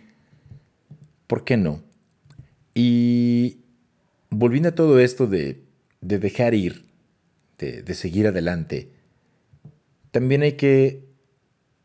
¿Por 1.27 1.43
qué 1.43 1.57
no? 1.57 1.83
Y 2.73 3.59
volviendo 4.29 4.69
a 4.69 4.75
todo 4.75 4.99
esto 4.99 5.27
de, 5.27 5.63
dejar 6.01 6.53
ir, 6.53 6.85
de, 7.57 7.81
de 7.83 7.93
seguir 7.93 8.27
adelante, 8.27 8.91
también 10.11 10.43
hay 10.43 10.53
que 10.53 11.09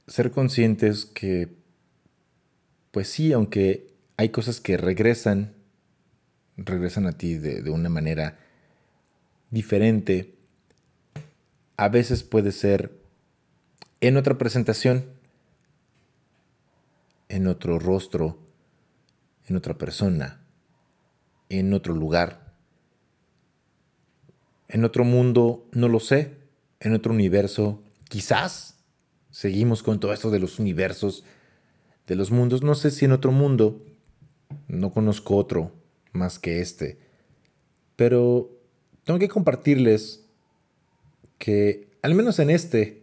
ser 0.06 0.30
conscientes 0.30 1.06
que, 1.06 1.48
pues 2.90 3.08
sí, 3.08 3.32
aunque 3.32 3.94
hay 4.16 4.28
cosas 4.28 4.60
que 4.60 4.76
regresan, 4.76 5.54
regresan 6.56 7.06
a 7.06 7.12
ti 7.12 7.34
de, 7.34 7.68
una 7.70 7.88
manera 7.88 8.38
diferente, 9.54 10.34
a 11.76 11.88
veces 11.88 12.24
puede 12.24 12.50
ser 12.50 13.00
en 14.00 14.16
otra 14.16 14.36
presentación, 14.36 15.06
en 17.28 17.46
otro 17.46 17.78
rostro, 17.78 18.36
en 19.46 19.56
otra 19.56 19.78
persona, 19.78 20.44
en 21.48 21.72
otro 21.72 21.94
lugar, 21.94 22.52
en 24.68 24.84
otro 24.84 25.04
mundo, 25.04 25.68
no 25.72 25.88
lo 25.88 26.00
sé, 26.00 26.36
en 26.80 26.92
otro 26.92 27.12
universo, 27.12 27.80
quizás. 28.08 28.72
Seguimos 29.30 29.82
con 29.84 30.00
todo 30.00 30.12
esto 30.12 30.30
de 30.30 30.40
los 30.40 30.58
universos, 30.58 31.24
de 32.08 32.16
los 32.16 32.32
mundos. 32.32 32.62
No 32.62 32.74
sé 32.74 32.90
si 32.90 33.04
en 33.04 33.12
otro 33.12 33.30
mundo, 33.30 33.84
no 34.66 34.92
conozco 34.92 35.36
otro 35.36 35.72
más 36.12 36.38
que 36.38 36.60
este, 36.60 36.98
pero 37.96 38.54
tengo 39.04 39.18
que 39.18 39.28
compartirles 39.28 40.24
que, 41.38 41.88
al 42.02 42.14
menos 42.14 42.38
en 42.38 42.50
este, 42.50 43.02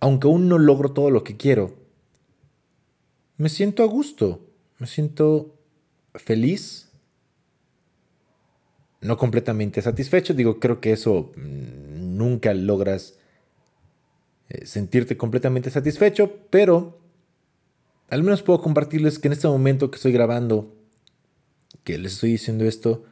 aunque 0.00 0.26
aún 0.26 0.48
no 0.48 0.58
logro 0.58 0.92
todo 0.92 1.10
lo 1.10 1.22
que 1.22 1.36
quiero, 1.36 1.74
me 3.36 3.48
siento 3.48 3.82
a 3.82 3.86
gusto, 3.86 4.46
me 4.78 4.86
siento 4.86 5.58
feliz, 6.14 6.90
no 9.00 9.16
completamente 9.16 9.82
satisfecho, 9.82 10.34
digo, 10.34 10.60
creo 10.60 10.80
que 10.80 10.92
eso 10.92 11.32
mm, 11.36 12.16
nunca 12.16 12.54
logras 12.54 13.18
eh, 14.48 14.64
sentirte 14.66 15.16
completamente 15.16 15.70
satisfecho, 15.70 16.38
pero 16.50 17.00
al 18.10 18.22
menos 18.22 18.42
puedo 18.42 18.60
compartirles 18.60 19.18
que 19.18 19.28
en 19.28 19.32
este 19.32 19.48
momento 19.48 19.90
que 19.90 19.96
estoy 19.96 20.12
grabando, 20.12 20.74
que 21.84 21.98
les 21.98 22.12
estoy 22.12 22.32
diciendo 22.32 22.64
esto, 22.64 23.04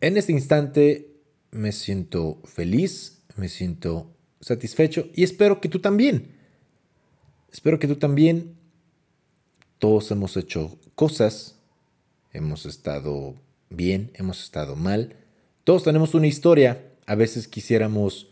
en 0.00 0.16
este 0.16 0.32
instante 0.32 1.10
me 1.50 1.72
siento 1.72 2.40
feliz, 2.44 3.22
me 3.36 3.48
siento 3.48 4.14
satisfecho 4.40 5.08
y 5.14 5.24
espero 5.24 5.60
que 5.60 5.68
tú 5.68 5.80
también. 5.80 6.32
Espero 7.52 7.78
que 7.78 7.88
tú 7.88 7.96
también. 7.96 8.56
Todos 9.78 10.10
hemos 10.10 10.36
hecho 10.36 10.78
cosas, 10.94 11.58
hemos 12.32 12.66
estado 12.66 13.34
bien, 13.70 14.10
hemos 14.14 14.42
estado 14.42 14.76
mal. 14.76 15.16
Todos 15.64 15.84
tenemos 15.84 16.14
una 16.14 16.26
historia. 16.26 16.92
A 17.06 17.14
veces 17.14 17.48
quisiéramos 17.48 18.30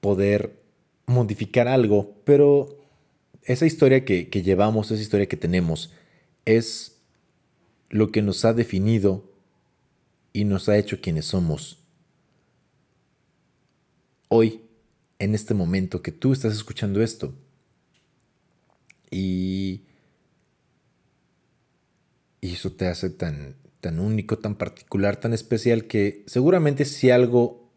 poder 0.00 0.60
modificar 1.06 1.68
algo, 1.68 2.14
pero 2.24 2.80
esa 3.42 3.66
historia 3.66 4.04
que, 4.04 4.24
llevamos, 4.24 4.90
esa 4.90 5.00
historia 5.00 5.26
que 5.26 5.36
tenemos, 5.36 5.92
es 6.44 6.98
lo 7.88 8.10
que 8.12 8.22
nos 8.22 8.44
ha 8.44 8.52
definido 8.52 9.29
y 10.32 10.44
nos 10.44 10.68
ha 10.68 10.76
hecho 10.76 11.00
quienes 11.00 11.26
somos. 11.26 11.78
Hoy, 14.28 14.62
en 15.18 15.34
este 15.34 15.54
momento 15.54 16.02
que 16.02 16.12
tú 16.12 16.32
estás 16.32 16.54
escuchando 16.54 17.02
esto, 17.02 17.34
y, 19.10 19.82
y 22.40 22.52
eso 22.52 22.72
te 22.72 22.86
hace 22.86 23.10
tan, 23.10 23.56
tan 23.80 23.98
único, 23.98 24.38
tan 24.38 24.54
particular, 24.54 25.16
tan 25.16 25.32
especial, 25.32 25.86
que 25.86 26.24
seguramente 26.26 26.84
si 26.84 27.10
algo 27.10 27.70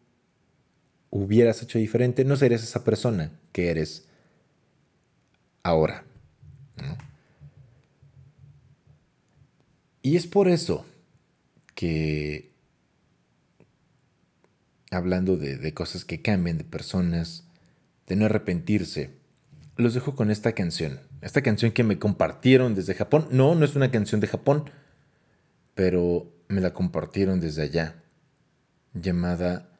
hubieras 1.10 1.62
hecho 1.62 1.78
diferente, 1.78 2.24
no 2.24 2.36
serías 2.36 2.62
esa 2.62 2.84
persona 2.84 3.32
que 3.52 3.70
eres 3.70 4.06
ahora. 5.62 6.04
Y 10.02 10.16
es 10.16 10.26
por 10.26 10.48
eso 10.48 10.84
que, 11.74 12.52
hablando 14.90 15.36
de, 15.36 15.56
de, 15.56 15.74
cosas 15.74 16.04
que 16.04 16.22
cambian, 16.22 16.58
de 16.58 16.64
personas, 16.64 17.44
de 18.06 18.16
no 18.16 18.26
arrepentirse, 18.26 19.10
los 19.76 19.94
dejo 19.94 20.14
con 20.14 20.30
esta 20.30 20.52
canción. 20.52 21.00
Esta 21.20 21.42
canción 21.42 21.72
que 21.72 21.84
me 21.84 21.98
compartieron 21.98 22.74
desde 22.74 22.94
Japón. 22.94 23.28
No, 23.30 23.54
no 23.54 23.64
es 23.64 23.74
una 23.74 23.90
canción 23.90 24.20
de 24.20 24.28
Japón, 24.28 24.70
pero 25.74 26.32
me 26.48 26.60
la 26.60 26.72
compartieron 26.72 27.40
desde 27.40 27.62
allá, 27.62 28.02
llamada 28.92 29.70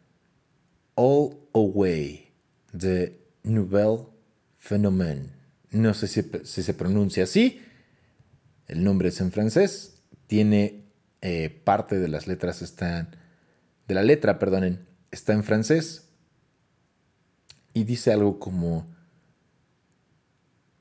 All 0.94 1.36
Away 1.52 2.32
de 2.72 3.20
Nouvelle 3.44 4.06
Phénomène. 4.58 5.30
No 5.70 5.92
sé 5.92 6.06
si, 6.08 6.22
se 6.44 6.74
pronuncia 6.74 7.24
así. 7.24 7.60
El 8.66 8.82
nombre 8.82 9.08
es 9.08 9.20
en 9.20 9.32
francés. 9.32 10.02
Tiene 10.26 10.83
eh, 11.26 11.48
parte 11.48 11.98
de 11.98 12.08
las 12.08 12.26
letras 12.26 12.60
están. 12.60 13.16
De 13.88 13.94
la 13.94 14.02
letra, 14.02 14.38
perdonen, 14.38 14.86
está 15.10 15.32
en 15.32 15.42
francés. 15.42 16.10
Y 17.72 17.84
dice 17.84 18.12
algo 18.12 18.38
como. 18.38 18.86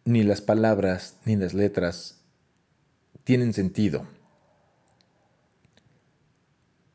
Ni 0.03 0.23
las 0.23 0.41
palabras 0.41 1.15
ni 1.23 1.37
las 1.37 1.53
letras 1.53 2.25
tienen 3.23 3.53
sentido. 3.53 4.05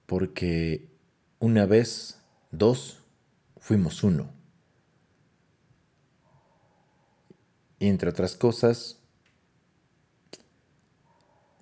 Porque 0.05 0.87
una 1.39 1.65
vez, 1.65 2.21
dos, 2.51 3.03
fuimos 3.57 4.05
uno. 4.05 4.31
Y 7.79 7.89
entre 7.89 8.11
otras 8.11 8.37
cosas, 8.37 8.99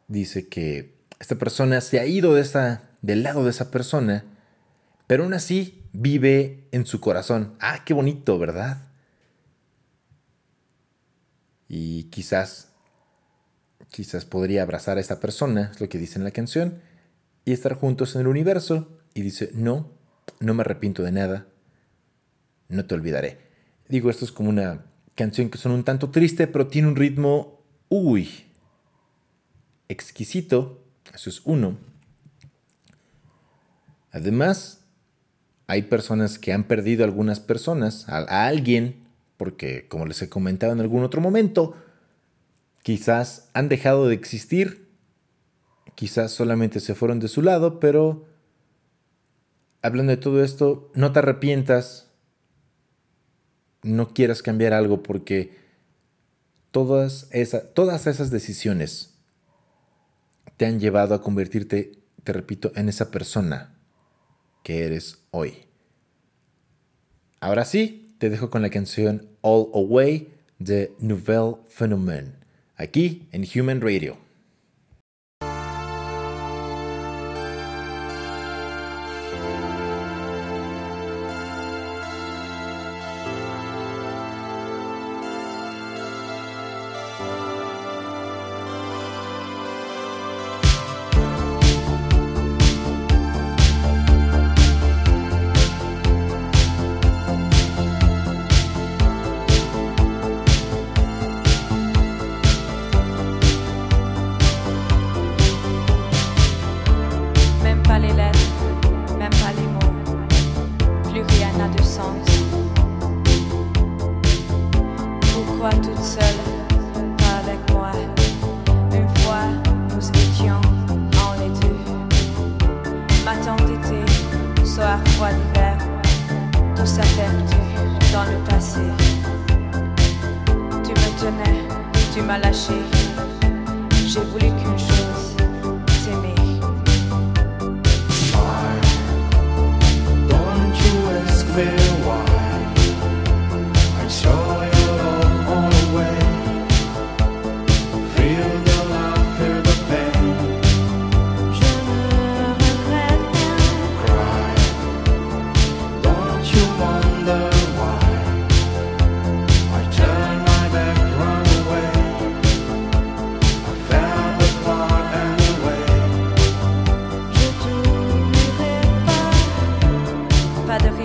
dice 0.09 0.49
que 0.49 0.96
esta 1.19 1.37
persona 1.37 1.81
se 1.81 1.99
ha 1.99 2.07
ido 2.07 2.35
de 2.35 2.43
esa, 2.43 2.91
del 3.03 3.23
lado 3.23 3.45
de 3.45 3.51
esa 3.51 3.71
persona, 3.71 4.25
pero 5.07 5.25
aún 5.25 5.35
así 5.35 5.85
vive 5.93 6.69
en 6.73 6.87
su 6.87 7.01
corazón. 7.01 7.55
Ah, 7.61 7.85
qué 7.85 7.95
bonito, 7.95 8.39
¿verdad? 8.39 8.89
Y 11.69 12.05
quizás, 12.05 12.73
quizás 13.91 14.25
podría 14.25 14.63
abrazar 14.63 14.99
a 14.99 15.01
esta 15.01 15.21
persona, 15.21 15.71
es 15.73 15.81
lo 15.81 15.89
que 15.89 15.99
dice 15.99 16.19
en 16.19 16.25
la 16.25 16.31
canción, 16.31 16.81
y 17.45 17.53
estar 17.53 17.75
juntos 17.75 18.15
en 18.15 18.23
el 18.23 18.29
universo. 18.29 19.01
Y 19.15 19.23
dice, 19.23 19.51
no, 19.55 19.91
no 20.41 20.55
me 20.55 20.61
arrepiento 20.61 21.03
de 21.03 21.13
nada, 21.13 21.47
no 22.69 22.85
te 22.85 22.95
olvidaré. 22.95 23.39
Digo, 23.89 24.11
esto 24.11 24.25
es 24.25 24.33
como 24.33 24.51
una 24.51 24.85
canción 25.15 25.49
que 25.49 25.59
suena 25.59 25.77
un 25.77 25.85
tanto 25.85 26.11
triste, 26.11 26.47
pero 26.47 26.67
tiene 26.67 26.89
un 26.89 26.97
ritmo, 26.97 27.65
uy, 27.89 28.47
exquisito. 29.89 30.86
Eso 31.15 31.31
es 31.31 31.43
uno. 31.45 31.77
Además, 34.13 34.85
hay 35.67 35.83
personas 35.83 36.39
que 36.39 36.53
han 36.53 36.65
perdido 36.65 37.05
a 37.05 37.07
algunas 37.07 37.41
personas, 37.41 38.09
a, 38.09 38.47
alguien, 38.47 39.07
porque 39.37 39.89
como 39.89 40.07
les 40.07 40.23
he 40.23 40.29
comentado 40.29 40.73
en 40.73 40.81
algún 40.81 41.03
otro 41.03 41.21
momento, 41.21 41.77
quizás 42.83 43.51
han 43.53 43.69
dejado 43.69 44.09
de 44.09 44.15
existir, 44.15 44.89
quizás 45.95 46.33
solamente 46.33 46.81
se 46.81 46.95
fueron 46.95 47.21
de 47.21 47.29
su 47.29 47.43
lado, 47.43 47.81
pero 47.81 48.27
hablando 49.83 50.11
de 50.11 50.17
todo 50.17 50.43
esto, 50.43 50.91
no 50.95 51.13
te 51.13 51.19
arrepientas 51.19 52.07
no 53.87 54.13
quieras 54.13 54.43
cambiar 54.43 54.73
algo 54.73 55.03
porque 55.03 55.57
todas, 56.71 57.31
todas 57.75 58.07
esas 58.07 58.31
decisiones 58.31 59.15
te 60.57 60.67
han 60.67 60.81
llevado 60.81 61.15
a 61.15 61.23
convertirte, 61.23 61.93
te 62.25 62.33
repito, 62.33 62.73
en 62.75 62.89
esa 62.89 63.11
persona 63.11 63.75
que 64.63 64.85
eres 64.85 65.25
hoy. 65.31 65.67
Ahora 67.41 67.65
sí, 67.65 68.15
te 68.19 68.31
dejo 68.31 68.51
con 68.51 68.63
la 68.63 68.71
canción 68.71 69.29
All 69.43 69.69
Away 69.75 70.33
de 70.59 70.93
Nouvelle 70.99 71.57
Phénomène, 71.69 72.33
aquí 72.77 73.29
en 73.33 73.45
Human 73.55 73.81
Radio. 73.81 74.26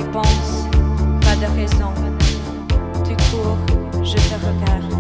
Réponse, 0.02 0.68
pas 1.22 1.36
de 1.36 1.48
raison. 1.60 1.94
Tu 3.04 3.16
cours, 3.30 3.58
je 4.04 4.16
te 4.16 4.36
regarde. 4.46 4.94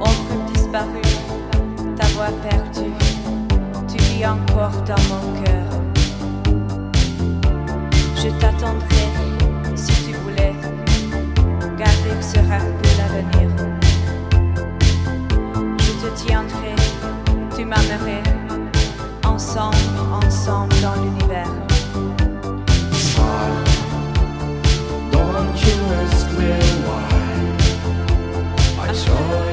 Ombre 0.00 0.52
disparue, 0.52 1.14
ta 1.96 2.06
voix 2.14 2.32
perdue. 2.42 2.94
Tu 3.88 3.96
vis 4.04 4.26
encore 4.26 4.76
dans 4.86 5.04
mon 5.10 5.42
cœur. 5.42 5.68
Je 8.16 8.28
t'attendrai 8.40 9.06
si 9.74 9.92
tu 10.04 10.12
voulais 10.22 10.54
garder 11.76 12.16
ce 12.20 12.38
rêve 12.50 12.72
pour 12.80 12.92
l'avenir. 13.00 13.48
Je 15.78 15.92
te 16.02 16.26
tiendrai, 16.26 16.74
tu 17.56 17.64
m'aimerais. 17.64 18.22
Ensemble, 19.24 19.76
ensemble 20.22 20.74
dans 20.80 20.94
l'univers. 21.02 21.73
first 25.94 26.26
clear 26.30 26.58
wine. 26.86 27.56
I 28.78 28.92
saw. 28.92 29.43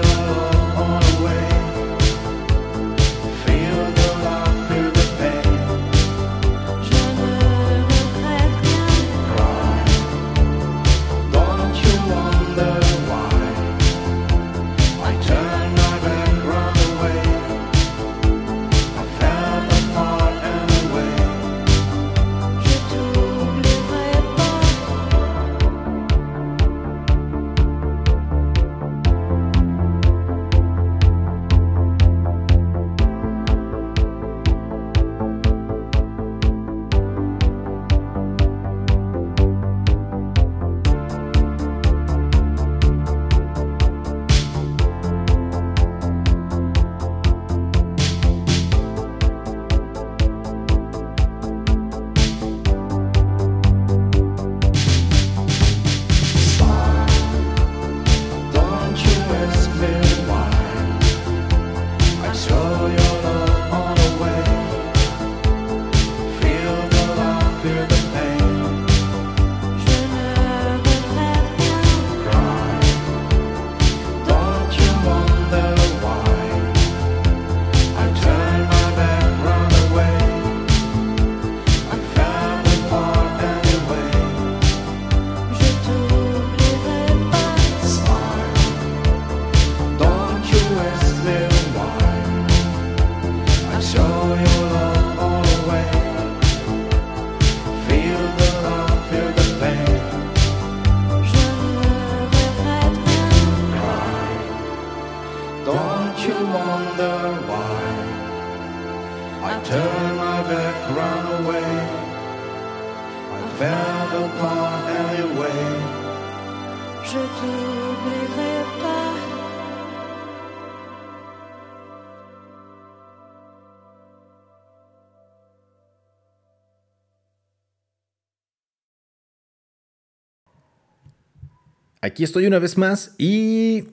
Aquí 132.04 132.24
estoy 132.24 132.48
una 132.48 132.58
vez 132.58 132.80
más 132.80 133.14
y 133.20 133.84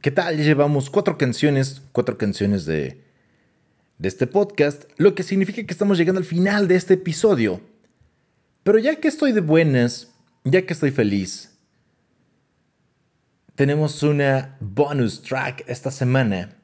¿qué 0.00 0.10
tal? 0.10 0.38
Llevamos 0.38 0.88
cuatro 0.88 1.18
canciones, 1.18 1.82
cuatro 1.92 2.16
canciones 2.16 2.64
de, 2.64 3.04
de 3.98 4.08
este 4.08 4.26
podcast, 4.26 4.84
lo 4.96 5.14
que 5.14 5.22
significa 5.22 5.62
que 5.62 5.72
estamos 5.72 5.98
llegando 5.98 6.18
al 6.18 6.24
final 6.24 6.66
de 6.66 6.76
este 6.76 6.94
episodio. 6.94 7.60
Pero 8.62 8.78
ya 8.78 8.96
que 8.96 9.08
estoy 9.08 9.32
de 9.32 9.42
buenas, 9.42 10.14
ya 10.44 10.64
que 10.64 10.72
estoy 10.72 10.92
feliz, 10.92 11.58
tenemos 13.54 14.02
una 14.02 14.56
bonus 14.60 15.20
track 15.20 15.64
esta 15.66 15.90
semana. 15.90 16.56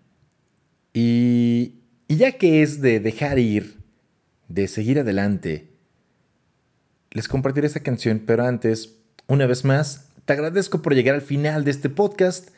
Y, 0.95 1.83
y 2.09 2.17
ya 2.17 2.33
que 2.33 2.63
es 2.63 2.81
de 2.81 2.99
dejar 3.01 3.39
ir, 3.39 3.77
de 4.49 4.69
seguir 4.69 5.01
adelante, 5.01 5.69
les 7.11 7.29
compartiré 7.29 7.67
esta 7.67 7.81
canción, 7.81 8.23
pero 8.25 8.47
antes, 8.47 8.97
una 9.27 9.45
vez 9.47 9.67
más, 9.67 10.14
te 10.25 10.33
agradezco 10.33 10.81
por 10.83 10.95
llegar 10.95 11.15
al 11.15 11.23
final 11.23 11.65
de 11.65 11.71
este 11.71 11.91
podcast. 11.91 12.51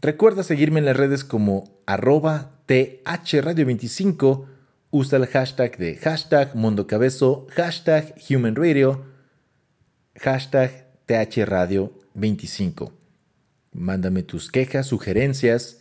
Recuerda 0.00 0.42
seguirme 0.42 0.80
en 0.80 0.86
las 0.86 0.96
redes 0.96 1.24
como 1.24 1.78
arroba 1.86 2.52
thradio25. 2.66 4.46
Usa 4.90 5.18
el 5.18 5.26
hashtag 5.26 5.76
de 5.76 5.96
hashtag 5.96 6.54
Mundo 6.54 6.86
Cabezo, 6.86 7.46
hashtag 7.50 8.14
Human 8.30 8.54
Radio, 8.54 9.04
hashtag 10.16 10.86
thradio25. 11.06 12.92
Mándame 13.72 14.22
tus 14.22 14.50
quejas, 14.50 14.86
sugerencias. 14.86 15.80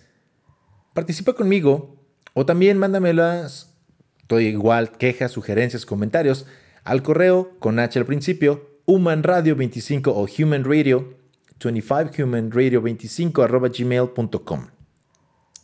Participa 0.94 1.34
conmigo 1.34 1.96
o 2.34 2.46
también 2.46 2.78
mándamelas, 2.78 3.74
estoy 4.20 4.48
igual, 4.48 4.92
quejas, 4.92 5.32
sugerencias, 5.32 5.86
comentarios 5.86 6.48
al 6.84 7.04
correo 7.04 7.58
con 7.60 7.80
H 7.80 7.98
al 8.00 8.06
principio, 8.06 8.73
humanradio25 8.86 10.08
o 10.08 10.28
humanradio 10.44 11.18
25humanradio25 11.60 13.44
arroba 13.44 13.70
gmail.com. 13.70 14.68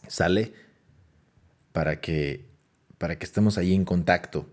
¿Sale? 0.08 0.54
Para 1.72 2.00
que, 2.02 2.46
para 2.98 3.18
que 3.18 3.26
estemos 3.26 3.58
ahí 3.58 3.74
en 3.74 3.86
contacto. 3.86 4.48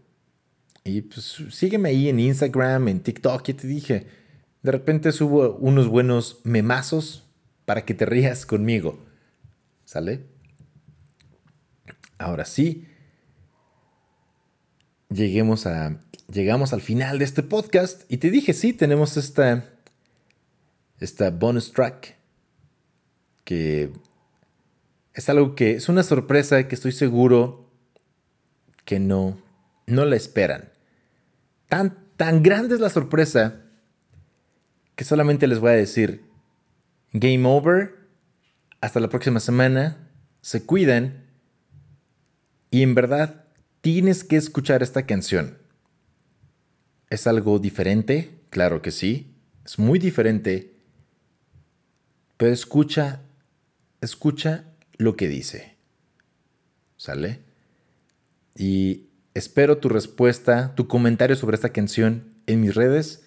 Y 0.84 1.02
pues 1.02 1.42
sígueme 1.50 1.88
ahí 1.90 2.08
en 2.08 2.20
Instagram, 2.20 2.88
en 2.88 3.00
TikTok, 3.00 3.44
ya 3.44 3.56
te 3.56 3.66
dije. 3.66 4.06
De 4.62 4.72
repente 4.72 5.12
subo 5.12 5.56
unos 5.56 5.88
buenos 5.88 6.40
memazos, 6.44 7.26
para 7.66 7.84
que 7.84 7.92
te 7.92 8.06
rías 8.06 8.46
conmigo. 8.46 8.98
¿Sale? 9.84 10.24
Ahora 12.16 12.46
sí, 12.46 12.86
lleguemos 15.08 15.66
a, 15.66 16.00
llegamos 16.30 16.72
al 16.72 16.80
final 16.80 17.18
de 17.18 17.24
este 17.24 17.42
podcast 17.42 18.02
y 18.08 18.18
te 18.18 18.30
dije, 18.30 18.52
sí, 18.52 18.72
tenemos 18.72 19.16
esta, 19.16 19.64
esta 21.00 21.30
bonus 21.30 21.72
track 21.72 22.16
que 23.44 23.92
es 25.14 25.28
algo 25.28 25.54
que 25.54 25.72
es 25.72 25.88
una 25.88 26.02
sorpresa 26.02 26.68
que 26.68 26.74
estoy 26.74 26.92
seguro 26.92 27.70
que 28.84 28.98
no, 28.98 29.40
no 29.86 30.04
la 30.04 30.16
esperan. 30.16 30.70
Tan, 31.68 31.96
tan 32.16 32.42
grande 32.42 32.74
es 32.74 32.80
la 32.80 32.90
sorpresa 32.90 33.62
que 34.94 35.04
solamente 35.04 35.46
les 35.46 35.60
voy 35.60 35.70
a 35.70 35.74
decir, 35.74 36.24
game 37.12 37.46
over, 37.46 37.94
hasta 38.80 39.00
la 39.00 39.08
próxima 39.08 39.40
semana, 39.40 40.08
se 40.40 40.64
cuidan 40.64 41.24
y 42.70 42.82
en 42.82 42.94
verdad 42.94 43.45
tienes 43.86 44.24
que 44.24 44.34
escuchar 44.34 44.82
esta 44.82 45.06
canción. 45.06 45.58
¿Es 47.08 47.28
algo 47.28 47.60
diferente? 47.60 48.40
Claro 48.50 48.82
que 48.82 48.90
sí, 48.90 49.36
es 49.64 49.78
muy 49.78 50.00
diferente, 50.00 50.74
pero 52.36 52.52
escucha, 52.52 53.22
escucha 54.00 54.64
lo 54.96 55.14
que 55.14 55.28
dice. 55.28 55.76
¿Sale? 56.96 57.42
Y 58.56 59.06
espero 59.34 59.78
tu 59.78 59.88
respuesta, 59.88 60.74
tu 60.74 60.88
comentario 60.88 61.36
sobre 61.36 61.54
esta 61.54 61.68
canción 61.68 62.34
en 62.48 62.62
mis 62.62 62.74
redes 62.74 63.22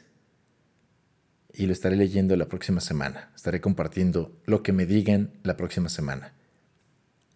y 1.54 1.68
lo 1.68 1.72
estaré 1.72 1.96
leyendo 1.96 2.36
la 2.36 2.50
próxima 2.50 2.82
semana. 2.82 3.32
Estaré 3.34 3.62
compartiendo 3.62 4.38
lo 4.44 4.62
que 4.62 4.74
me 4.74 4.86
digan 4.86 5.32
la 5.44 5.56
próxima 5.56 5.88
semana. 5.88 6.34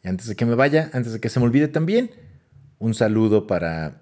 Y 0.04 0.10
antes 0.10 0.28
de 0.28 0.36
que 0.36 0.46
me 0.46 0.56
vaya, 0.56 0.90
antes 0.92 1.14
de 1.14 1.22
que 1.22 1.30
se 1.30 1.40
me 1.40 1.46
olvide 1.46 1.70
también, 1.70 2.12
un 2.84 2.94
saludo 2.94 3.48
para, 3.48 4.02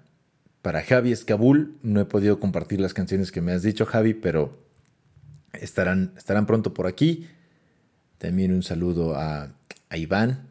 para 0.60 0.82
Javi 0.82 1.12
Escabul. 1.12 1.78
No 1.82 2.00
he 2.00 2.04
podido 2.04 2.40
compartir 2.40 2.80
las 2.80 2.94
canciones 2.94 3.30
que 3.30 3.40
me 3.40 3.52
has 3.52 3.62
dicho, 3.62 3.86
Javi, 3.86 4.12
pero 4.12 4.58
estarán, 5.52 6.12
estarán 6.16 6.46
pronto 6.46 6.74
por 6.74 6.88
aquí. 6.88 7.28
También 8.18 8.52
un 8.52 8.64
saludo 8.64 9.14
a, 9.14 9.52
a 9.88 9.96
Iván, 9.96 10.48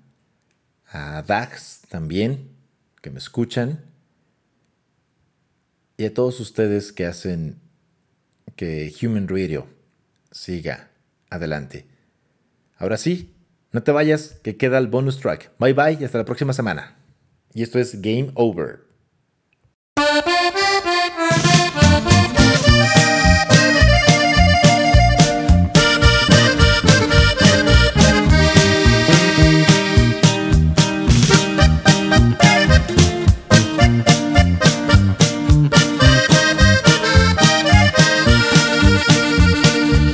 a 0.88 1.22
Dax 1.24 1.82
también, 1.90 2.48
que 3.02 3.10
me 3.10 3.18
escuchan. 3.18 3.82
Y 5.98 6.06
a 6.06 6.14
todos 6.14 6.40
ustedes 6.40 6.94
que 6.94 7.08
hacen 7.08 7.60
que 8.56 8.94
Human 9.02 9.28
Radio 9.28 9.68
siga 10.32 10.90
adelante. 11.30 11.86
Ahora 12.78 12.96
sí, 12.96 13.34
no 13.74 13.84
te 13.84 13.92
vayas, 13.92 14.40
que 14.42 14.56
queda 14.56 14.78
el 14.78 14.88
bonus 14.88 15.20
track. 15.20 15.52
Bye 15.60 15.74
bye 15.74 15.98
y 16.00 16.06
hasta 16.06 16.18
la 16.18 16.26
próxima 16.26 16.54
semana. 16.54 17.01
Y 17.54 17.64
esto 17.64 17.80
es 17.80 18.02
Game 18.02 18.32
Over. 18.36 18.80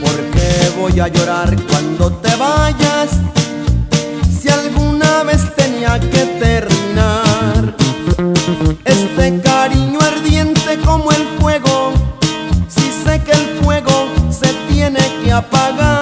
¿Por 0.02 0.16
qué 0.32 0.72
voy 0.76 1.00
a 1.00 1.08
llorar 1.08 1.56
cuando 1.70 2.12
te 2.14 2.36
vayas? 2.36 3.12
Si 4.42 4.50
alguna 4.50 5.24
vez 5.24 5.56
tenía 5.56 6.00
que 6.00 6.26
terminar 6.40 7.27
apagar. 15.38 15.97